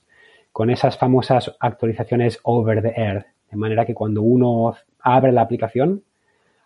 Con 0.51 0.71
esas 0.71 0.97
famosas 0.97 1.55
actualizaciones 1.59 2.39
over 2.43 2.81
the 2.81 2.93
air, 2.99 3.27
de 3.51 3.57
manera 3.57 3.85
que 3.85 3.93
cuando 3.93 4.23
uno 4.23 4.73
abre 4.99 5.31
la 5.31 5.41
aplicación, 5.41 6.03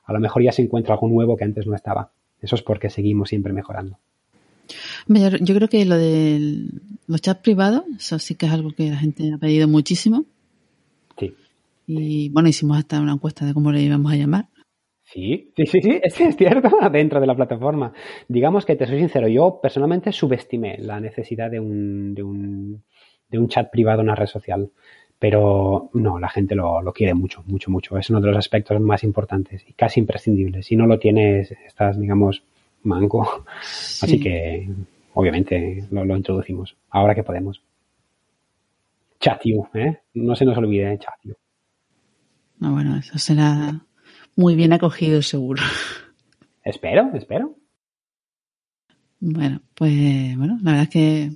a 0.06 0.14
lo 0.14 0.20
mejor 0.20 0.42
ya 0.42 0.54
se 0.54 0.62
encuentra 0.62 0.96
algo 0.96 1.10
nuevo 1.10 1.36
que 1.36 1.44
antes 1.44 1.68
no 1.68 1.76
estaba. 1.76 2.12
Eso 2.42 2.56
es 2.56 2.62
porque 2.62 2.90
seguimos 2.90 3.30
siempre 3.30 3.54
mejorando. 3.54 4.00
Yo, 5.08 5.56
creo 5.56 5.68
que 5.68 5.86
lo 5.86 5.98
de 5.98 6.66
los 7.08 7.22
chats 7.22 7.42
privados, 7.42 7.84
eso 7.98 8.20
sí 8.20 8.36
que 8.36 8.46
es 8.46 8.52
algo 8.52 8.72
que 8.72 8.90
la 8.90 8.98
gente 8.98 9.32
ha 9.34 9.38
pedido 9.38 9.68
muchísimo. 9.68 10.26
Sí. 11.20 11.34
Y 11.88 12.30
bueno, 12.30 12.50
hicimos 12.50 12.78
hasta 12.78 13.00
una 13.02 13.14
encuesta 13.14 13.46
de 13.46 13.54
cómo 13.54 13.72
le 13.72 13.82
íbamos 13.82 14.12
a 14.12 14.16
llamar. 14.16 14.46
Sí, 15.04 15.52
sí, 15.56 15.66
sí, 15.68 15.82
sí, 15.82 16.00
es, 16.02 16.20
es 16.20 16.36
cierto, 16.36 16.70
dentro 16.92 17.20
de 17.20 17.28
la 17.28 17.36
plataforma. 17.36 17.94
Digamos 18.28 18.66
que 18.66 18.76
te 18.76 18.88
soy 18.88 18.98
sincero, 19.00 19.28
yo 19.28 19.60
personalmente 19.62 20.12
subestimé 20.12 20.78
la 20.80 21.00
necesidad 21.00 21.52
de 21.52 21.60
un, 21.60 22.16
de 22.16 22.24
un, 22.24 22.84
de 23.30 23.38
un 23.38 23.48
chat 23.48 23.70
privado 23.70 24.02
en 24.02 24.08
una 24.08 24.16
red 24.16 24.28
social. 24.28 24.70
Pero 25.20 25.90
no, 25.94 26.20
la 26.20 26.30
gente 26.30 26.56
lo, 26.56 26.82
lo 26.82 26.92
quiere 26.92 27.14
mucho, 27.14 27.44
mucho, 27.46 27.72
mucho. 27.72 27.98
Es 27.98 28.10
uno 28.10 28.20
de 28.20 28.28
los 28.28 28.38
aspectos 28.38 28.80
más 28.82 29.04
importantes 29.04 29.64
y 29.70 29.74
casi 29.74 30.02
imprescindibles. 30.02 30.66
Si 30.66 30.76
no 30.76 30.86
lo 30.86 31.00
tienes, 31.00 31.52
estás, 31.66 32.00
digamos, 32.00 32.44
manco. 32.84 33.46
Sí. 33.62 34.06
Así 34.06 34.20
que, 34.20 34.68
obviamente, 35.14 35.88
lo, 35.92 36.06
lo 36.06 36.18
introducimos. 36.18 36.76
Ahora 36.90 37.16
que 37.16 37.24
podemos. 37.24 37.62
Chatiu, 39.20 39.68
¿eh? 39.74 40.02
No 40.14 40.36
se 40.36 40.46
nos 40.46 40.58
olvide, 40.58 40.98
Chatiu. 41.00 41.36
No, 42.60 42.74
bueno, 42.74 42.98
eso 42.98 43.18
será 43.18 43.82
muy 44.36 44.56
bien 44.56 44.74
acogido 44.74 45.22
seguro. 45.22 45.64
Espero, 46.64 47.12
espero. 47.14 47.56
Bueno, 49.20 49.62
pues 49.76 50.38
bueno, 50.38 50.58
la 50.62 50.72
verdad 50.72 50.84
es 50.84 50.90
que 50.90 51.32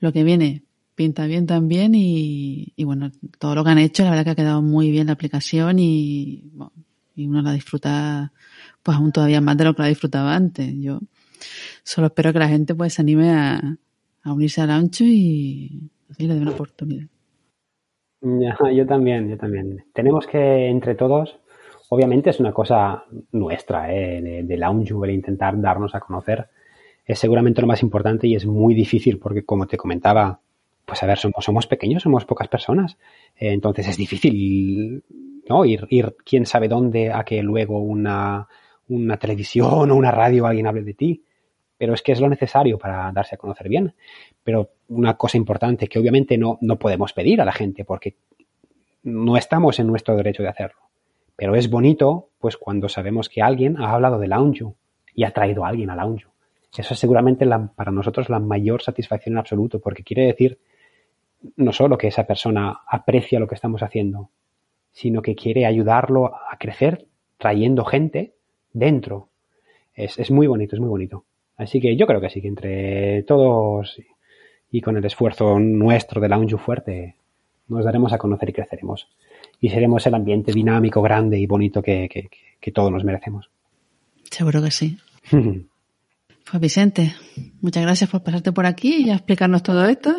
lo 0.00 0.12
que 0.12 0.24
viene 0.24 0.62
pinta 0.94 1.26
bien 1.26 1.46
también 1.46 1.94
y, 1.94 2.72
y 2.76 2.84
bueno, 2.84 3.10
todo 3.38 3.54
lo 3.54 3.64
que 3.64 3.70
han 3.70 3.78
hecho, 3.78 4.04
la 4.04 4.10
verdad 4.10 4.24
que 4.24 4.30
ha 4.30 4.34
quedado 4.34 4.62
muy 4.62 4.90
bien 4.90 5.06
la 5.06 5.12
aplicación 5.12 5.78
y, 5.78 6.50
bueno, 6.52 6.72
y 7.14 7.26
uno 7.26 7.42
la 7.42 7.52
disfruta 7.52 8.32
pues 8.82 8.96
aún 8.96 9.12
todavía 9.12 9.40
más 9.40 9.56
de 9.56 9.64
lo 9.64 9.74
que 9.74 9.82
la 9.82 9.88
disfrutaba 9.88 10.34
antes. 10.34 10.74
Yo 10.78 11.00
solo 11.82 12.08
espero 12.08 12.32
que 12.32 12.38
la 12.38 12.48
gente 12.48 12.74
pues 12.74 12.94
se 12.94 13.02
anime 13.02 13.30
a, 13.30 13.78
unirse 14.24 14.60
al 14.60 14.70
ancho 14.70 15.04
y 15.04 15.90
Así 16.10 16.26
le 16.26 16.34
doy 16.34 16.42
una 16.42 16.50
oportunidad. 16.50 17.06
yo 18.20 18.86
también, 18.86 19.28
yo 19.28 19.36
también. 19.36 19.84
Tenemos 19.94 20.26
que, 20.26 20.66
entre 20.66 20.96
todos, 20.96 21.38
obviamente 21.88 22.30
es 22.30 22.40
una 22.40 22.52
cosa 22.52 23.04
nuestra, 23.30 23.94
¿eh? 23.94 24.20
de, 24.20 24.42
de 24.42 24.56
Lounge, 24.56 24.92
el 25.04 25.10
intentar 25.10 25.60
darnos 25.60 25.94
a 25.94 26.00
conocer. 26.00 26.48
Es 27.04 27.18
seguramente 27.18 27.60
lo 27.60 27.68
más 27.68 27.82
importante 27.82 28.26
y 28.26 28.34
es 28.34 28.44
muy 28.44 28.74
difícil 28.74 29.18
porque, 29.18 29.44
como 29.44 29.66
te 29.66 29.76
comentaba, 29.76 30.40
pues 30.84 31.02
a 31.04 31.06
ver, 31.06 31.18
somos, 31.18 31.44
somos 31.44 31.66
pequeños, 31.68 32.02
somos 32.02 32.24
pocas 32.24 32.48
personas. 32.48 32.98
Eh, 33.36 33.52
entonces 33.52 33.86
es 33.88 33.96
difícil, 33.96 35.04
¿no? 35.48 35.64
Ir, 35.64 35.86
ir 35.90 36.16
quién 36.24 36.46
sabe 36.46 36.66
dónde 36.66 37.12
a 37.12 37.24
que 37.24 37.42
luego 37.42 37.78
una, 37.78 38.48
una 38.88 39.16
televisión 39.16 39.90
o 39.90 39.94
una 39.94 40.10
radio 40.10 40.46
alguien 40.46 40.66
hable 40.66 40.82
de 40.82 40.94
ti. 40.94 41.24
Pero 41.80 41.94
es 41.94 42.02
que 42.02 42.12
es 42.12 42.20
lo 42.20 42.28
necesario 42.28 42.76
para 42.76 43.10
darse 43.10 43.36
a 43.36 43.38
conocer 43.38 43.70
bien. 43.70 43.94
Pero 44.44 44.68
una 44.88 45.16
cosa 45.16 45.38
importante 45.38 45.88
que 45.88 45.98
obviamente 45.98 46.36
no, 46.36 46.58
no 46.60 46.78
podemos 46.78 47.14
pedir 47.14 47.40
a 47.40 47.46
la 47.46 47.52
gente 47.52 47.86
porque 47.86 48.16
no 49.02 49.38
estamos 49.38 49.78
en 49.78 49.86
nuestro 49.86 50.14
derecho 50.14 50.42
de 50.42 50.50
hacerlo. 50.50 50.80
Pero 51.36 51.54
es 51.54 51.70
bonito, 51.70 52.28
pues 52.38 52.58
cuando 52.58 52.90
sabemos 52.90 53.30
que 53.30 53.40
alguien 53.40 53.80
ha 53.80 53.92
hablado 53.92 54.18
de 54.18 54.28
Lounge 54.28 54.66
y 55.14 55.24
ha 55.24 55.30
traído 55.30 55.64
a 55.64 55.68
alguien 55.68 55.88
a 55.88 55.96
Lounge. 55.96 56.26
Eso 56.76 56.92
es 56.92 57.00
seguramente 57.00 57.46
para 57.74 57.90
nosotros 57.90 58.28
la 58.28 58.40
mayor 58.40 58.82
satisfacción 58.82 59.36
en 59.36 59.38
absoluto, 59.38 59.80
porque 59.80 60.04
quiere 60.04 60.26
decir 60.26 60.58
no 61.56 61.72
solo 61.72 61.96
que 61.96 62.08
esa 62.08 62.26
persona 62.26 62.80
aprecia 62.86 63.40
lo 63.40 63.48
que 63.48 63.54
estamos 63.54 63.82
haciendo, 63.82 64.28
sino 64.92 65.22
que 65.22 65.34
quiere 65.34 65.64
ayudarlo 65.64 66.26
a 66.26 66.58
crecer 66.58 67.06
trayendo 67.38 67.86
gente 67.86 68.34
dentro. 68.74 69.30
Es, 69.94 70.18
es 70.18 70.30
muy 70.30 70.46
bonito, 70.46 70.76
es 70.76 70.80
muy 70.80 70.90
bonito. 70.90 71.24
Así 71.60 71.78
que 71.78 71.94
yo 71.94 72.06
creo 72.06 72.22
que 72.22 72.30
sí, 72.30 72.40
que 72.40 72.48
entre 72.48 73.22
todos 73.24 74.00
y 74.70 74.80
con 74.80 74.96
el 74.96 75.04
esfuerzo 75.04 75.58
nuestro 75.58 76.18
de 76.18 76.28
la 76.30 76.38
UNJU 76.38 76.56
fuerte, 76.56 77.16
nos 77.68 77.84
daremos 77.84 78.14
a 78.14 78.18
conocer 78.18 78.48
y 78.48 78.52
creceremos. 78.54 79.08
Y 79.60 79.68
seremos 79.68 80.06
el 80.06 80.14
ambiente 80.14 80.52
dinámico, 80.52 81.02
grande 81.02 81.38
y 81.38 81.44
bonito 81.44 81.82
que, 81.82 82.08
que, 82.08 82.30
que 82.58 82.72
todos 82.72 82.90
nos 82.90 83.04
merecemos. 83.04 83.50
Seguro 84.30 84.62
que 84.62 84.70
sí. 84.70 84.96
pues 85.30 86.60
Vicente, 86.62 87.12
muchas 87.60 87.82
gracias 87.82 88.08
por 88.08 88.22
pasarte 88.22 88.52
por 88.52 88.64
aquí 88.64 89.04
y 89.04 89.10
explicarnos 89.10 89.62
todo 89.62 89.84
esto 89.84 90.16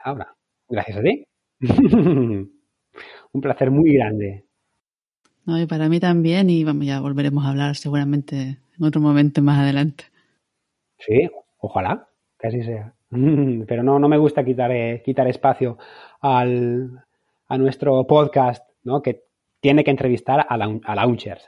ahora. 0.00 0.36
Gracias 0.68 0.98
a 0.98 1.02
ti. 1.02 1.24
Un 3.32 3.40
placer 3.40 3.70
muy 3.70 3.94
grande. 3.94 4.44
No, 5.46 5.58
y 5.58 5.64
para 5.64 5.88
mí 5.88 5.98
también, 5.98 6.50
y 6.50 6.62
vamos, 6.62 6.84
ya 6.84 7.00
volveremos 7.00 7.46
a 7.46 7.48
hablar 7.48 7.76
seguramente 7.76 8.58
en 8.78 8.84
otro 8.84 9.00
momento 9.00 9.40
más 9.40 9.60
adelante. 9.60 10.04
Sí, 10.98 11.28
ojalá, 11.58 12.08
que 12.38 12.48
así 12.48 12.62
sea. 12.62 12.94
Pero 13.66 13.82
no, 13.82 13.98
no 13.98 14.08
me 14.08 14.18
gusta 14.18 14.44
quitar, 14.44 14.70
eh, 14.72 15.02
quitar 15.04 15.28
espacio 15.28 15.78
al, 16.20 17.04
a 17.48 17.58
nuestro 17.58 18.06
podcast, 18.06 18.68
¿no? 18.82 19.02
Que 19.02 19.24
tiene 19.60 19.84
que 19.84 19.90
entrevistar 19.90 20.46
a, 20.48 20.56
la, 20.56 20.78
a 20.84 20.94
launchers. 20.94 21.46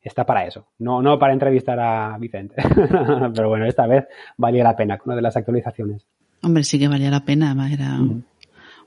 Está 0.00 0.24
para 0.24 0.46
eso, 0.46 0.68
no, 0.78 1.02
no 1.02 1.18
para 1.18 1.32
entrevistar 1.32 1.78
a 1.80 2.16
Vicente. 2.18 2.56
Pero 3.34 3.48
bueno, 3.48 3.66
esta 3.66 3.86
vez 3.86 4.06
valía 4.36 4.64
la 4.64 4.76
pena 4.76 4.98
una 5.04 5.16
de 5.16 5.22
las 5.22 5.36
actualizaciones. 5.36 6.06
Hombre, 6.42 6.62
sí 6.62 6.78
que 6.78 6.88
valía 6.88 7.10
la 7.10 7.24
pena, 7.24 7.54
era 7.72 7.98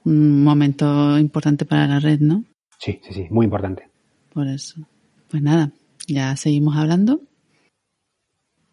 un 0.05 0.43
momento 0.43 1.19
importante 1.19 1.65
para 1.65 1.85
la 1.85 1.99
red, 1.99 2.19
¿no? 2.19 2.43
Sí, 2.79 2.99
sí, 3.03 3.13
sí, 3.13 3.27
muy 3.29 3.45
importante. 3.45 3.89
Por 4.33 4.47
eso. 4.47 4.81
Pues 5.29 5.43
nada, 5.43 5.71
ya 6.07 6.35
seguimos 6.35 6.77
hablando. 6.77 7.21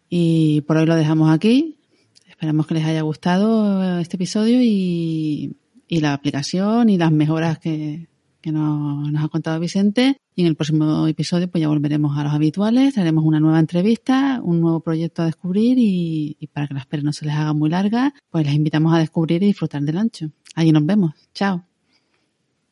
Y 0.09 0.61
por 0.61 0.77
hoy 0.77 0.85
lo 0.85 0.95
dejamos 0.95 1.31
aquí. 1.31 1.77
Esperamos 2.27 2.67
que 2.67 2.73
les 2.73 2.85
haya 2.85 3.01
gustado 3.01 3.99
este 3.99 4.15
episodio 4.15 4.59
y, 4.61 5.55
la 5.89 6.13
aplicación 6.13 6.89
y 6.89 6.97
las 6.97 7.11
mejoras 7.11 7.59
que, 7.59 8.07
nos, 8.45 9.23
ha 9.23 9.27
contado 9.27 9.59
Vicente. 9.59 10.17
Y 10.35 10.41
en 10.41 10.47
el 10.47 10.55
próximo 10.55 11.05
episodio 11.07 11.49
pues 11.49 11.61
ya 11.61 11.67
volveremos 11.67 12.17
a 12.17 12.23
los 12.23 12.33
habituales, 12.33 12.97
haremos 12.97 13.25
una 13.25 13.41
nueva 13.41 13.59
entrevista, 13.59 14.39
un 14.41 14.61
nuevo 14.61 14.79
proyecto 14.79 15.21
a 15.21 15.25
descubrir 15.25 15.77
y, 15.77 16.37
y 16.39 16.47
para 16.47 16.67
que 16.67 16.73
la 16.75 16.79
espera 16.79 17.03
no 17.03 17.11
se 17.11 17.25
les 17.25 17.35
haga 17.35 17.53
muy 17.53 17.69
larga, 17.69 18.13
pues 18.31 18.45
les 18.45 18.55
invitamos 18.55 18.93
a 18.93 18.99
descubrir 18.99 19.43
y 19.43 19.47
disfrutar 19.47 19.81
del 19.81 19.97
ancho. 19.97 20.31
Allí 20.55 20.71
nos 20.71 20.85
vemos. 20.85 21.13
Chao. 21.33 21.68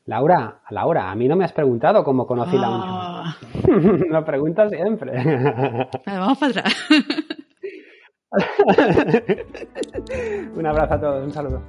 Laura, 0.07 0.61
Laura, 0.69 1.11
a 1.11 1.15
mí 1.15 1.27
no 1.27 1.35
me 1.35 1.43
has 1.43 1.51
preguntado 1.51 2.05
cómo 2.05 2.25
conocí 2.25 2.55
oh. 2.55 2.61
la 2.61 2.67
ancho. 2.67 4.05
Lo 4.09 4.23
preguntas 4.23 4.71
siempre. 4.71 5.11
Vale, 5.11 6.19
vamos 6.19 6.37
para 6.37 6.51
atrás. 6.51 6.73
un 10.55 10.65
abrazo 10.65 10.93
a 10.93 11.01
todos, 11.01 11.25
un 11.25 11.31
saludo. 11.31 11.61